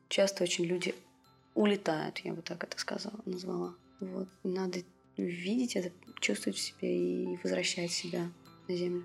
Часто 0.09 0.45
очень 0.45 0.65
люди 0.65 0.95
улетают, 1.55 2.19
я 2.19 2.33
бы 2.33 2.43
так 2.43 2.65
это 2.65 2.79
сказала, 2.79 3.21
назвала. 3.25 3.75
Вот. 4.01 4.29
Надо 4.43 4.81
видеть 5.17 5.77
это, 5.77 5.93
чувствовать 6.21 6.59
в 6.59 6.61
себе 6.61 6.97
и 6.97 7.39
возвращать 7.43 7.91
себя 7.91 8.31
на 8.69 8.77
землю. 8.77 9.05